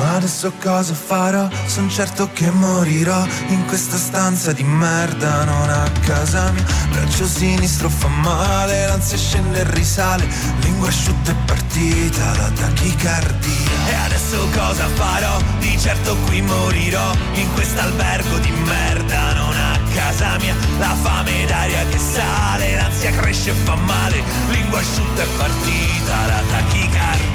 Ma 0.00 0.14
adesso 0.14 0.50
cosa 0.62 0.94
farò? 0.94 1.46
Son 1.66 1.90
certo 1.90 2.30
che 2.32 2.50
morirò 2.50 3.22
in 3.48 3.66
questa 3.66 3.98
stanza 3.98 4.50
di 4.50 4.62
merda, 4.62 5.44
non 5.44 5.68
a 5.68 5.90
casa 6.00 6.50
mia. 6.52 6.64
Braccio 6.90 7.26
sinistro 7.26 7.90
fa 7.90 8.08
male, 8.08 8.86
l'ansia 8.86 9.18
scende 9.18 9.60
e 9.60 9.70
risale, 9.74 10.26
lingua 10.62 10.88
asciutta 10.88 11.32
è 11.32 11.34
partita 11.44 12.34
la 12.34 12.48
tachicardia. 12.48 13.88
E 13.90 13.94
adesso 14.06 14.48
cosa 14.56 14.86
farò? 14.94 15.38
Di 15.58 15.78
certo 15.78 16.16
qui 16.24 16.40
morirò 16.40 17.12
in 17.34 17.52
quest'albergo 17.52 18.38
di 18.38 18.52
merda, 18.52 19.34
non 19.34 19.54
a 19.54 19.78
casa 19.92 20.38
mia. 20.38 20.54
La 20.78 20.96
fame 21.02 21.44
d'aria 21.44 21.84
che 21.90 21.98
sale, 21.98 22.74
l'ansia 22.74 23.10
cresce 23.10 23.50
e 23.50 23.54
fa 23.64 23.74
male, 23.74 24.22
lingua 24.48 24.78
asciutta 24.78 25.22
è 25.22 25.26
partita 25.36 26.26
la 26.26 26.42
tachicardia 26.48 27.29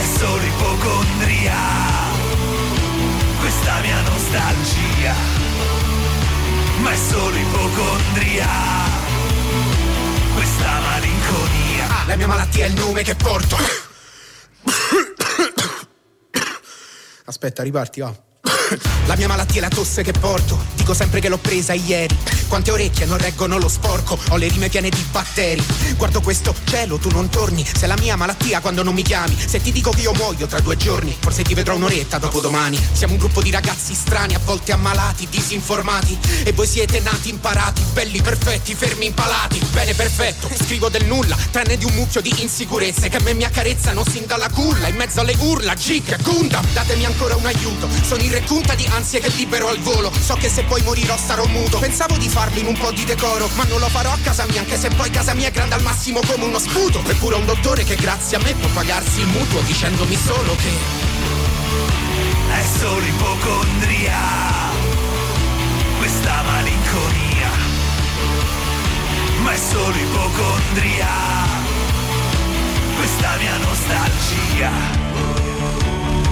è 0.00 0.04
solo 0.16 0.42
ipocondria, 0.42 1.54
questa 3.38 3.80
mia 3.80 4.00
nostalgia, 4.00 5.14
ma 6.80 6.90
è 6.90 6.96
solo 6.96 7.36
ipocondria, 7.36 8.48
questa 10.34 10.80
malinconia. 10.80 12.04
La 12.06 12.16
mia 12.16 12.26
malattia 12.26 12.64
è 12.64 12.68
il 12.68 12.74
nome 12.74 13.02
che 13.02 13.14
porto. 13.14 13.56
Aspetta, 17.26 17.62
riparti, 17.62 18.00
va. 18.00 18.29
La 19.06 19.16
mia 19.16 19.28
malattia 19.28 19.58
è 19.58 19.60
la 19.60 19.68
tosse 19.68 20.02
che 20.02 20.12
porto. 20.12 20.58
Dico 20.74 20.94
sempre 20.94 21.20
che 21.20 21.28
l'ho 21.28 21.38
presa 21.38 21.72
ieri. 21.72 22.16
Quante 22.46 22.70
orecchie 22.70 23.06
non 23.06 23.18
reggono 23.18 23.58
lo 23.58 23.68
sporco. 23.68 24.18
Ho 24.30 24.36
le 24.36 24.48
rime 24.48 24.68
piene 24.68 24.88
di 24.88 25.04
batteri. 25.10 25.62
Guardo 25.96 26.20
questo 26.20 26.54
cielo, 26.64 26.96
tu 26.98 27.10
non 27.10 27.28
torni. 27.28 27.64
Sei 27.64 27.88
la 27.88 27.96
mia 27.98 28.16
malattia 28.16 28.60
quando 28.60 28.82
non 28.82 28.94
mi 28.94 29.02
chiami. 29.02 29.36
Se 29.36 29.60
ti 29.60 29.72
dico 29.72 29.90
che 29.90 30.02
io 30.02 30.12
muoio 30.14 30.46
tra 30.46 30.60
due 30.60 30.76
giorni, 30.76 31.16
forse 31.18 31.42
ti 31.42 31.54
vedrò 31.54 31.74
un'oretta 31.74 32.18
dopo 32.18 32.40
domani. 32.40 32.80
Siamo 32.92 33.14
un 33.14 33.18
gruppo 33.18 33.42
di 33.42 33.50
ragazzi 33.50 33.94
strani, 33.94 34.34
a 34.34 34.40
volte 34.44 34.72
ammalati, 34.72 35.26
disinformati. 35.28 36.18
E 36.44 36.52
voi 36.52 36.66
siete 36.66 37.00
nati 37.00 37.30
imparati, 37.30 37.82
belli, 37.92 38.22
perfetti, 38.22 38.74
fermi, 38.74 39.06
impalati. 39.06 39.60
Bene, 39.72 39.94
perfetto. 39.94 40.48
Scrivo 40.54 40.88
del 40.88 41.04
nulla, 41.06 41.36
tranne 41.50 41.76
di 41.76 41.84
un 41.84 41.94
mucchio 41.94 42.20
di 42.20 42.32
insicurezze 42.38 43.08
che 43.08 43.16
a 43.16 43.20
me 43.20 43.34
mi 43.34 43.44
accarezzano 43.44 44.04
sin 44.08 44.26
dalla 44.26 44.48
culla. 44.48 44.88
In 44.88 44.96
mezzo 44.96 45.20
alle 45.20 45.34
urla, 45.38 45.74
Gic, 45.74 46.20
Gundam. 46.22 46.64
Datemi 46.72 47.04
ancora 47.04 47.36
un 47.36 47.46
aiuto. 47.46 47.88
Sono 48.06 48.22
irrecunta 48.60 48.74
di 48.74 48.86
ansie 48.92 49.20
che 49.20 49.28
libero 49.30 49.68
al 49.68 49.78
volo. 49.78 50.12
So 50.20 50.34
che 50.34 50.48
se 50.48 50.64
poi 50.64 50.82
morirò 50.82 51.16
sarò 51.16 51.46
muto. 51.46 51.78
Pensavo 51.78 52.16
di 52.16 52.28
farlo 52.28 52.58
in 52.58 52.66
un 52.66 52.76
po' 52.76 52.92
di 52.92 53.04
decoro, 53.04 53.48
ma 53.54 53.64
non 53.64 53.80
lo 53.80 53.88
farò 53.88 54.12
a 54.12 54.18
casa 54.22 54.44
mia, 54.48 54.60
anche 54.60 54.76
se 54.76 54.88
poi 54.90 55.10
casa 55.10 55.34
mia 55.34 55.48
è 55.48 55.50
grande 55.50 55.74
al 55.74 55.82
massimo 55.82 56.20
come 56.26 56.44
uno 56.44 56.58
sputo. 56.58 57.02
Eppure 57.06 57.36
un 57.36 57.46
dottore 57.46 57.84
che 57.84 57.96
grazie 57.96 58.36
a 58.36 58.40
me 58.40 58.54
può 58.54 58.68
pagarsi 58.68 59.20
il 59.20 59.26
mutuo 59.26 59.60
dicendomi 59.62 60.16
solo 60.16 60.54
che 60.56 61.08
è 62.50 62.64
solo 62.78 63.04
ipocondria, 63.04 64.18
questa 65.98 66.42
malinconia, 66.42 67.50
ma 69.42 69.52
è 69.52 69.56
solo 69.56 69.96
ipocondria, 69.96 71.08
questa 72.96 73.36
mia 73.38 73.56
nostalgia, 73.58 74.70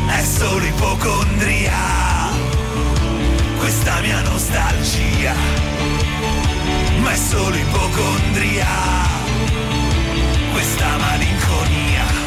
è 0.09 0.25
solo 0.25 0.65
ipocondria, 0.65 2.18
questa 3.59 4.01
mia 4.01 4.21
nostalgia, 4.23 5.35
ma 7.01 7.13
è 7.13 7.17
solo 7.17 7.55
ipocondria, 7.55 8.67
questa 10.53 10.97
malinconia. 10.97 12.27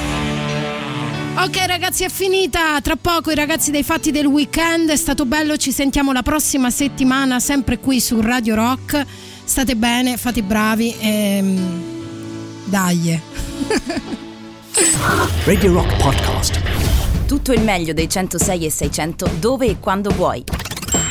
Ok 1.43 1.65
ragazzi 1.65 2.03
è 2.03 2.09
finita, 2.09 2.79
tra 2.81 2.95
poco 2.95 3.31
i 3.31 3.35
ragazzi 3.35 3.71
dei 3.71 3.83
fatti 3.83 4.11
del 4.11 4.25
weekend, 4.25 4.89
è 4.89 4.95
stato 4.95 5.25
bello, 5.25 5.57
ci 5.57 5.71
sentiamo 5.71 6.11
la 6.11 6.21
prossima 6.21 6.69
settimana 6.69 7.39
sempre 7.39 7.79
qui 7.79 7.99
su 7.99 8.21
Radio 8.21 8.55
Rock, 8.55 9.03
state 9.43 9.75
bene, 9.75 10.17
fate 10.17 10.43
bravi 10.43 10.95
e 10.99 11.43
dai. 12.65 13.19
Radio 15.43 15.73
Rock 15.73 16.01
Podcast. 16.01 16.61
Tutto 17.25 17.53
il 17.53 17.61
meglio 17.61 17.93
dei 17.93 18.09
106 18.09 18.65
e 18.65 18.69
600 18.69 19.31
dove 19.39 19.67
e 19.67 19.79
quando 19.79 20.09
vuoi. 20.11 20.70